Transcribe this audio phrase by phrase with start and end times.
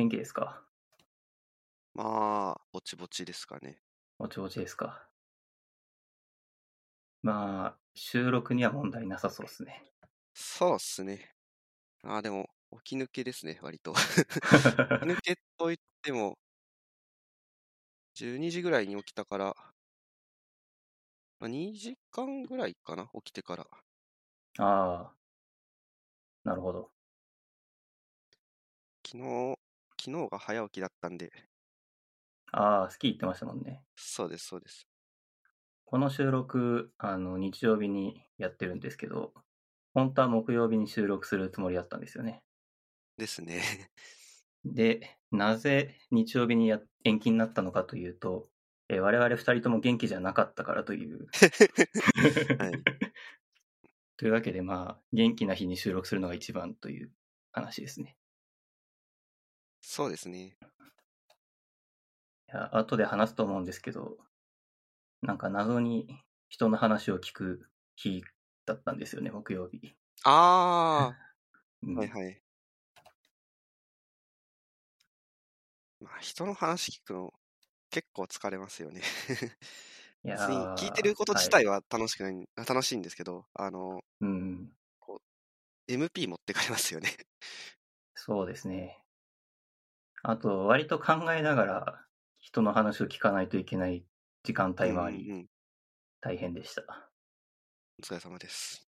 [0.00, 0.64] 元気ですか？
[1.94, 3.80] まあ、ぼちぼちですかね。
[4.20, 5.10] おちぼちですか？
[7.22, 9.90] まあ、収録には問題なさそうですね。
[10.34, 11.34] そうっすね。
[12.04, 12.50] ああ、でも、
[12.84, 13.94] 起き抜けですね、割と。
[14.88, 16.38] 起き抜けと言っても、
[18.14, 19.54] 12時ぐらいに起きたから、
[21.38, 23.68] まあ、2時間ぐらいかな、起きてから。
[24.58, 25.16] ああ、
[26.44, 26.92] なるほど。
[29.02, 29.59] 昨日、
[30.02, 31.30] 昨日が早起きだったんで、
[32.52, 33.82] ああ、スキー行ってましたもんね。
[33.96, 34.88] そうです、そうです。
[35.84, 39.34] この収録、あの、日曜日にやってるんですけど、
[39.92, 42.42] 本当は木曜日に収録するつもりだったんですよね。
[43.16, 43.90] ですね。
[44.64, 48.48] で、なぜ日曜日にや延期になったのかというと、
[48.88, 51.26] えー我々二人とも元気じゃなかったからという。
[52.58, 52.72] はい。
[54.16, 57.12] というわけで、まあ、元気な日に収録するのが一番という
[57.52, 58.16] 話ですね。
[59.80, 60.56] そうですね。
[62.52, 64.18] いや、後で話すと思うんですけど、
[65.22, 66.08] なんか謎に
[66.48, 68.22] 人の話を聞く日
[68.66, 69.94] だったんですよね、木曜日。
[70.24, 71.16] あ
[71.82, 72.42] うんあ、はいはい。
[76.00, 77.32] まあ、人の話聞くの
[77.90, 79.02] 結構疲れますよね。
[80.24, 80.36] いや
[80.76, 84.72] 聞いてること自体は楽しくない、楽しいんですけど、あの、うん、
[85.88, 87.10] MP 持ってかれますよね。
[88.14, 88.99] そうですね。
[90.22, 92.04] あと、割と考えながら
[92.38, 94.04] 人の話を聞かないといけない
[94.42, 95.46] 時間帯もあり、うんうんうん
[96.22, 96.82] 大変でした。
[97.98, 98.86] お疲れ様です。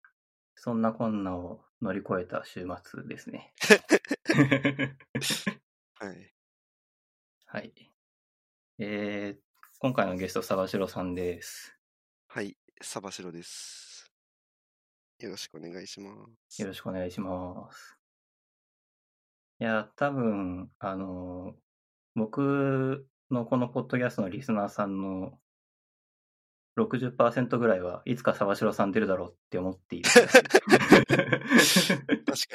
[0.55, 3.53] そんなこんなを乗り越えた週末ですね。
[5.99, 6.33] はい。
[7.47, 7.73] はい。
[8.79, 9.41] えー、
[9.79, 11.77] 今回のゲスト、サバシロさんです。
[12.27, 14.09] はい、サバシロです。
[15.19, 16.15] よろしくお願いしま
[16.47, 16.61] す。
[16.61, 17.96] よろしくお願いします。
[19.59, 21.55] いや、多分、あの、
[22.15, 25.39] 僕のこのポッドキャストのリスナーさんの
[26.77, 30.09] 60%ぐらいはいつか沢城さん出るだろうって思っている。
[30.09, 30.43] 確か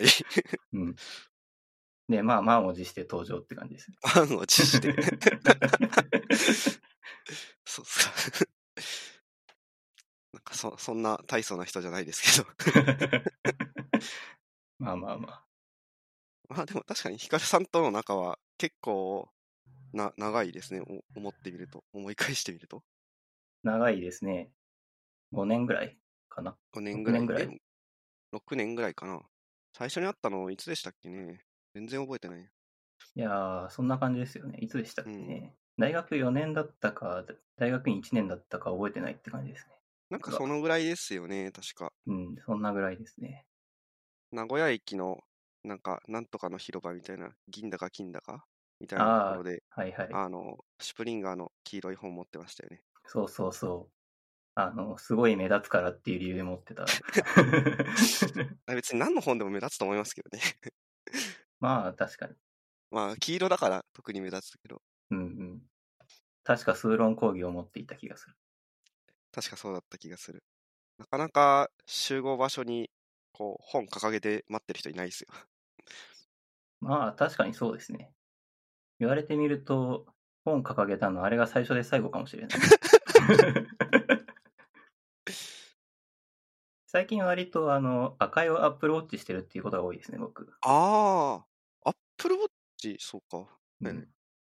[0.00, 0.08] に。
[0.74, 0.96] うん。
[2.08, 3.90] で、まあ、満を持して登場って感じです。
[4.14, 4.94] 満を持して。
[7.64, 8.46] そうっすか。
[10.34, 12.48] なんかそ、そんな大層な人じゃないですけど。
[14.78, 15.51] まあまあまあ。
[16.48, 19.28] まあでも確かにヒカルさんとの仲は結構
[19.92, 20.80] な長いですね。
[20.80, 21.84] お思ってみると。
[21.92, 22.82] 思い返してみると。
[23.62, 24.50] 長いですね。
[25.32, 25.96] 5年ぐらい
[26.28, 26.56] かな。
[26.74, 27.20] 5年ぐらい。
[27.20, 27.58] 6年ぐらいでも
[28.34, 29.20] 6年ぐらいかな。
[29.76, 31.40] 最初に会ったのいつでしたっけね？
[31.74, 32.40] 全然覚えてない。
[33.14, 34.58] いやー、そんな感じですよね。
[34.60, 35.54] いつでしたっけね。
[35.78, 37.24] 大学4年だったか、
[37.56, 39.74] 大学院1年だったか覚えてないって感じですね。
[40.10, 41.50] なんかそのぐらいですよね。
[41.50, 41.92] 確か。
[42.06, 43.46] うん、そんなぐらいですね。
[44.30, 45.18] 名古屋駅の
[45.64, 48.46] なんかなんとかの広場みたいな銀だか金だか
[48.80, 50.08] みたいなところではいはい。
[50.10, 52.82] あのシュプリンガーの黄色い本持ってましたよね。
[53.06, 53.92] そうそうそう。
[54.54, 56.84] あの、すごい目立つからっていう理由で持ってた。
[58.66, 60.42] あ別に何の本でも目立つと思いますけどね。
[61.60, 62.34] まあ、確かに。
[62.90, 65.62] まあ黄色だから特に目立つけどうんうん。
[66.44, 68.36] 確か数論講義を持っていた気がする。
[69.32, 70.42] 確かそうだった気がする。
[70.98, 72.90] なかなか集合場所に
[73.32, 75.28] こう本掲げて待ってる人いないですよ。
[76.82, 78.12] まあ、確かにそうですね。
[78.98, 80.04] 言われてみると、
[80.44, 82.58] 本掲げたのあれが最初で最後かもしれない。
[86.86, 90.52] 最近割とあの赤いをアップルウォッチしてるっていうことが多いですね、僕。
[90.62, 91.42] あ
[91.84, 93.48] あ、アップルウォッチ、そうか。
[93.80, 94.08] ねうん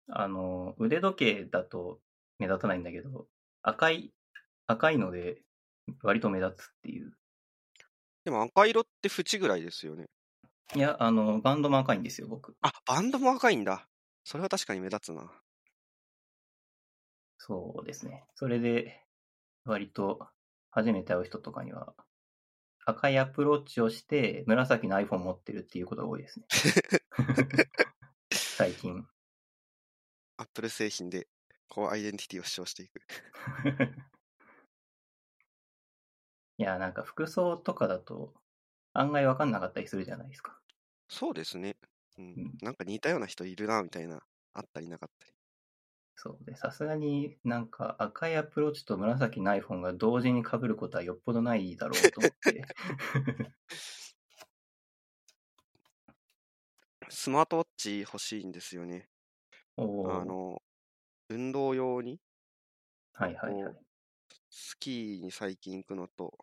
[0.09, 2.00] あの、腕時計だと
[2.40, 3.28] 目立たないんだけど、
[3.62, 4.14] 赤い、
[4.66, 5.42] 赤いので
[6.02, 7.18] 割と目立つっていう。
[8.24, 10.08] でも赤色って縁ぐらいですよね。
[10.75, 12.55] いや、あの、バンドも赤いんですよ、僕。
[12.61, 13.88] あ、バンドも赤いんだ。
[14.23, 15.31] それは確かに目立つな。
[17.38, 18.25] そうですね。
[18.35, 19.05] それで、
[19.63, 20.28] 割と
[20.72, 21.94] 初めて会う人とかには、
[22.85, 26.45] 赤いアップルウォッチをして、紫の iPhone 持ってるっていうことが多いですね。
[28.31, 29.07] 最近。
[30.37, 31.28] アップル製品で
[31.70, 33.02] こうアイデンティティを主張していく。
[36.58, 38.34] いや、なんか服装とかだと、
[38.93, 40.57] 案外わかんなかったりするじゃないですか。
[41.09, 41.76] そうですね。
[42.18, 42.58] うんうん。
[42.62, 44.22] なんか似たような人いるな、みたいな。
[44.54, 45.34] あったりなかったり。
[46.16, 52.66] そうで、さすがになんか赤いアップルウォッチと紫の iPhone が同時に被ることはよっぽどないだろうと思って。
[57.09, 59.09] スマートウォッチ欲しいんですよね。
[60.04, 60.62] あの、
[61.30, 62.20] 運動用に、
[63.14, 63.76] はいはいはい。
[64.50, 66.38] スキーに最近行くのと、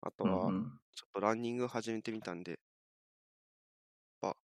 [0.00, 0.54] あとは、
[0.94, 2.60] ちょっとランニング始めてみたんで、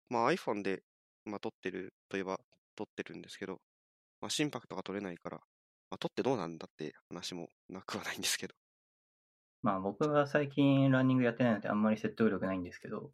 [0.09, 0.83] まあ iPhone で
[1.25, 2.39] まあ、撮ってるといえば
[2.75, 3.59] 撮ってるんですけど、
[4.21, 5.37] まあ、心拍とか取れないから、
[5.91, 8.55] まあ、撮ってどうなんだって話もなくはないんですけど。
[9.61, 13.11] まあ僕が最近ランニングやってないのであんまり説得力ないんですけど、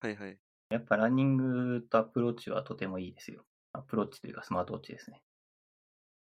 [0.00, 0.38] はいはい。
[0.70, 3.44] やっぱランニングとアップローチはとてもいいですよ。
[3.72, 5.20] アップローチというかスマートウォッチですね。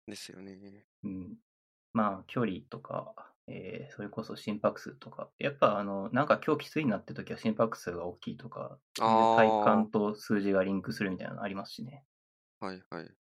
[0.06, 0.86] ですよね。
[1.04, 1.36] うん。
[1.92, 12.04] まあ距離とか、えーそれこそ心拍数とか、やっぱあの、なんか今日きついなって時は心拍数が大きいとか、体感と数字がリンクするみたいなのありますしね。
[12.60, 13.14] はいはい。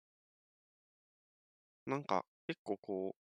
[1.86, 3.20] なんか結構こう、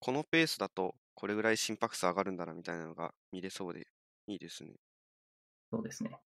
[0.00, 3.88] このペースだとこれぐらい心拍数上がるんだなみたいなのが見れそうで
[4.26, 4.74] いいですね。
[5.70, 6.22] そうですね。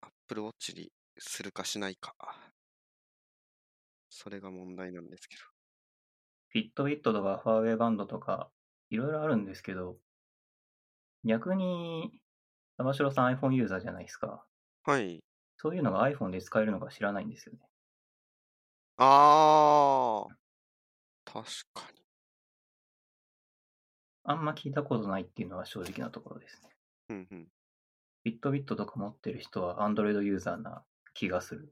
[0.00, 2.14] Apple Watch にするかしないか。
[4.10, 5.42] それが問題なんですけど。
[6.50, 8.52] フィットビットとかファーウェイバンドとか、
[8.92, 9.96] いろいろあるんですけど、
[11.24, 12.12] 逆に、
[12.76, 14.44] 玉城さん iPhone ユーザーじゃないですか。
[14.84, 15.24] はい。
[15.56, 17.60] そういうのが iPhone で使えるのか知らないんですよね。
[18.98, 20.34] あー。
[21.24, 22.02] 確かに。
[24.24, 26.68] あんま聞いたことないっていうのは正直なところですね。
[27.08, 27.44] うんうん。
[28.24, 30.84] フィットビットとか持ってる人は Android ユーザーな
[31.14, 31.70] 気がする。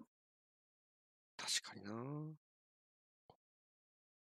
[1.36, 1.92] 確かにな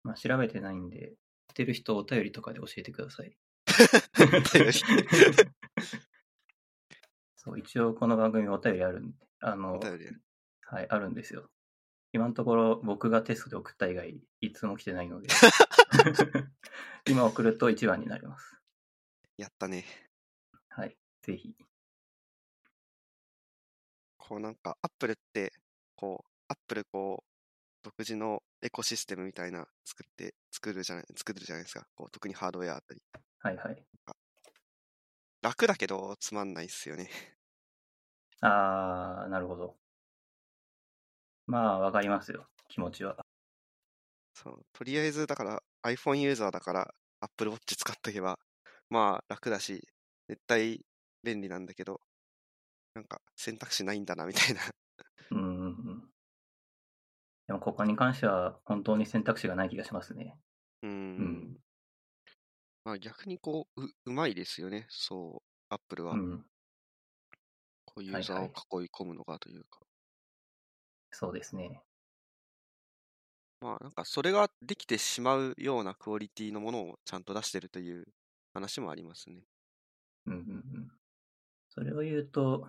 [0.04, 1.25] まあ、調べてないんで、知
[1.56, 3.34] ってる人お便りとかで教えてください。
[7.36, 10.22] そう、一応この番組お便りあるんで、あのお、便りある
[10.66, 11.50] はい、あるんですよ。
[12.12, 15.28] 今のところ僕がテストで送った以外、いつも来てないので、
[17.08, 18.60] 今送ると1番になります。
[19.38, 19.86] やったね。
[20.68, 21.56] はい、ぜひ。
[24.18, 25.54] こうなんか、アップルって、
[25.94, 27.30] こう、アップルこう、
[27.82, 31.86] 独自のエコシステムみたいな作って、作るじゃない、作るじゃないですか。
[31.94, 33.00] こう、特にハードウェアあたり。
[33.38, 33.84] はいはい。
[35.40, 37.08] 楽だけど、つまんないっすよね。
[38.40, 39.76] あー、なるほど。
[41.46, 43.24] まあ、わかりますよ、気持ちは。
[44.34, 48.38] そう、とりあえず、だから iPhone ユーザーだから Apple Watch 使っとけば、
[48.90, 49.86] まあ楽だし、
[50.28, 50.84] 絶対
[51.22, 52.00] 便利なんだけど、
[52.94, 54.60] なんか選択肢ないんだなみたいな。
[55.30, 55.55] うん。
[57.60, 60.38] ここに関しては本当に選択肢がない気がしますね。
[60.82, 60.88] うー
[61.18, 61.60] うんん。
[62.84, 64.86] まあ逆にこう、う、うまいですよね。
[64.88, 66.16] そう、Apple はう。
[66.16, 66.46] ん、
[67.86, 69.80] こうユーザーはいを囲い込むのがというか。
[71.10, 71.82] そうですね。
[73.60, 78.06] まあなんかそれができてしまうようなクオリティのものをちゃんと出してるという
[78.54, 79.46] 話もありますね。
[80.26, 80.88] うんうんうん。
[81.68, 82.68] それを言うと、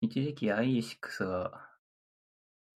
[0.00, 1.67] 一時期 IE6 が、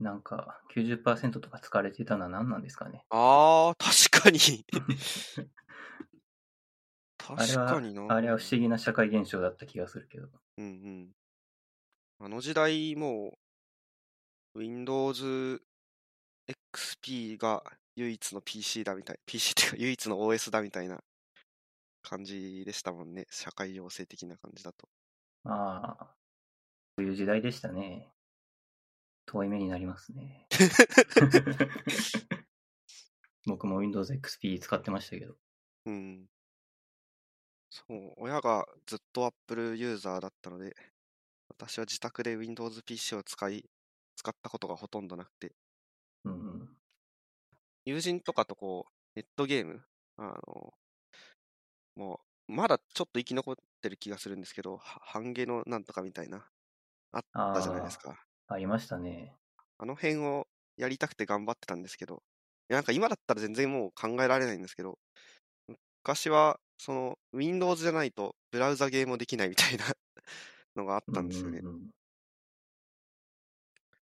[0.03, 3.05] なんか90%とか使われていたのは何なんですかね。
[3.11, 4.39] ああ、確かに。
[7.19, 8.07] 確かにな。
[8.15, 10.29] あれは不思議な社会現象だった気がするけど。
[10.59, 11.13] うんうん。
[12.19, 13.39] あの時代も
[14.55, 15.63] う Windows
[16.73, 17.63] XP が
[17.97, 21.03] 唯一の PC だみたい、PC っていうか唯一の OS だみたいな
[22.03, 23.27] 感じでしたもんね。
[23.31, 24.89] 社会情勢的な感じだと。
[25.45, 26.15] まあ、
[26.97, 28.12] そういう時代でしたね。
[29.27, 30.49] 遠い目になりますね。
[33.47, 35.37] 僕も Windows XP 使ってましたけど。
[35.85, 36.29] うん。
[37.71, 40.77] そう、親がずっと Apple ユーザーだったので、
[41.49, 43.71] 私は自宅で Windows PC を使い、
[44.17, 45.55] 使ったことがほとんどなくて、
[46.25, 46.77] うんうん。
[47.85, 49.85] 友人とかとこう、ネットゲーム、
[50.17, 50.75] あの、
[51.95, 56.49] もう、まだちょっと生き残ってる気がするんですけど、は半ゲのなんとかみたいな、
[57.13, 58.25] あったじゃないですか。
[58.53, 59.35] ありましたね。
[59.79, 62.23] あの辺をやりたくて頑張ってたんですけど、
[62.69, 64.99] なんか今だったら全然もう考えられないんですけど、
[66.05, 69.85] 昔は、その、Windows じゃないと、ブラウザゲームもできないみたいな
[70.77, 71.59] のがあったんですよね。
[71.59, 71.91] うんうんうん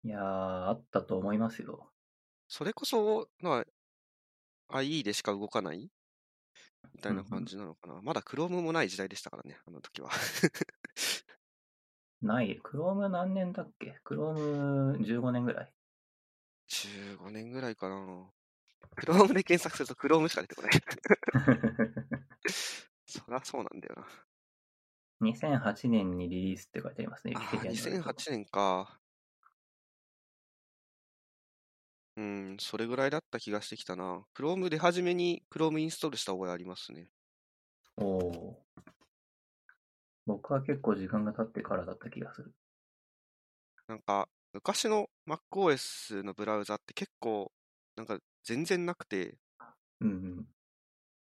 [0.03, 1.89] いやー、あったと思いますよ。
[2.47, 3.65] それこそ、ま
[4.69, 5.89] あ、IE でしか動かない？
[6.93, 8.01] みたいな感じなのかな。
[8.01, 10.09] まだ Chrome もない時代でしたからね、あの時は。
[12.21, 15.73] ない？Chrome 何年だっけ ?Chrome15 年ぐらい
[16.69, 18.31] ？15年ぐらいかな。
[19.01, 20.71] Chrome で検索すると Chrome しか出てこない。
[23.05, 24.07] そりゃそうなんだよな。
[25.21, 27.33] 2008年にリリースって書いてありますね。
[27.35, 28.99] あ Wikipedia あ、によると2008年か。
[32.17, 34.25] うん、それぐらいだった気がしてきたな。
[34.35, 37.09] Chrome 出始めに Chrome インストールした覚えありますね。
[37.97, 38.67] おおー。
[40.27, 42.53] 僕は結構時間が経ってからだった気がする。
[43.87, 47.51] なんか、昔の MacOS のブラウザって結構、
[47.95, 49.37] なんか全然なくて、
[50.01, 50.47] うんうん。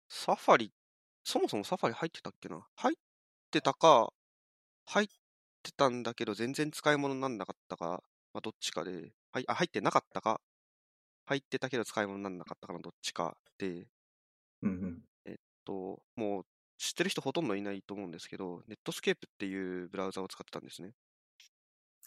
[0.10, 0.74] サファリ、
[1.24, 2.68] そもそもサファリ入ってたっけな？
[2.76, 2.98] 入っ
[3.52, 4.14] てたか、
[4.88, 5.08] 入っ
[5.64, 8.04] てたんだけど全然使い物になんなかったか、
[8.34, 10.42] まあ、どっちかで、はい、あ、入ってなかったか、
[11.28, 13.90] 入ってたけど使い物にならなかったかのどっちかで、
[14.62, 15.04] うんうん。
[15.66, 16.46] と、もう
[16.80, 20.94] 知ってる人ほとんどいないと思うんですけど、ネットスケープっていうブラウザを使ってたんですね。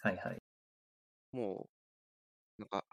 [0.01, 0.41] はいはい。
[1.31, 1.69] も
[2.57, 2.83] う、なんか、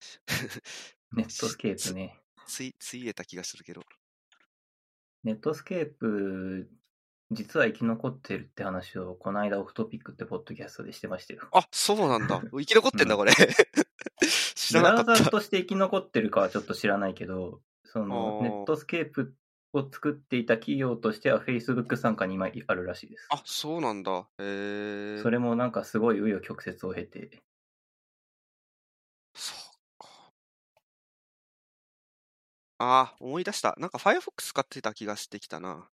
[1.12, 2.20] ネットスケープね。
[2.48, 3.82] つい、ついえた気がするけど。
[5.22, 6.68] ネットスケープ、
[7.30, 11.48] 実は生き残ってるって話を、この間 Off Topic ってポッドキャストでしてましたよ。
[11.52, 12.42] あ、そうなんだ。
[12.50, 13.32] 生き残ってんだ、うんこれ。
[14.56, 15.24] 知らブラウなかった。
[15.24, 19.34] ザとして生き残ってるかはちょっと知らないけど、そのネットスケープ
[19.72, 23.28] を作っていた企業としては Facebook 参加に今あるらしいです。
[23.30, 24.28] あ、そうなんだ。
[24.38, 24.44] へ
[25.20, 25.22] え。
[25.22, 27.42] それもなんかすごい紆余曲折を経て、
[29.34, 30.34] そうか。
[32.78, 33.74] あー、思い出した。
[33.78, 35.90] なんか Firefox 使ってた気がしてきたな。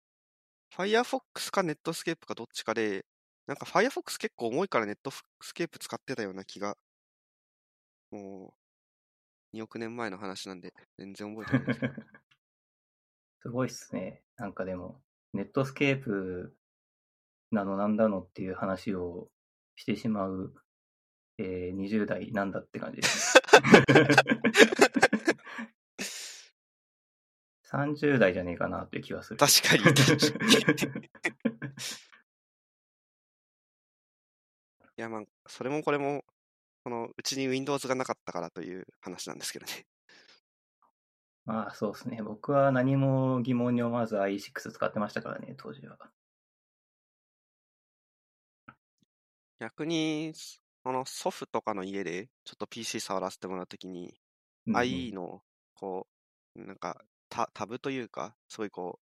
[0.74, 3.06] Firefox か Netscape かどっちかで、
[3.46, 6.76] なんか Firefox 結構重いから Netscape 使ってたような気が、
[8.10, 8.54] も
[9.52, 11.82] う、2億年前の話なんで、全然覚えてないです。
[13.42, 14.22] すごいっすね。
[14.36, 15.00] なんかでも、
[15.32, 16.54] ネットスケープ
[17.50, 19.28] なのなんだのっていう話を
[19.74, 20.54] してしまう、
[21.38, 23.34] えー20代なんだって感じです。
[27.68, 29.38] 30代じゃねえかなっていう気はする。
[29.38, 29.82] 確かに。
[34.98, 36.22] いや、まあ、それもこれも、
[36.84, 39.84] このうちに Windows がなかったからという話なんですけどね。
[41.44, 42.22] まあそうですね。
[42.22, 45.98] 僕は何も疑問に思わず i6 使ってましたからね、当時は。
[49.58, 50.32] 逆に、
[50.82, 54.14] この祖父とかの家で、ちょっと PC 触らせてもらうときに、
[54.66, 55.42] うんうん IE の、
[55.74, 56.06] こ
[56.54, 59.00] う、なんかタ、タブというか、すごいこ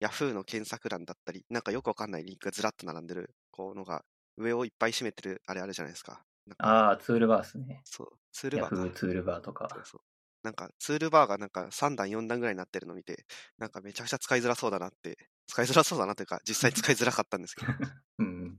[0.00, 4.04] う、Yahoo の検索欄だったり、なんかよくわかんないリンクがずらっと並んでる、こうのが、
[4.36, 6.12] 上をいっぱい占めてる、あれあるじゃないですか。
[6.14, 6.24] か
[6.58, 7.82] ああ、ツールバーですね。
[7.84, 9.84] そう、ツールバーか Yahoo ツールバーとかそう。
[9.84, 10.00] そう。
[10.42, 13.26] なんか、ツールバーがなんか3段、4段ぐらいになってるのを見て、
[13.58, 17.72] なんかめちゃくちゃ使いづらそうだなって、使いづらそうだなというか、実際使いづらかったんですけど。
[18.18, 18.58] うん。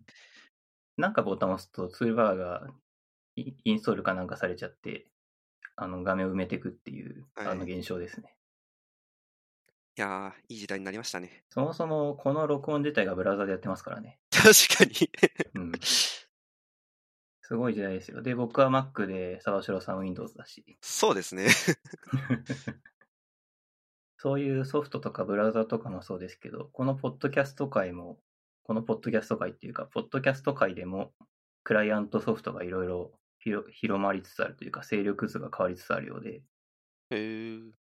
[0.97, 2.67] なんかボタンを押すとツールバーが
[3.35, 5.07] イインストールかなんかされちゃって、
[5.75, 8.35] あの画面を埋めていくっていう、はいあの現象ですね。
[9.97, 11.43] いやー、いい時代になりましたね。
[11.49, 14.19] そもそもこの録音自体がブラウザでやってますからね。
[14.31, 15.09] 確かに。
[15.55, 15.71] うん。
[17.49, 18.21] すごい時代ですよ。
[18.21, 20.77] で、僕は Mac で、沢城さん Windows だし。
[20.81, 21.47] そうですね。
[24.17, 28.19] そういうソフトとかブラウザとかもそうですけど、このポッドキャスト界も、
[28.61, 31.11] このポッドキャスト界っていうか、ポッドキャスト界でも、
[31.63, 36.43] クライアントソフトがいろいろ広広まりつつあるというか、勢力図が変わりつつあるようで。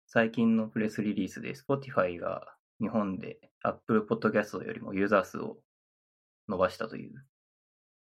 [0.07, 5.57] 最近のプレスリリースで Spotify が日本で Apple Podcast よりもユーザー数を
[6.49, 7.25] 伸ばしたという、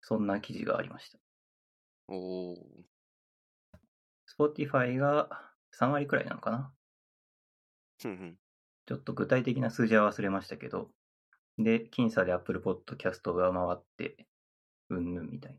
[0.01, 1.19] そんな記事がありました。
[2.11, 2.57] おー。
[4.39, 5.29] Spotify が
[5.79, 6.73] 3割くらいなのかな。
[7.99, 10.91] ちょっと具体的な数字は忘れましたけど、
[11.59, 14.27] で、僅差で Apple Podcast が回って、
[14.89, 15.59] うんぬんみたいな。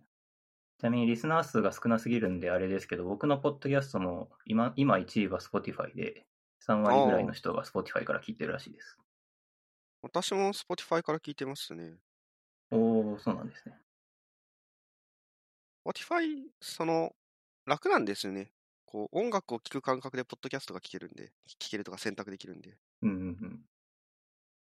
[0.79, 6.25] ちなみにリスナー数が少なすぎるんであれですけど、僕のポッドキャストも今今1位は Spotify で、
[6.67, 8.97] 3割ぐらいの人が Spotify から聞いてるらしいです。
[10.01, 11.93] 私も Spotify から聞いてますね。
[12.71, 13.75] おー、そうなんですね。
[15.85, 17.15] Spotify、その、
[17.65, 18.51] 楽なんですよね。
[18.85, 22.77] こう、音楽を聴く感覚でポッドキャストが聴けるんで、聴けるとか選択できるんで。
[23.01, 23.65] うんうんうん。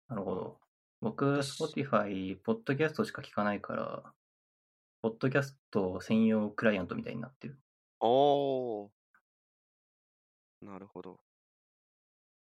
[0.07, 0.59] なるほど。
[1.01, 4.13] 僕、私 Spotify、ポッドキャストしか聞かないから、
[5.01, 7.59] ポッドキャスト専用クライアントみたいになってる。
[8.01, 8.91] おー。
[10.61, 11.19] なるほど。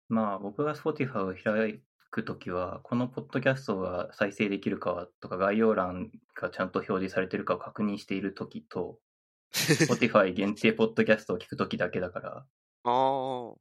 [0.09, 8.99] まあ、僕が Spotify を開くときは、このポッドキャストが再生できるかとか、概要欄がちゃんと表示されてるかを確認しているときと、
[9.52, 12.47] Spotify 限定ポッドキャストを聞くときだけだから、
[12.85, 13.57] あー。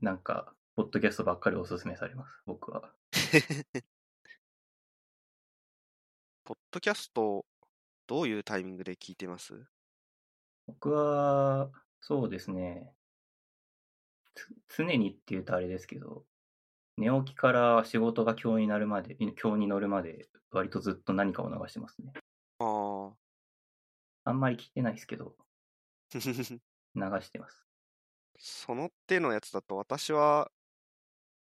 [0.00, 2.92] なんか、ポッドキャストばっかりおすすめされます、僕は。
[6.44, 7.44] ポッドキャスト、
[8.06, 9.66] どういうタイミングで聞いてます？
[10.66, 12.92] 僕は、そうですね、
[14.34, 14.48] つ
[14.78, 16.24] 常にって言うとあれですけど、
[16.98, 22.12] 寝起きから仕事が今日になるまで、今日に乗るまで、割とずっと何かを流してますね。
[22.58, 23.16] あー。
[24.24, 25.36] あんまり聞いてないですけど、
[26.94, 27.66] 流してます。
[28.38, 30.50] その手のやつだと私は、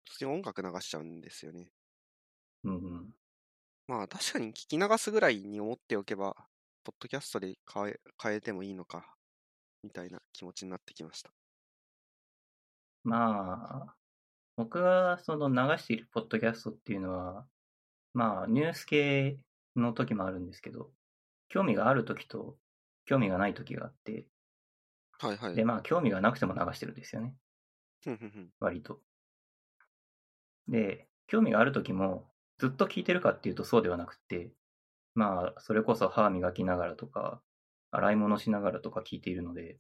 [0.05, 1.73] 普通に音楽流しちゃうんですよね。
[2.65, 3.15] うんうん。
[3.87, 6.35] まあ確かに聞き流すぐらいに思っておけば、
[6.83, 9.17] ポッドキャストで変え変えてもいいのか、
[9.83, 11.33] みたいな気持ちになってきました。
[13.05, 13.97] まあ、
[14.61, 17.47] 僕がその流しているポッドキャストっていうのは、
[18.13, 19.39] まあ、ニュース系
[19.75, 20.91] の時もあるんですけど、
[21.49, 22.59] 興味がある時と
[23.07, 24.27] 興味がない時があって、
[25.19, 25.57] はいはい。
[25.57, 27.35] で、まあ、興味がなくても流してるんですよね。
[28.61, 29.01] 割と。
[30.69, 34.53] で、興味がある時も、ずっと聞いてるかっていうとそうではなくて、
[35.15, 37.43] まあ、それこそ歯磨きながらとか、
[37.93, 39.79] 洗い物しながらとか聞いているので、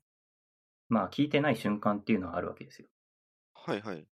[0.89, 2.89] まあ、聞いてない瞬間っていうのはあるわけですよ。
[3.55, 4.07] はいはい。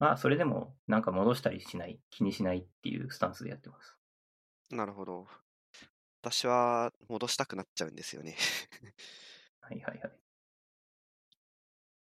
[0.00, 3.96] まあ、それでも、なんか戻したりしない、気にしないっていうスタンスでやってます。
[4.70, 5.28] なるほど。
[6.22, 8.36] 私は戻したくなっちゃうんですよね。
[9.60, 10.12] はいはいはい。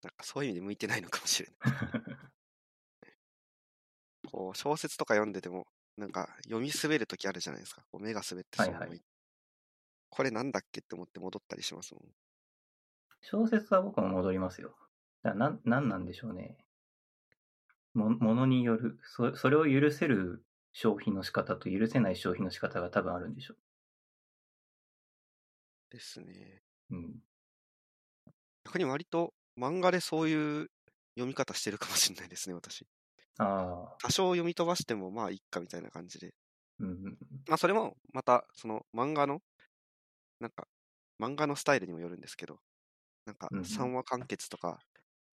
[0.04, 1.74] なんかそういう意味で向いてないのかもしれない。
[4.28, 5.66] こう小説とか読んでても、
[5.98, 7.82] なんか読み滑るときあるじゃないですか。
[7.92, 9.02] こう目が滑ってそのままはいはい
[10.10, 12.04] これなんだっけって思って戻ったりしますもん。
[13.22, 14.76] 小説は僕も戻りますよ。
[15.24, 16.58] だなん、なんなんでしょうね。
[17.98, 23.56] も、ものによる、そ、それを許せる消費の仕方と許せない消費の仕方が多分あるんでしょ
[25.90, 26.64] ですね。
[26.90, 26.96] う。
[26.96, 27.22] うん。
[28.66, 30.68] 逆に割と漫画でそういう
[31.16, 32.86] 読み方してるかもしれないですね、私。
[33.40, 36.34] ああ、多少読み飛ばしてもまあいいかみたいな感じで。
[36.80, 37.18] うんうん。
[37.48, 39.40] まあそれもまたその漫画の、
[40.40, 40.68] なんか
[41.22, 42.60] 漫画のスタイルにもよるんですけど、
[43.26, 44.80] なんかうんうん3話完結とか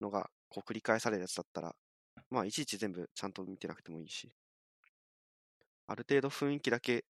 [0.00, 1.74] のがこう繰り返されるやつだったら、
[2.34, 4.34] まあいちいち全部ちゃんと見てなくてもいいし、
[5.86, 7.04] ある程度雰囲気だけ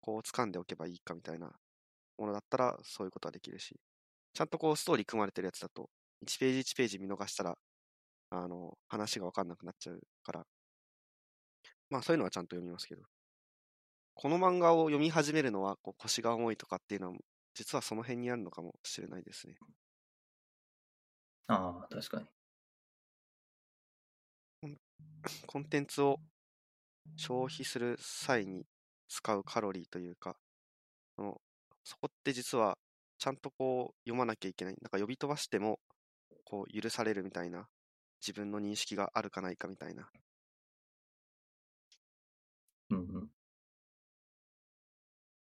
[0.00, 1.52] こう掴んでおけばいいかみたいな
[2.18, 3.80] ものだったらそういうことはできるし、
[4.34, 5.90] ちゃんとこうストーリー組まれてるやつだと、
[6.22, 7.58] 1ページ1ページ見逃したら、
[8.30, 10.46] あの、話がわかんなくなっちゃうから、
[11.90, 13.02] まあそういうのはちゃんと読みますけど、
[14.14, 17.18] この漫画を読み始めるのはこう腰が重いとかっていうのは、
[17.54, 19.56] 実はその辺にあるのかもしれないですね。
[21.46, 22.28] ああ、確かに。
[25.46, 26.20] コンテンツを
[27.16, 28.66] 消費する際に
[29.08, 30.36] 使うカロリーというか、
[31.16, 31.40] その
[31.84, 32.78] そこって実は
[33.18, 34.76] ちゃんとこう読まなきゃいけない。
[34.80, 35.80] なんか呼び飛ばしても
[36.44, 37.68] こう許されるみたいな
[38.20, 40.08] 自分の認識があるかないかみたいな。
[42.90, 43.30] うんうん。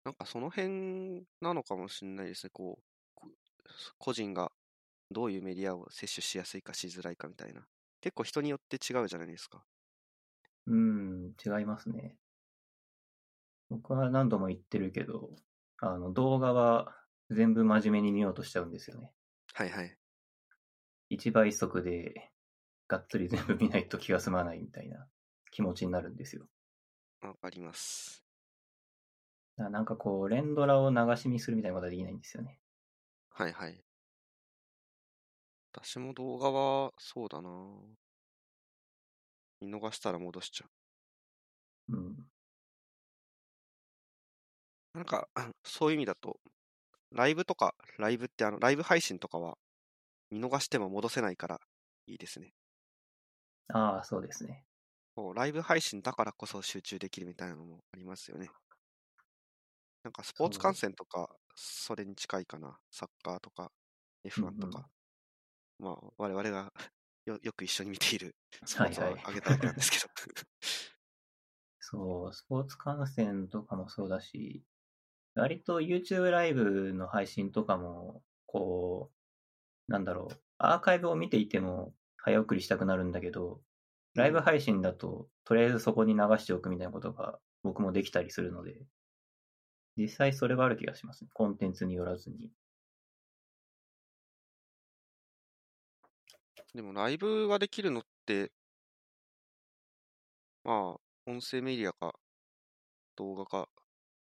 [0.05, 2.49] なんかその辺なのかもしれないですね。
[2.53, 2.83] こう、
[3.15, 3.27] こ
[3.97, 4.51] 個人が
[5.11, 7.67] どういうメディアを摂取しやすいかしづらいかみたいな。
[8.05, 9.63] 結構人によって違うじゃないですか。
[10.67, 12.15] うん、違いますね。
[13.71, 15.31] 僕は何度も言ってるけど、
[15.79, 16.95] あの、動画は
[17.31, 19.11] 全部真面目に見ようとしちゃうんですよね。
[19.53, 19.97] はいはい。
[21.09, 22.29] 一倍速で
[22.87, 25.07] がっつり全部見ないと気が済まないみたいな
[25.49, 26.45] 気持ちになるんですよ。
[27.21, 28.23] わかります。
[29.57, 32.61] なんかこう、連ドラを流し見するみたいなことはできないんですよね。
[33.29, 33.84] はいはい。
[35.83, 37.49] 私も動画はそうだな
[39.59, 40.69] 見逃したら戻しちゃ
[41.89, 42.29] うん。
[44.93, 44.97] う。
[44.97, 45.29] なんか、
[45.63, 46.39] そういう意味だと、
[47.11, 49.57] ライブとか、ライブってあの、ライブ配信とかは、
[50.31, 51.61] 見逃しても戻せないから
[52.07, 52.53] いいですね。
[53.67, 54.65] ああ、そうですね。
[55.13, 58.53] こうライブ配信だからこそ集中できるみたいなのもありますよね。
[60.03, 62.79] なんかスポーツ観戦とか、それに近いかな。
[62.91, 63.71] サッカーとか、
[64.23, 64.89] F1 とか。
[65.79, 66.71] まあ、我々が
[67.25, 68.35] よ よく一緒に見ている
[68.65, 70.05] スポーツをげただけなんですけど。
[71.79, 74.63] そう、スポーツ観戦とかもそうだし、
[75.35, 79.11] 割と YouTube ライブの配信とかも、こ
[79.87, 83.61] う、なんだろう、アーカイブを見ていても早送りしたくなるんだけど、
[84.15, 88.81] ライブ配信だと、とりあえずそこに流しておくみたいなことが僕もできたりするので、
[89.97, 91.29] 実際それはある気がしますね。
[91.33, 92.49] コンテンツによらずに。
[96.75, 98.51] でもライブができるのって、
[100.65, 100.75] まあ、
[101.25, 102.11] 音声メディアか
[103.15, 103.69] 動画か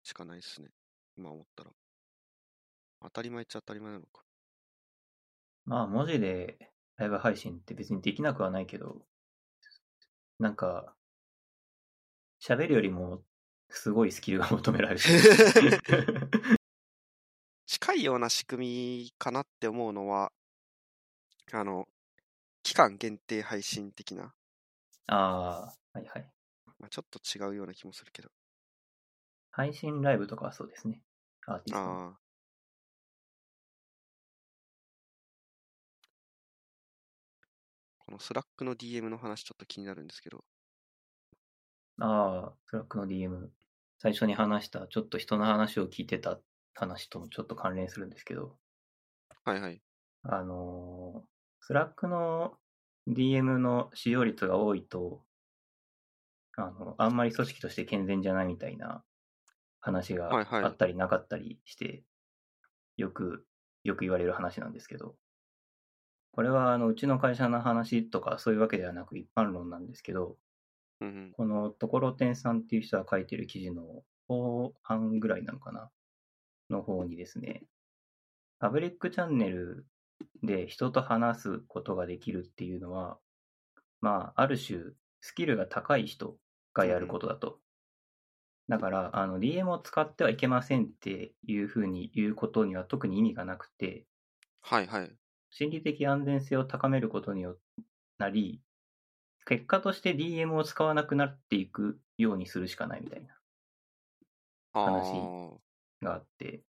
[0.02, 0.70] しかないですね。
[1.16, 1.70] 今思ったら。
[3.02, 4.24] 当たり前っちゃ当たり前なのか。
[5.66, 6.58] まあ、文字で
[6.96, 9.06] ライブ配信って別にできなくはないけど、
[10.40, 10.96] なんか、
[12.40, 13.22] 喋るよりも
[13.68, 15.00] すごいスキルが求められる。
[17.66, 20.32] 近いような仕組みかなって思うのは、
[21.52, 21.86] あの、
[22.62, 24.34] 期間限定配信的な、
[25.06, 25.60] ああ、
[25.92, 26.32] はいはい。
[26.78, 28.30] まあ、ちょっと違うような気もするけど。
[29.50, 31.02] 配信ライブとかはそうですね。
[31.46, 32.08] アーティストの。
[32.08, 32.18] ああ。
[37.98, 40.44] このスラックの DM の話ちょっと気になるんですけど、
[42.00, 43.48] ああ、スラックの DM。
[43.98, 46.40] 最初に話した、ちょっと人の話を聞いてた
[46.74, 48.56] 話ともちょっと関連するんですけど、
[49.44, 49.80] はいはい。
[50.22, 51.31] あのー
[51.64, 52.58] スラックの
[53.08, 55.22] DM の使用率が多いと、
[56.56, 59.04] あの、あんまり組織として健全じゃないみたいな
[59.80, 60.64] 話がはいはい。
[60.64, 62.02] あったりなかったりして、
[62.96, 63.46] よく、
[63.84, 65.14] よく言われる話なんですけど、
[66.32, 70.38] これはあのうちの会社の話とかそういうわけではなく一般論なんですけど、
[71.00, 71.32] うんうん。
[71.32, 75.90] このところてんさんっていう人が書いてる記事の後半ぐらいなのかな？
[76.70, 77.62] の方にですね、
[78.58, 79.86] パブリックチャンネル
[80.42, 83.18] で人と話すことができるっていうのは、
[84.00, 84.80] まあ、ある種、
[85.20, 86.36] スキルが高い人
[86.74, 87.60] がやることだと。
[88.68, 94.06] だから、あの、DM を使ってはいけませんっていうふうに言うことには特に意味がなくて、
[94.60, 95.16] はいはい。
[95.50, 97.58] 心理的安全性を高めることによ
[98.18, 98.62] なり、
[99.44, 103.34] 結果として DM を使わなくなっていくようにするしかないみたいな
[104.72, 105.58] あ話ー
[106.00, 106.62] があって、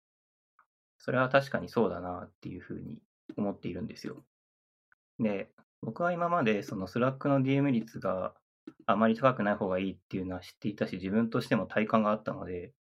[0.98, 3.02] それは確かにそうだなっていうふうに
[3.38, 4.24] 思っているんですよ。
[5.20, 8.34] で、僕は今までそのスラックの DM 率が
[8.86, 12.74] あまり高くない方がいいっていうのは知っていたし、自分としても体感があったので、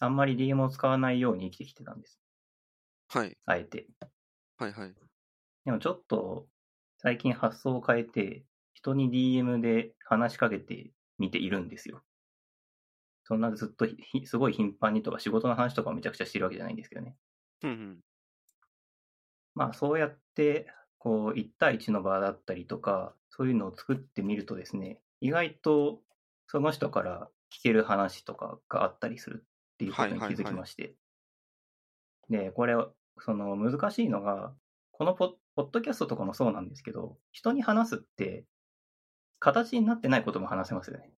[0.00, 2.20] あんまり DM を使わないように生きてきてたんです。
[3.08, 3.36] はい。
[3.46, 3.86] あえて。
[4.58, 4.94] はいはい。
[5.64, 6.46] でもちょっと
[6.98, 12.02] 最近発想を変えて、人に DM で話しかけてみているんですよ。
[13.24, 17.16] そんなずっとひすごい頻繁にとか仕事の話とかをめちゃくちゃしてるわけじゃないんですけどね。
[17.62, 18.00] うんうん。
[19.56, 26.00] まあそうやって、こう、1対1の場だったりとか、そういうのを作ってみるとですね、意外と
[26.46, 30.94] その人から聞ける話とかがあったりするっていうことに気づきまして。
[32.28, 32.76] で、これ、
[33.18, 34.52] その難しいのが、
[34.92, 38.44] このポッポッドキャストとかもそうなんですけど、人に話すって、
[39.38, 41.10] 形になってないことも話せますよね。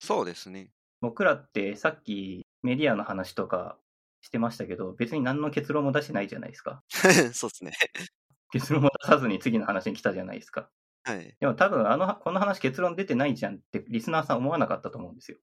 [0.00, 0.72] そうですね。
[1.00, 3.78] 僕らってさっきメディアの話とか
[4.22, 6.82] してましたけど、別に何の結論も出してないじゃないですか。
[7.34, 7.72] そうですね。
[8.52, 10.70] 結論も出さずに次の話に来たじゃないですか。
[11.04, 11.36] はい。
[11.38, 15.38] でも多分あの、この話結論出てないじゃんってリスナーさん思わなかったと思うんですよ。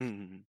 [0.00, 0.44] うんうん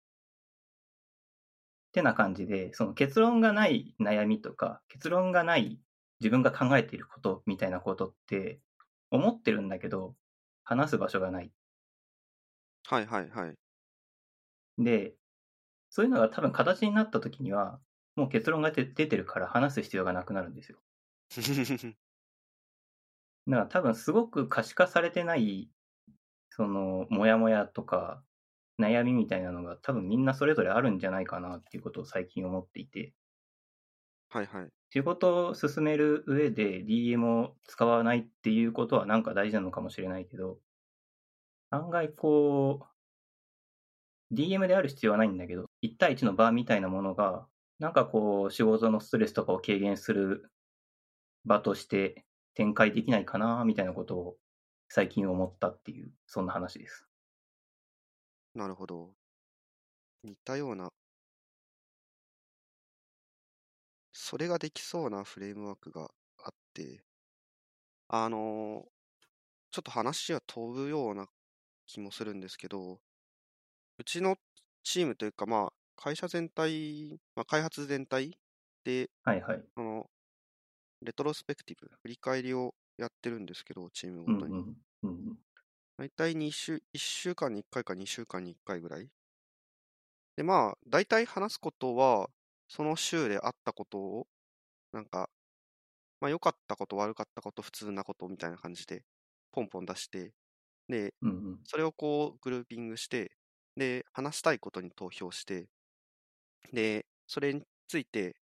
[1.90, 5.80] ってな感じで、その結論がない悩みとか、結論がない
[6.20, 8.60] 自分が考えていることみたいなことって、
[9.12, 10.14] 思ってるんだけど、
[10.66, 11.54] 話す場所がない。
[12.88, 13.56] はいはいはい。
[14.78, 15.16] で、
[15.96, 17.80] そういうのが多分形になった時には、
[18.18, 20.78] もう結論が出出てるから話す必要がなくなるんですよ。
[23.48, 25.72] だから多分すごく可視化されてない、
[26.50, 28.22] その、モヤモヤとか、
[28.78, 33.14] 悩みみたいなのが多分みんなそれぞれあるんじゃないかなっていうことを最近思っていて、
[34.28, 34.70] はいはい。
[34.90, 40.60] 仕事を進める上で DM を使わないっていうことはなんか大事なのかもしれないけど、
[41.70, 42.96] 案外こう、
[44.36, 47.48] DM である必要はないんだけど、1対1の場みたいなものが、
[47.80, 50.52] なんかこう、仕事のストレスとかを軽減する
[51.46, 54.38] 場として展開できないかな、みたいなことを
[54.90, 57.08] 最近思ったっていう、そんな話です。
[58.56, 59.16] なるほど。
[60.24, 60.92] 似たような、
[64.14, 67.06] それができそうなフレームワークがあって、
[68.08, 68.88] あの
[69.72, 71.28] ちょっと話は飛ぶような
[71.88, 73.02] 気もするんですけど、
[73.98, 74.38] うちの
[74.86, 78.40] チームというか、まあ、会社全体、まあ、開発全体
[78.86, 79.66] で、はいはい。
[79.76, 80.10] あの、
[81.02, 84.54] レトロスペクティブ、振り返りをやってるんですけど、チームうんごとに。
[85.04, 85.08] うん。
[85.08, 85.40] うん
[85.98, 89.12] 大体2週、1週間に1回か2週間に1回ぐらい。
[90.36, 92.30] で、まあ、大体話すことは、
[92.68, 94.28] その週であったことを、
[94.94, 95.32] なんか、
[96.22, 99.06] まあ、良かったこと、悪かったこと、普通なことみたいな感じで、
[99.52, 100.34] ポンポン出して、
[100.90, 101.66] で、うんうん。
[101.66, 103.32] それをこう、グルーピングして、
[103.78, 105.68] で、話したいことに投票して、
[106.74, 108.36] で、それについて、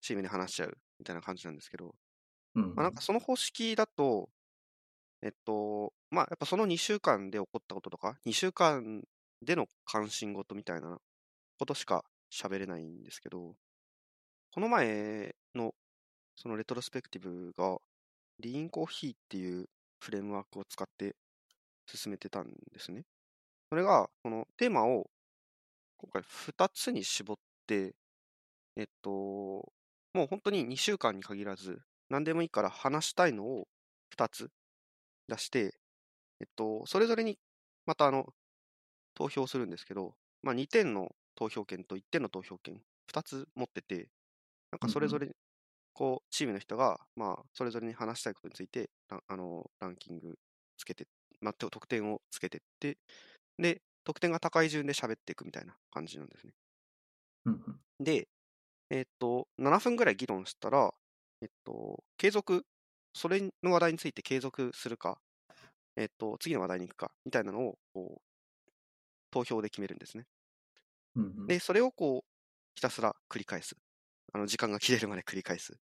[0.00, 1.94] チームで話しちゃうみたいな感じなんですけど、
[2.54, 4.28] うんうんまあ、なんかその方式だと、
[5.22, 9.02] えっと、まあ、やっぱその2週間で起こったこととか、2週間
[9.42, 10.98] での関心事みたいな
[11.58, 13.54] ことしか喋れないんですけど、
[14.52, 15.74] この前の
[16.36, 17.78] そのレトロスペクティブが、
[18.40, 21.16] リーンコーヒーっていうフレームワークを使って
[21.86, 23.04] 進めてたんですね。
[23.70, 25.10] それが、このテーマを
[25.98, 27.94] 今回2つに絞って、
[28.76, 29.10] えっと、
[30.14, 33.68] もう本当に2週間に限らず、何でもいいから話したいのを
[34.10, 34.50] 2つ
[35.28, 35.78] 出して、
[36.40, 37.38] えっと、それぞれに
[37.86, 38.26] またあの、
[39.14, 44.10] 投票するんですけど、まあ2点の投票権と1点の投票権、2つ持ってて、
[44.72, 45.36] なんかそれぞれ、
[45.94, 50.38] こう、チームの人が、まあ、それぞれに話したいことについて、ランあの、ランキング
[50.78, 51.08] つけて、
[51.40, 52.98] まあ、と得点をつけてって、
[53.58, 56.54] で、得点が高い順で喋っていくみたいな感じなんですね。
[57.46, 57.80] うんうん。
[58.00, 58.28] で、
[58.90, 60.94] えっと、7分ぐらい議論したら、
[61.42, 62.66] えっと、継続、
[63.14, 65.20] それの話題について継続するか、
[65.96, 68.22] えっと、次の話題に行くか、みたいなのを、こう、
[69.30, 70.26] 投票で決めるんですね。
[71.16, 71.30] うんうん。
[71.46, 72.28] で、それをこう、
[72.74, 73.76] ひたすら繰り返す。
[74.32, 75.78] あの、時間が切れるまで繰り返す。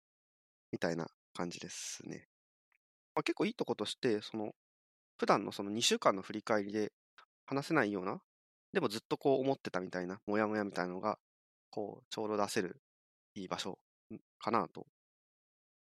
[0.72, 2.28] みたいな感じですね。
[3.14, 4.54] まあ、結構いいとことして、その、
[5.18, 6.92] 普段のその2週間の振り返りで
[7.46, 8.20] 話せないような、
[8.72, 11.18] でもずっとこう思ってたみたいな、もやもやみたいなのが、
[11.70, 12.80] こう、ちょうど出せる
[13.34, 13.78] いい場所
[14.38, 14.86] かなと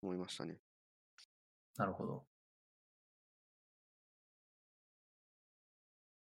[0.03, 0.59] 思いましたね。
[1.77, 2.27] なるほど。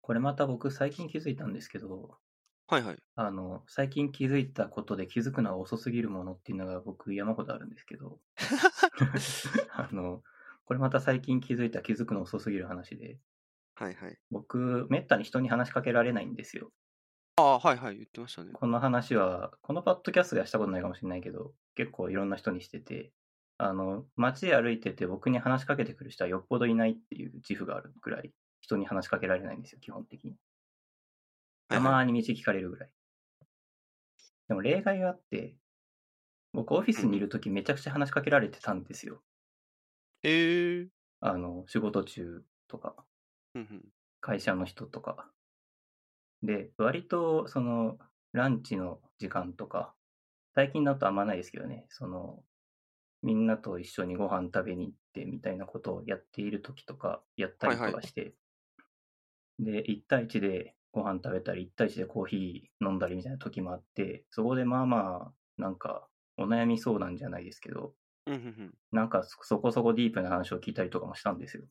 [0.02, 2.18] これまた僕最近気づいたんですけど、
[2.66, 2.96] はいはい。
[3.16, 8.20] あの、最近気づいたことで気づくのは遅すぎるものっていうのが僕山ほどあるんですけど、
[9.72, 10.22] あの、
[10.64, 13.18] これまた最近気づいた気づくの遅すぎる話で、
[13.81, 14.19] はいはい。
[14.31, 16.71] 僕、めったに人に話しかけられないんですよ。
[17.37, 18.53] ああ、はいはい、言ってましたね。
[18.53, 23.11] この話は、このパッドキャストではしたことないかもしれないけど、結構いろんな人にしてて、
[23.57, 30.37] あの、街歩いてて僕に話しかけてくる人はよっぽどいないっていう自負があるぐらい、人に話しかけられないんですよ、基本的に。
[31.69, 31.81] た。
[31.81, 32.93] まに道聞かれるぐらい。
[34.49, 35.57] でも例外があって、
[36.53, 39.23] 僕オフィスにいるときめちゃくちゃ話しかけられてたんですよ。
[40.23, 40.88] ええー。
[41.21, 43.07] あの、仕事中とか、
[43.55, 43.93] うんうん。
[44.23, 45.31] 会社の人とか。
[46.43, 47.99] で、割と、その、
[48.33, 49.95] ランチの時間とか、
[50.55, 52.45] 最近だとあんまないですけどね、その、
[53.23, 58.37] みんなと一緒にご飯食べに行ってみたいなことをやっている時とか、やったりとかして、
[59.59, 67.95] で、1対1でご飯食べたり、1対1でコーヒー飲んだりみたいな時もあって、そこでまあまあ、なんか、お悩み相談じゃないですけど、
[68.27, 68.79] うんうんうん。
[68.93, 71.65] なんかそそこそこディープな話を聞いたりとかもしたんですよ。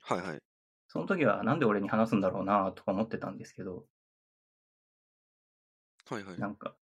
[0.00, 0.42] はいはい。
[0.92, 3.86] その時はなんで俺に話すんだろうなとか思ってたんですけど、
[6.06, 6.38] はいはい。
[6.38, 6.76] なんか、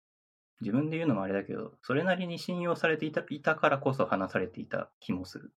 [0.60, 5.54] 自分で言うのもあれだけど、それなりに信用されていたいたからこそ話されていた気もする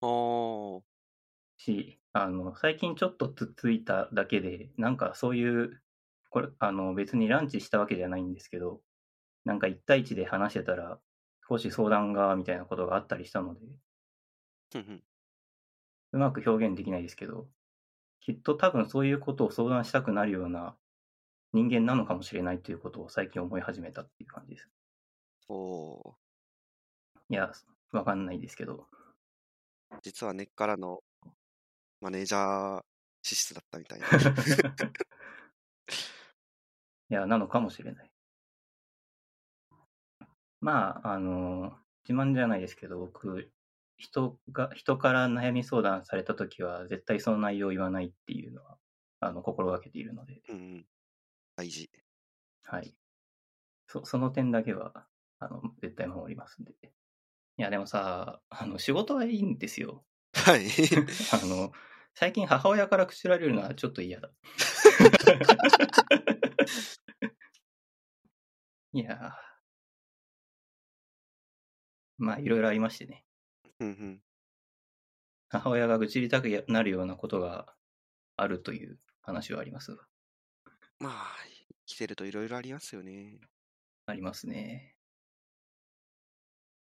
[0.00, 0.84] ああ。
[1.56, 5.82] し、あの、最近ちょっとつっついただけで、なんかそういう、
[6.30, 8.82] これ、あの、別にランチしたわけじゃないんですけど、
[9.44, 11.00] なんか1対1で話してたら、
[11.48, 13.60] 少し相談が、みたいなことがあったりしたので。
[16.12, 17.50] うまく表現できないですけど、
[18.24, 20.74] きっと多分そういうことを相談したくなるような
[21.52, 24.68] 人間なのかもしれないということを最近思い始めたっていう感じです。
[25.48, 26.14] おー。
[27.28, 27.52] いや、
[27.92, 28.86] わかんないですけど。
[30.02, 31.00] 実は根っからの
[32.00, 32.82] マネージャー
[33.20, 34.06] 資質だったみたいな。
[37.10, 38.10] いや、なのかもしれない。
[40.62, 41.76] まあ、あの、
[42.08, 43.52] 自慢じゃないですけど、僕、
[44.04, 48.76] 人が、人から悩み相談されたときは、絶対その内容を言わないっていうのは、
[49.20, 50.86] あの、心がけているので、うんうん。
[51.56, 51.90] 大事。
[52.64, 52.94] はい。
[53.86, 55.06] そ、その点だけは、
[55.38, 56.72] あの、絶対守りますんで。
[56.82, 60.04] いや、でもさ、あの、仕事はいいんですよ。
[60.34, 60.66] はい。
[61.32, 61.72] あの、
[62.14, 64.30] 最近母親から口られるのはちょっと嫌だ。
[68.92, 69.32] いやー
[72.18, 73.23] まあ、いろいろありましてね。
[73.84, 74.22] うんうん。
[75.50, 77.74] 母親が愚痴りたくなるようなことが
[78.36, 80.02] あるという話はありますが。
[80.98, 81.36] まあ、
[81.86, 83.38] 生きてるといろいろありますよね。
[84.06, 84.96] ありますね。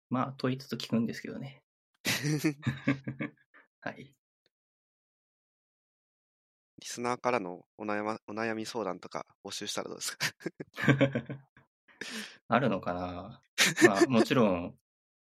[0.09, 1.61] まあ、問いつつ聞くんですけどね。
[3.81, 4.13] はい。
[6.79, 10.27] リスナーからのお悩,、ま、お悩み相談とか募集したらどうですか？
[12.47, 13.41] あるのかな？
[13.85, 14.79] まあ、もちろん、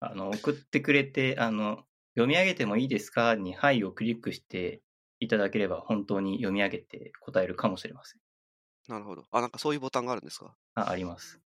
[0.01, 1.85] あの、送ってくれて、あの、
[2.15, 3.35] 読み上げてもいいですか？
[3.35, 4.83] に、はいをクリックして
[5.21, 8.21] いただければ、本当に読み上げて答えるかもしれません。
[8.89, 9.25] なるほど。
[9.31, 10.57] あ、なんかそういうボタンがあるんですか？
[10.75, 11.41] あ、あります。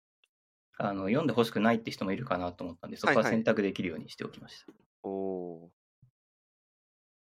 [0.77, 4.73] あの、読んでほしくないって人もいるかなと思ったんで、そこははいはい選択できるようにしておきました。
[5.03, 5.69] おー。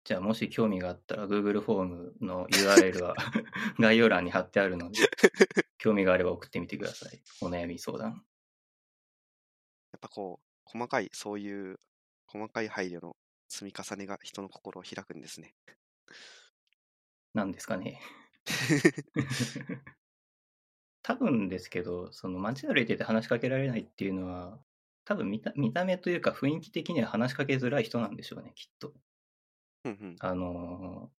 [0.03, 3.15] じゃあ、もし興味があったら、Google フォームの URL は
[3.79, 4.99] 概要欄に貼ってあるので、
[5.79, 7.21] 興味があれば送ってみてください。
[7.41, 8.23] お悩み相談。
[9.93, 11.79] やっぱこう、細かい、そういう、
[12.27, 13.15] 細かい配慮の
[13.49, 15.55] 積み重ねが人の心を開くんですね。
[17.33, 18.01] なんですかね。
[21.03, 24.59] 多分ですけど、その街歩いてて話しかけられないっていうのは、
[25.05, 28.93] 多分見た見た目というか雰囲気的には話しかけづらい人なんでしょうね、きっと。
[29.83, 30.19] うんうん。
[30.19, 31.11] あの、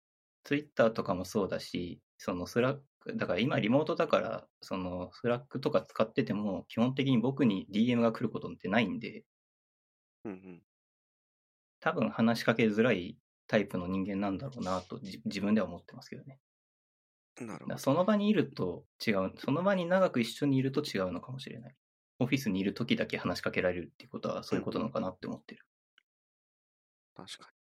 [0.45, 9.27] ツイッターとかもそうだし、そのスラック、だから今リモートだから、そのスラックとか使ってても、基本的に僕に DM が来ることってないんで、
[10.27, 10.63] うんうん。
[11.81, 16.41] 多分話しかけづらいタイプの人間なんだろうなとじ自分では思ってますけどね。
[17.41, 17.79] なるほどだから。
[17.79, 21.77] その場にいると違う、その場に長く一緒にいると違うのかもしれない。
[22.19, 25.65] オフィスにいる時だけ話しかけられるっていうことはそういうことなのかなって思ってる。
[27.15, 27.57] 確かに。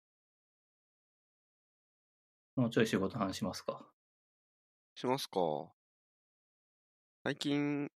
[2.56, 3.86] もうちょい仕事話しますか。
[4.94, 5.72] しますか。
[7.22, 7.90] 最近、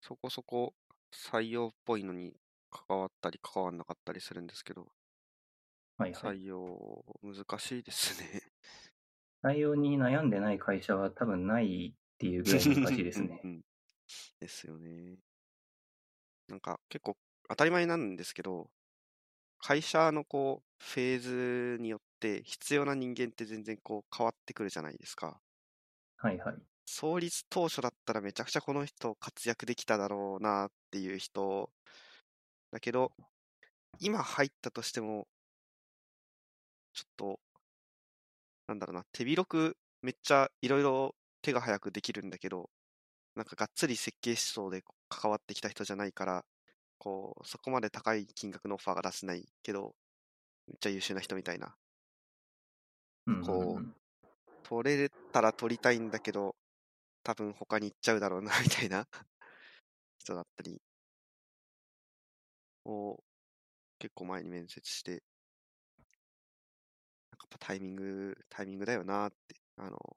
[0.00, 0.74] そこそこ
[1.12, 2.36] 採用っぽいのに
[2.72, 4.88] 関わったり関わんなかったりするんですけど、
[5.98, 6.36] はいはい。
[6.38, 8.42] 採用難しいですね。
[9.44, 13.40] 採用に悩んでない会社は多分ないっていうぐらい難しいですね
[14.40, 15.18] ですよね。
[16.48, 17.16] なんか結構
[17.48, 18.70] 当たり前なんですけど、
[19.58, 25.40] 会社のこう、フェーズによって必要な人間って全然こう変わってくるじゃないですか。
[26.16, 26.56] はいはい。
[26.84, 31.70] 創立当初だったらめちゃくちゃこの人活躍できただろうなっていう人
[32.72, 33.12] だけど、
[34.00, 35.28] 今入ったとしても、
[36.94, 37.40] ちょっと、
[38.66, 42.70] なんだろうな、手広くめっちゃいろいろ手が早くできるんだけど、
[43.34, 46.44] なんかがっつり設計思想で関わってきた人じゃないから、
[46.98, 49.94] こう、そこまで高い金額のオファーが出せないけど、
[50.66, 51.76] めっちゃ優秀な人みたいな。
[53.26, 53.94] うんう
[54.64, 56.56] 取れたら取りたいんだけど、
[57.22, 59.06] 多分他に行っちゃうだろうな、みたいな
[60.18, 60.80] 人だったり、
[62.84, 63.22] を
[63.98, 65.22] 結構前に面接して、なんか
[67.30, 70.16] やっぱタイミング、タイミングだよなって、あの、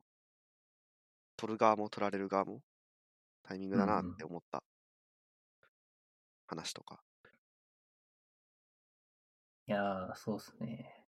[1.38, 2.62] 取る側も取られる側も
[3.44, 4.64] タイミングだなって思った
[6.48, 7.02] 話とか。
[9.68, 11.04] いやー、そうっすね。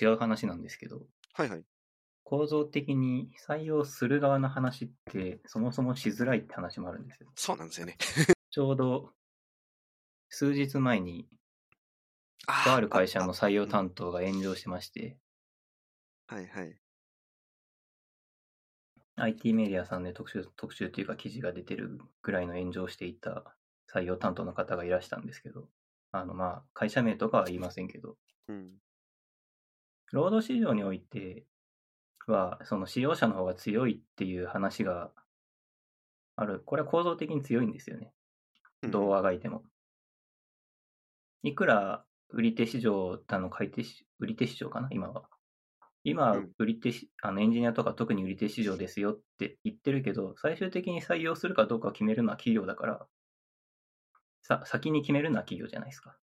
[0.00, 1.64] 違う話なんですけど、はいはい。
[2.24, 7.30] 構造的に採用する側の話って、そもそもしづらいって話もあるんですよ。
[7.34, 7.96] そうなんですよね。
[8.50, 9.12] ちょうど、
[10.30, 11.28] 数日前に、
[12.46, 15.18] あとある会社の採用当担当が炎上してまして、
[16.28, 16.80] はいはい。
[19.16, 23.56] IT メディアさんで特集、特集っていうか記事が出てるぐらいの炎上していた
[23.92, 25.68] 採用担当の方がいらしたんですけど、
[26.12, 28.16] あの、まあ、会社名とかは言いませんけど、
[28.48, 28.70] うん。
[30.12, 31.44] 労働市場において
[32.26, 35.12] は、その使用者の方が強いっていう話が
[36.36, 36.60] ある。
[36.64, 38.12] これは構造的に強いんですよね。
[38.82, 39.69] うんどうあがいても。
[41.42, 45.28] いくら売り手市場だの買い手し、売り手市場かな、今は。
[46.04, 53.08] 今うん、売り手し、あのエンジニアとか特に売り手市場ですよって言ってるけど、最終的に採用するかどうかを決めるのは企業だから、
[54.42, 56.18] さ、先に決めるのは企業じゃないですか。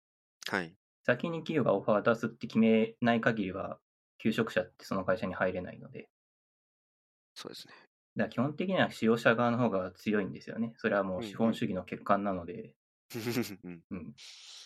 [0.50, 0.78] はい。
[1.04, 3.80] 先に企業がオファー出すって決めない限りは、
[4.20, 6.08] 求職者ってその会社に入れないので、
[7.36, 7.74] そうですね。
[8.18, 10.74] だから基本的には使用者側の方が強いんですよね。
[10.78, 12.74] それはもう資本主義の欠陥なので、
[13.16, 14.14] うんうん。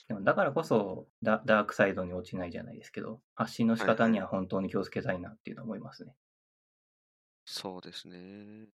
[0.08, 6.16] でもだからこそダ、ダークサイドに落ちないじゃないですけど、発信の仕方には本当に気をつけたいなっていうのは思いますね。
[7.46, 8.68] そうですね。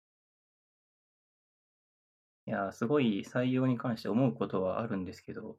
[2.46, 5.56] いやー、すごい採用に関して思うことはあるんですけど、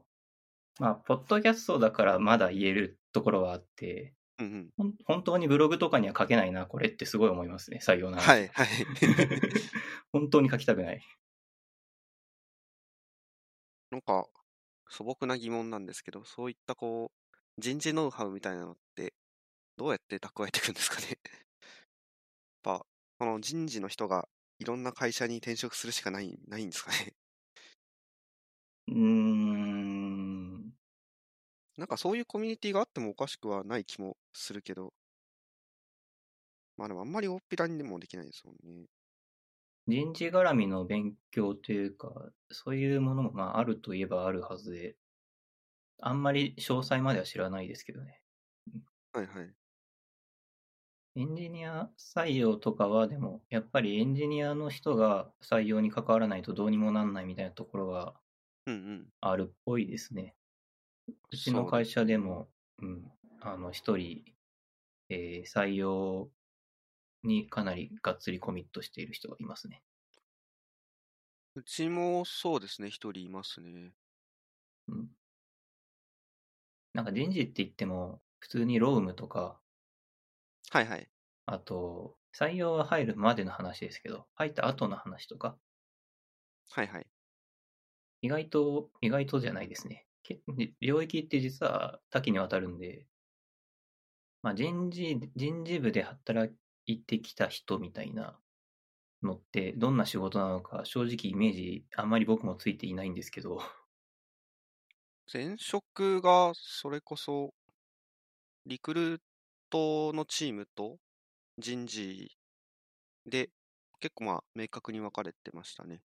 [0.80, 4.94] まあ、ポッドキャストだからまだ言えるところはあって、うんうん。
[5.06, 8.68] 本当にブログとかには書けないな、これってすごい思いますね、採用な話はいはい。
[10.14, 11.02] 本当に書きたくない。
[13.92, 14.28] なんか、
[14.90, 19.14] 素朴な疑問なんですけど、そういったこう、人事ノウハウみたいなのって、
[19.78, 21.08] どうやって蓄えていくんですかね。
[21.10, 22.86] やっぱ、
[23.18, 27.16] この人事の人がいろんな会社に転職するしかない、ないんですかね。
[28.88, 30.74] うーん。
[31.78, 34.94] なんかそういうコミュニティがあってもおかしくはない気もするけど、
[36.78, 38.88] まあでもあんまり大っぴらにでもできないですもんね。
[39.88, 44.98] 人事絡みの勉強というか、そういうものもまああるといえばあるはずで、
[46.00, 48.24] あんまり詳細までは知らないですけどね。
[49.12, 49.54] はいはい。
[51.16, 58.22] エンジニア採用とかはでも、やっぱりエンジニアの人が採用に関わらないとどうにもなんないみたいなところが
[58.66, 59.14] うんうん。
[59.22, 60.36] あるっぽいですね。
[61.32, 64.26] うちの会社でも、うん、あの、一人、
[65.10, 66.32] えー採用
[67.24, 69.84] にかなりがっつりコミットしている人がいますね。
[71.56, 73.94] うちもそうですね、一人いますね。
[74.88, 75.10] うん。
[76.94, 79.62] なんか人事って言っても、普通にロームとか、
[80.70, 81.10] はいはい。
[81.48, 85.58] あと、採用が入るまでの話ですけど、入った後の話とか、
[86.70, 87.08] はいはい。
[88.22, 90.06] 意外と、意外とじゃないですね。
[90.24, 90.40] け
[90.82, 93.08] 領域って実は多岐にわたるんで、
[94.42, 96.52] まあ、人事、人事部で働
[96.88, 98.40] いてきた人みたいな
[99.24, 103.60] のって、どんな仕事なのか、正直イメージ、あんまり僕もついていないんですけど、
[105.32, 107.54] 前職がそれこそ、
[108.66, 109.22] リクルー
[109.70, 110.98] トのチームと
[111.58, 112.38] 人事
[113.26, 113.52] で
[114.00, 115.96] 結構まあ明確に分かれてましたね。
[115.96, 116.02] リ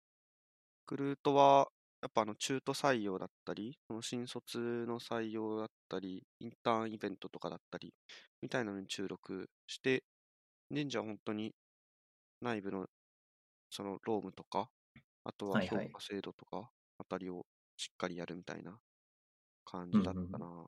[0.87, 1.69] クルートは
[2.03, 7.95] やっぱあの中途採用だったり、その新卒の採用だったり、インターンイベントとかだったり、
[8.43, 10.05] みたいなのに注力して、
[10.73, 11.55] 人事は本当に
[12.41, 12.89] 内部の
[13.71, 14.71] その労務とか、
[15.25, 17.47] あとははいはい評価制度とかあたりを
[17.77, 18.81] しっかりやるみたいな
[19.65, 20.47] 感じだったな。
[20.47, 20.67] うんうん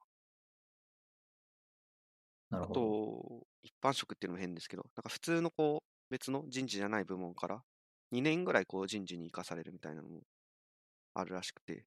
[2.50, 2.82] なるあほど。
[2.82, 7.64] と、一般職っていうのも変ですけど、なんか普通のこう、別の人事じゃない部門から、
[8.10, 10.22] 2年ぐらいこう人事に生かされるみたいなのも
[11.14, 11.86] あるらしくて、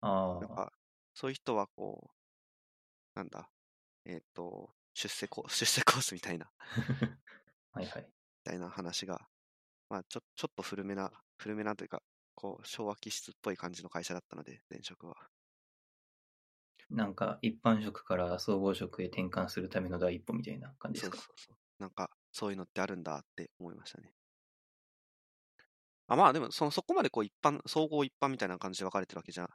[0.00, 0.72] ああ、なんか、
[1.14, 2.16] そういう人はこう、
[3.14, 3.50] なんだ、
[4.04, 6.50] えっ、と、出世コース、 出世コースみたいな、
[7.72, 8.10] はいはい。
[8.46, 9.28] みたいな話が、
[9.90, 12.02] まあちょ、ちょっと古めな、古めなというか、
[12.34, 15.30] こう、昭和気質っぽい感じの会社だったので、前職は。
[16.88, 21.18] なんか一般職から総合職へ転換するための第一歩みたいな感じですか？
[21.18, 21.56] そうそうそう。
[21.78, 24.14] なんか、そういうのってあるんだって思いましたね。
[26.06, 29.48] あまあでもその、そこまでこう一般、総合一般みたいな感じで分かれてるわけじゃ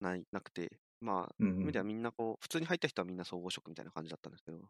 [0.00, 1.86] ないなくて、まあ、うんではうん。
[1.86, 4.60] みんなこう、普通に入った人はみんな総合職みたいな感じだったんですけど、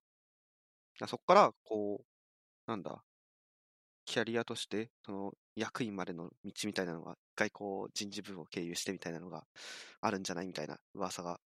[1.01, 2.07] あそこからこう、
[2.70, 3.05] なんだ、
[4.07, 9.47] キャリアとして、その役員までの道みたいなのが、一回こう人事部を経由してみたいなのが
[10.01, 11.41] あるんじゃないみたいな噂が、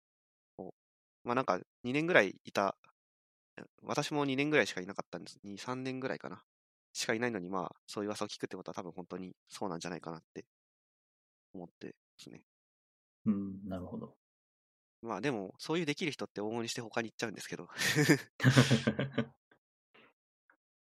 [1.24, 2.78] まあなんか2年ぐらいいた、
[3.84, 5.40] 私も2年ぐらいしかいなかったんです。
[5.44, 6.44] 2、3年ぐらいかな。
[6.94, 10.46] しかいないのに、まあ、そういう噂を聞くってことは多分本当にそうなんじゃないかなって
[11.54, 12.46] 思ってですね。
[13.26, 14.18] うん、なるほど。
[15.06, 17.70] まあでも、そういうできる人って往々にして他に行っちゃうんですけど。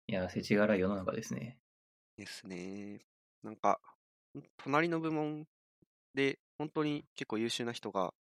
[0.07, 1.59] いや、世知辛い世の中ですね。
[2.17, 3.05] ですね。
[3.43, 3.79] なんか、
[4.37, 5.47] ん隣の部門
[6.15, 8.13] で本当に結構優秀な人が、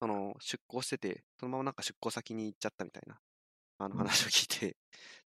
[0.00, 3.20] あの、出向してて、そのままなんか出向先に行っちゃったみたいな、
[3.78, 4.76] あのうん話を聞いて、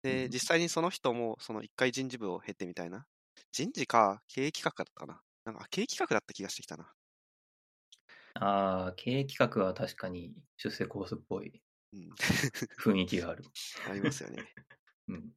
[0.07, 3.07] う で、ん実際にその人も、その一回人事部を経てみたいな、
[3.53, 5.23] 人事か経営企画だったかな。
[5.47, 6.95] なんか、経営企画だった気がしてきたな。
[8.41, 11.63] ああ、経営企画は確かに出世コースっぽい
[11.93, 12.17] うん。
[12.79, 13.45] 雰囲気がある。
[13.85, 14.49] ありますよね。
[15.09, 15.33] うん。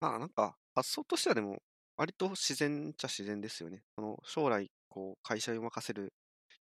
[0.00, 1.62] まあなんか、発想としてはでも、
[1.96, 3.82] 割と自然っちゃ自然ですよね。
[3.96, 6.14] その将来、こう、会社を任せる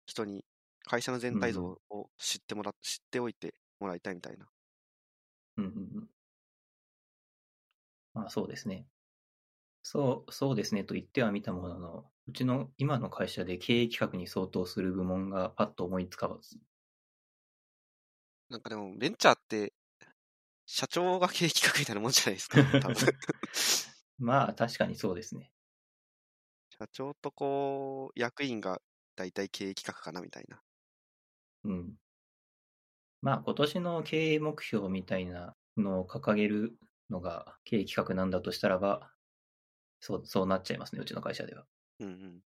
[0.05, 0.45] 人に、
[0.85, 4.49] 会社の全体像を知ってもらっ、知っておいてもらいたいみたいな。
[5.57, 6.09] うんうんうん。
[8.13, 8.87] まあそうですね。
[9.83, 16.59] そう、そうですねと言ってはみたものの、うちの今の会社で経営企画に相当する部門がパッと思いつかず。
[18.49, 19.73] なんかでも、ベンチャーって、
[20.65, 23.17] 社長が経営企画みたいなもんじゃないですか、 多分。
[24.19, 25.51] まあ確かにそうですね。
[26.69, 28.81] 社長とこう、役員が
[29.17, 30.63] 大体経営企画かなみたいな。
[31.63, 31.97] うん。
[33.21, 36.77] まあ今年の経営目標みたいなのを掲げる
[37.09, 39.11] のが経営企画なんだとしたらば、
[40.01, 41.67] そう、そうなっちゃいますね、うちの会社では。
[41.99, 42.43] うんうん。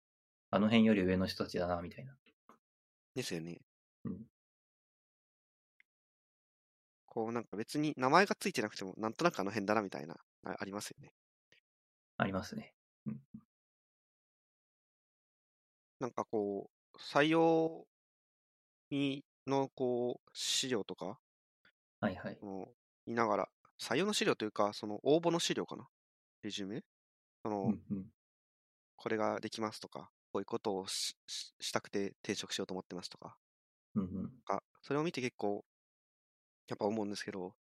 [0.51, 2.15] あの辺より上の人たちだな、みたいな。
[3.15, 3.59] ですよね。
[4.05, 4.25] うん
[7.09, 11.11] こう、なんか別に名前がついてなくても、なんとなくあの辺だなみたいな、あありますよね。
[12.17, 12.73] ありますね。
[15.99, 17.87] なんかこう、採用
[18.91, 21.19] にのこう、資料とか
[21.99, 22.37] はいはい。
[22.41, 22.73] を
[23.05, 23.49] 見ながら、
[23.81, 25.87] 採用の資料というか、その応募の資料かな？
[26.43, 26.83] レジュメ？
[27.43, 28.05] その、うんうん。
[28.97, 33.37] これができますとか、こういうことをしししたくて転職しようと思ってますとか、
[33.95, 34.43] うんうん。
[34.45, 35.63] かそれを見て結構、
[36.69, 37.57] やっぱ思うんですけど、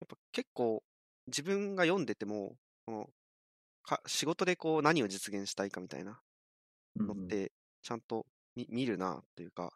[0.00, 0.82] やっぱ結構
[1.26, 2.56] 自分が読んでても、
[2.86, 3.10] この
[3.84, 6.22] か仕事でこう何を実現したいかみたいな
[7.06, 7.52] のって、
[7.82, 9.72] ちゃんと見見るなっていうか、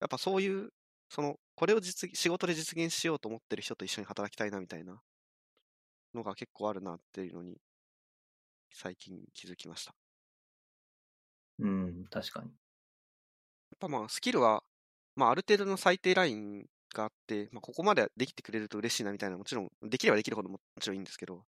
[0.00, 0.70] やっぱそういう、
[1.10, 5.02] その、これを実仕事で実現しようと思ってる人と一緒に働きたいなみたいな
[6.14, 7.60] のが結構あるなっていうのに、
[8.76, 9.94] 最近気づきました。
[11.58, 12.52] うん、確かに。
[13.72, 14.62] やっぱまあスキルは、
[15.16, 21.44] まあある程度の最低ラインがあって、まあここまでできてくれると嬉しいなみたいな、もちろん、できればできるほどもちろんいいんですけど、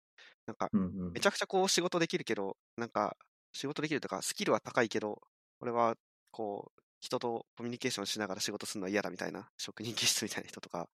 [0.48, 0.72] なんか、
[1.16, 3.18] めちゃくちゃこう仕事できるけど、なんか、
[3.54, 5.22] 仕事できるとか、スキルは高いけど、
[5.62, 5.96] 俺は、
[6.32, 10.90] こう、人とコミュニケーションしながら仕事するのは嫌だみたいな、職人気質みたいな人とか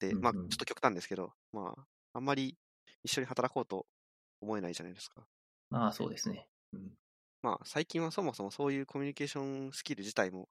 [0.00, 2.56] で、まあ、ちょっと極端ですけど、まあ、あんまり
[3.04, 3.86] 一緒に働こうと
[4.42, 5.26] 思えないじゃないですか。
[5.70, 6.48] まあそうですね。
[6.72, 6.94] うん。
[7.42, 10.48] まあ、最近はそもそもそういうコミュニケーションスキル自体も、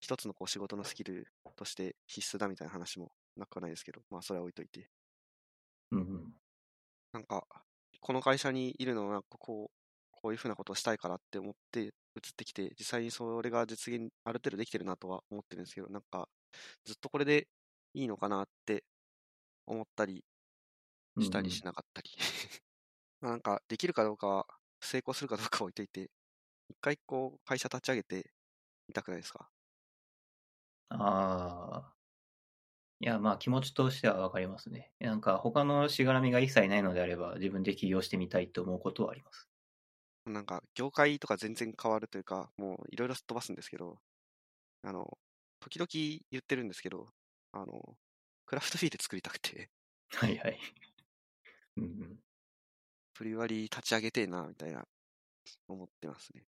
[0.00, 4.90] 一つのこう仕事のスキルとして必須だみたいな話もなくはないですけど、まあ、それは置いといて。
[5.90, 6.34] うんうん。
[7.12, 7.46] なんか、
[8.00, 9.76] この会社にいるのは、なんかこう、
[10.10, 11.92] こういうふうなことをしたいからって思って移っ
[12.36, 16.28] てきて、実際にそれが実現、ある程度できてるなとは思ってるんですけど、なんか、
[16.84, 17.48] ずっとこれで
[17.94, 18.84] いいのかなって
[19.66, 20.24] 思ったり
[21.20, 22.10] したりしなかったり。
[23.22, 24.46] まあなんか、できるかどうかは、
[24.82, 26.10] 成功するかどうかは置いといて、
[26.68, 28.32] 一回こう、会社立ち上げて
[28.88, 29.50] みたくないですか？
[30.90, 30.96] あ
[31.88, 31.96] あ。
[33.00, 34.92] いや、まあ気持ちとしてはわかりますね。
[34.98, 39.50] なんか他のしがらみが一切ないのであれば自分で起業してみたいと思うことはあります。
[40.24, 43.98] なんか、業界とか全然変わるというか、もういろいろすっ飛ばすんですけど、
[44.82, 45.18] あの、
[45.60, 45.88] 時々
[46.30, 47.10] 言ってるんですけど、
[47.52, 47.98] あの、
[48.46, 49.70] クラフトビール作りたくて、
[50.10, 50.58] はいはい。
[53.14, 54.86] プリ割り立ち上げてえな、みたいな、
[55.68, 56.44] 思ってますね。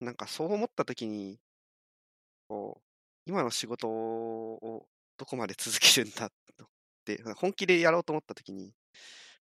[0.00, 1.40] なんかそう思った時に、
[2.48, 2.84] こう、
[3.26, 6.30] 今の仕事をどこまで続けるんだっ
[7.04, 8.74] て、本気でやろうと思った時に、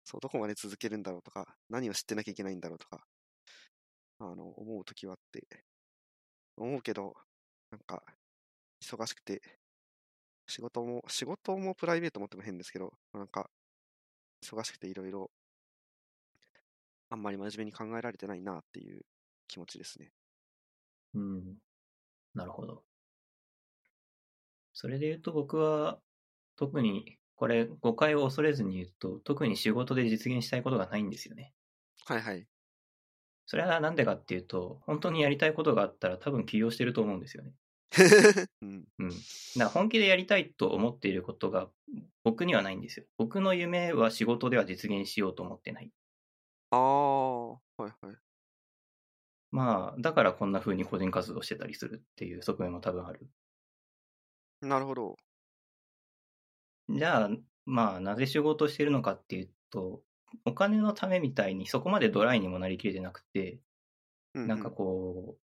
[0.05, 3.07] そう、どこまで続けるんだろうとか、何を知ってなきゃいけないんだろうとか、
[4.21, 5.65] あの、思う時はあって、
[6.57, 7.15] 思うけど、
[7.71, 8.03] なんか、
[8.83, 9.43] 忙しくて、
[10.49, 13.51] 仕事も、仕事もプライベートもっても変ですけど、なんか、
[14.43, 15.31] 忙しくていろいろ、
[17.11, 19.03] あんまり真面目に考えられてないなっていう
[19.47, 20.13] 気持ちですね。
[21.15, 21.57] うん。
[22.35, 22.83] なるほど。
[24.73, 25.99] それで言うと僕は、
[26.57, 31.53] 特に、これ誤解を恐れずに言うと、特に仕事で実現したいことがないんですよね。
[32.05, 32.47] はいはい。
[33.47, 37.55] それはなんでかっていうと、本当にやりたいことがあったら多分起業してると思うんですよね。
[38.61, 38.85] うん。
[38.99, 39.09] うん。
[39.09, 39.19] だか
[39.57, 41.71] ら本気でやりたいと思っていることが
[42.25, 43.07] 僕にはないんですよ。
[43.17, 45.91] 僕の夢は仕事では実現しようと思ってない。
[46.71, 48.17] ああ、はいはい。
[49.51, 53.31] まあ、だからこんな風に個人活動してたりするっていう側面も多分ある。
[54.61, 55.17] なるほど。
[56.89, 57.31] じゃあ、
[57.67, 60.03] まあ、なぜ仕事をしてるのかっていうと、
[60.45, 63.61] お金のためみたいにそこまでドライにもなりきれてなくて、
[64.35, 65.43] うん、なんかこう、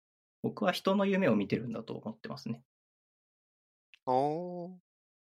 [0.44, 2.64] 僕は人の夢を見てるんだと思ってますね。
[4.06, 4.80] ああ、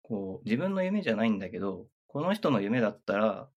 [0.01, 3.51] こう、自分の夢じゃないんだけど、この人の夢だったら、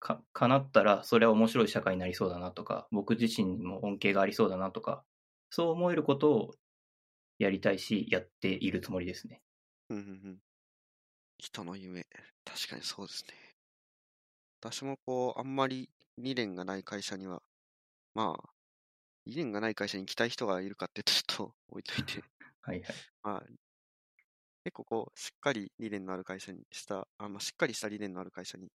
[0.00, 5.04] か、叶ったら、それは面白い社会になりそうだなとか、僕自身にも恩恵がありそうだなとか、
[5.50, 6.54] そう思えることを
[7.38, 9.42] やりたいし、やっているつもりですね。
[9.88, 10.42] うんうんうん。
[11.38, 12.06] 人の夢。
[12.44, 13.56] 確かにそうですね。
[14.60, 17.42] 私もこう、あんまり未練がない会社には、
[18.14, 18.50] まあ、
[19.26, 22.24] 未練がない会社に行きたい人がいるかってちょっと置いといて、
[22.62, 23.06] はいはい。
[23.22, 23.46] まあ、
[24.64, 28.72] 結構こう、しっかり理念のある会社にした、あまあ、しっかりした理念のある会社に行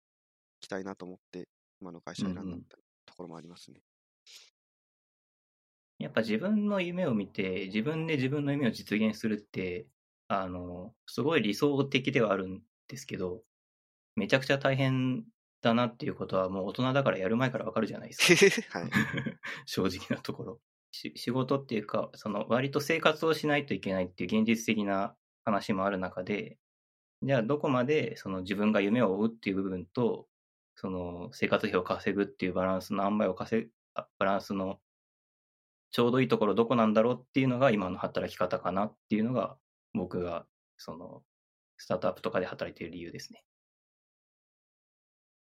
[0.59, 1.47] きたいなと思って、
[1.81, 3.81] 今の会社を選んだところもありますね。
[5.99, 9.87] やっぱ自分の夢を見て、自分で自分の夢を実現するって、
[10.27, 13.41] あの、すごい理想的ではあるんですけど、
[14.15, 15.25] めちゃくちゃ大変
[15.61, 18.79] だなっていうことはもう大人だからやる前からわかるじゃないですか。
[18.79, 18.89] はい。
[19.65, 20.61] 正直なところ。
[20.91, 26.57] し仕事っていうか、その割と生活をしないといけないっていう現実的な話もある中で、
[27.23, 30.27] じゃあどこまでその自分が夢を追うっていう部分と、
[30.77, 34.79] その生活費を稼ぐっていうバランスの塩梅を稼ぐ、あバランスの
[35.91, 39.57] ちょうどいいところどこなんだろうっていうのが今の働き方かなっていうのが
[39.93, 40.47] 僕が
[40.77, 41.23] その
[41.77, 43.43] スタートアップとかで働いている理由ですね。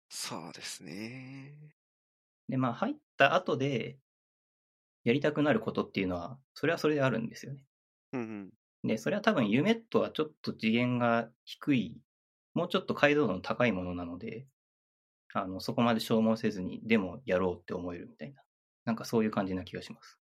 [0.09, 1.75] そうですね。
[2.49, 3.99] で、まあ入った後で
[5.05, 7.65] やりたくなることっていうのは、それはそれであるんですよね。
[8.13, 8.53] うんうん。
[8.83, 12.01] で、それは多分夢とはちょっと次元が低い、
[12.53, 14.47] もうちょっと解像度の高いものなので、
[15.33, 18.43] あの、そこまで消耗せずに、でもやろうって思えるみたいな、
[18.85, 20.19] なんかそういう感じな気がします。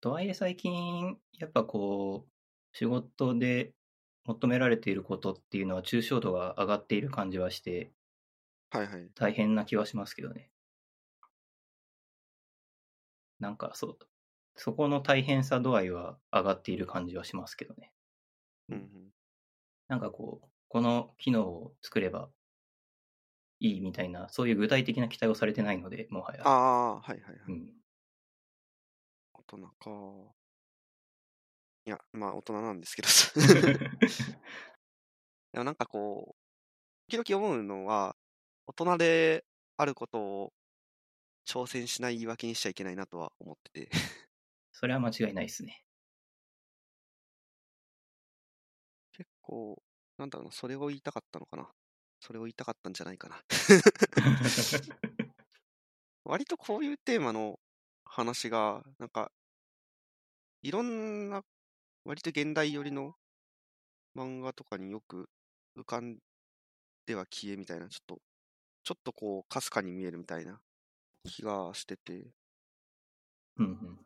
[0.00, 3.74] とはいえ最近、やっぱこう、仕事で
[4.24, 7.92] 求められていることっていうのは抽象度が上がっている感じはして、
[8.70, 9.12] はいはい。
[9.16, 10.52] 大変な気はしますけどね。
[13.38, 13.98] なんかそう、
[14.56, 17.94] そこの大変さ度合いは上がっている感じはしますけどね。
[18.68, 19.12] うんうん。
[19.88, 22.30] なんかこう、この機能を作れば
[23.60, 26.48] いいみたいな、そういう具体的な期待をされてないので、もはや。
[26.48, 27.40] ああ、はいはいはい。
[27.48, 27.76] うん。
[29.34, 30.34] 大人か。
[31.86, 33.08] いや、まあ大人なんですけど。
[35.52, 36.36] でもなんかこ
[37.08, 38.16] う、時々思うのは、
[38.66, 39.46] 大人で
[39.76, 40.54] あることを
[41.46, 43.90] 挑戦しない言い訳にしちゃいけないなとは思ってて。
[44.72, 45.82] それは間違いないですね。
[49.12, 49.82] 結構、
[50.18, 51.72] なんだろうな、それを言いたかったのかな。
[52.26, 53.40] それを言いたかったんじゃないかな。
[56.24, 57.60] 割とこういうテーマの
[58.04, 59.30] 話が、なんか、
[60.62, 61.44] いろんな、
[62.04, 63.14] 割と現代寄りの
[64.16, 65.30] 漫画とかによく
[65.76, 66.18] 浮かん
[67.06, 68.20] では消えみたいな、ちょっと、
[68.82, 70.60] ちょっとこう、かすかに見えるみたいな
[71.22, 72.26] 気がしてて、
[73.58, 73.98] うんうん。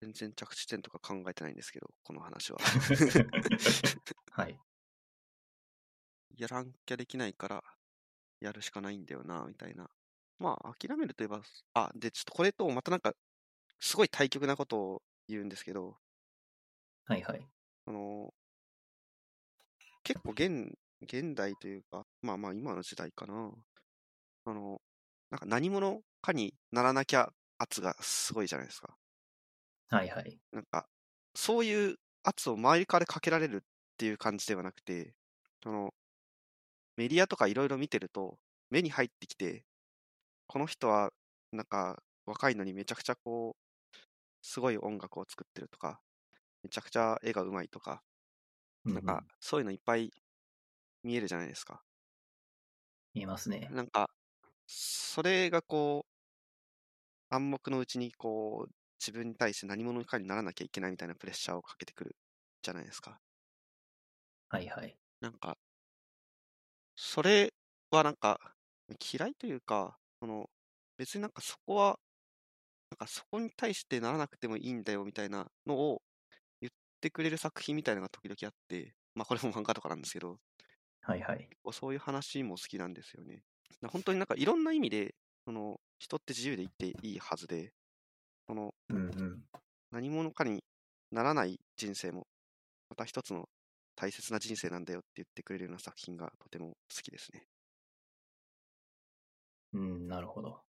[0.00, 2.58] 全然着地点とか考えてないんですけど、この話は。
[4.32, 4.58] はい。
[6.36, 7.64] やらんきゃできないから、
[8.40, 9.90] やるしかないんだよな、みたいな。
[10.38, 11.42] まあ、諦めるといえば、
[11.74, 13.14] あ、で、ちょっとこれとまたなんか、
[13.80, 15.98] すごい対極なことを言うんですけど、
[17.04, 17.48] はいはい。
[17.86, 18.34] あの、
[20.02, 20.72] 結構現、
[21.02, 23.52] 現代というか、まあまあ今の時代かな。
[24.46, 24.80] あの、
[25.30, 28.96] なんか何者かにならなきゃ圧がすごいじゃないですか。
[29.88, 30.40] はいはい。
[30.52, 30.88] なんか、
[31.34, 33.60] そういう圧を周りからかけられるっ
[33.98, 35.14] ていう感じではなくて、
[35.62, 35.94] その、
[36.96, 38.38] メディアとかいろいろ見てると、
[38.70, 39.66] 目に入ってきて、
[40.46, 41.12] この人は、
[41.52, 43.62] なんか、若いのにめちゃくちゃこう、
[44.42, 46.02] すごい音楽を作ってるとか、
[46.62, 48.04] めちゃくちゃ絵がうまいとか、
[48.94, 50.12] なんか、そういうのいっぱい
[51.04, 51.84] 見えるじゃないですか。
[53.14, 53.74] 見えますね。
[53.74, 54.08] なんか、
[54.66, 56.12] それがこう、
[57.28, 62.16] 暗黙のうちにこう、自分に対して何者かにならなきゃいけないみたいなプレッシャーをかけてくる
[62.62, 63.20] じゃないですか。
[64.48, 64.98] はいはい。
[65.20, 65.58] なんか、
[66.96, 67.52] それ
[67.90, 68.56] はなんか、
[69.12, 70.50] 嫌いというか、その、
[70.96, 71.98] 別になんかそこは、
[72.90, 76.02] なんかそこに対してならなくてもいいんだよみたいなのを
[76.60, 80.38] 言ってくれる作品みたいなのが時々あって、まあこれも漫画とかなんですけど、
[81.02, 81.50] はいはい。
[81.72, 83.42] そういう話も好きなんですよね。
[83.80, 85.14] な本当になんかいろんな意味で、
[85.46, 87.72] その人って自由でいていいはずで、
[88.48, 89.44] そのうんうん。
[89.90, 90.62] 何者かに
[91.10, 92.26] ならない人生も、
[92.90, 93.48] また一つの
[93.96, 97.46] 大切な人生なんだよって言ってくれるような作品がとても好きですね。
[99.74, 100.62] うん、なるほど。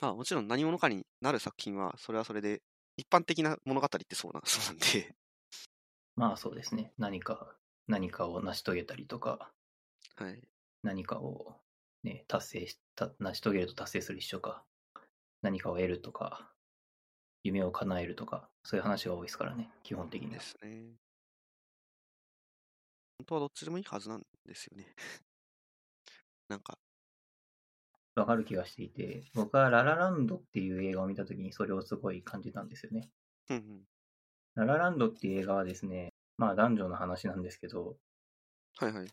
[0.00, 2.62] まあもちろん何者かになる作品は、それはそれで、
[2.96, 5.14] 一般的な物語ってそうな、 そうなんで、
[6.16, 6.92] まあそうですね。
[6.98, 9.52] 何か、何かを成し遂げたりとか、
[10.16, 10.48] はい。
[10.82, 11.60] 何かを
[12.02, 14.64] ね、達成した、成し遂げると達成する一緒か。
[15.42, 16.52] 何かを得るとか、
[17.44, 20.34] 夢を叶えるとか、そういう話が多いですからね、基本的には。
[20.34, 20.96] ですね。
[23.18, 24.94] 本当はどっちでもいいはずなんですよね。
[26.48, 26.78] なんか、
[28.14, 33.10] わかる気がしていて、僕はララランドっていう映画を見たときにそれをすごい感じたんですよね。
[33.50, 33.84] うんうん。
[34.54, 37.98] ララランドっていう映画はですね、まあ男女の話なんですけど、
[38.78, 39.08] はいはい。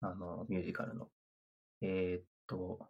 [0.00, 1.10] あの、ミュージカルの。
[1.80, 2.88] えーっと、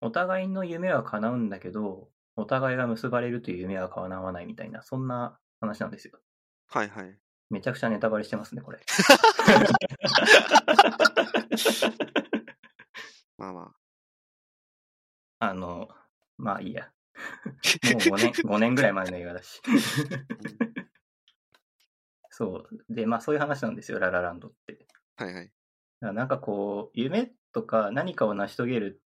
[0.00, 6.18] お互いの夢は叶うんだけど、お互いが結ばれるという夢は叶わないみたいな、そんな話なんですよ。
[6.68, 7.18] はいはい。
[7.50, 8.78] めちゃくちゃネタバレしてますね、これ。
[13.38, 13.74] まあま
[15.40, 15.88] あの、
[16.36, 16.84] まあいいや。
[16.84, 16.90] も
[17.92, 19.60] う5年、 5年ぐらい前の映画だし。
[22.30, 22.94] そう。
[22.94, 24.86] で、まあそういう話なんですよ、ララランドって。
[25.16, 25.24] あ。
[25.24, 25.52] はいはい。
[26.00, 29.02] なんかこう、夢とか何かを成し遂げる、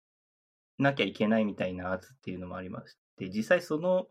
[0.77, 4.07] なきゃいけないみたいな圧っていうのもありまして、実際その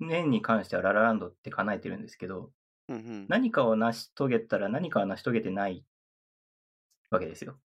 [0.00, 2.50] 面に関してはララランドって叶えてるんですけど、
[2.88, 3.28] うんうん。
[3.28, 5.84] 何かを成し遂げたら何かは成し遂げてない
[7.10, 7.58] わけですよ。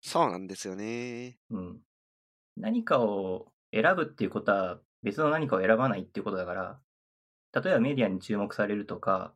[0.00, 1.38] そうなんですよね。
[1.50, 1.80] うん。
[2.56, 6.80] 何かを選ぶっていうことは別の何かを選ばないっていうことだから、
[7.54, 9.34] 例えばメディアに注目されるとか、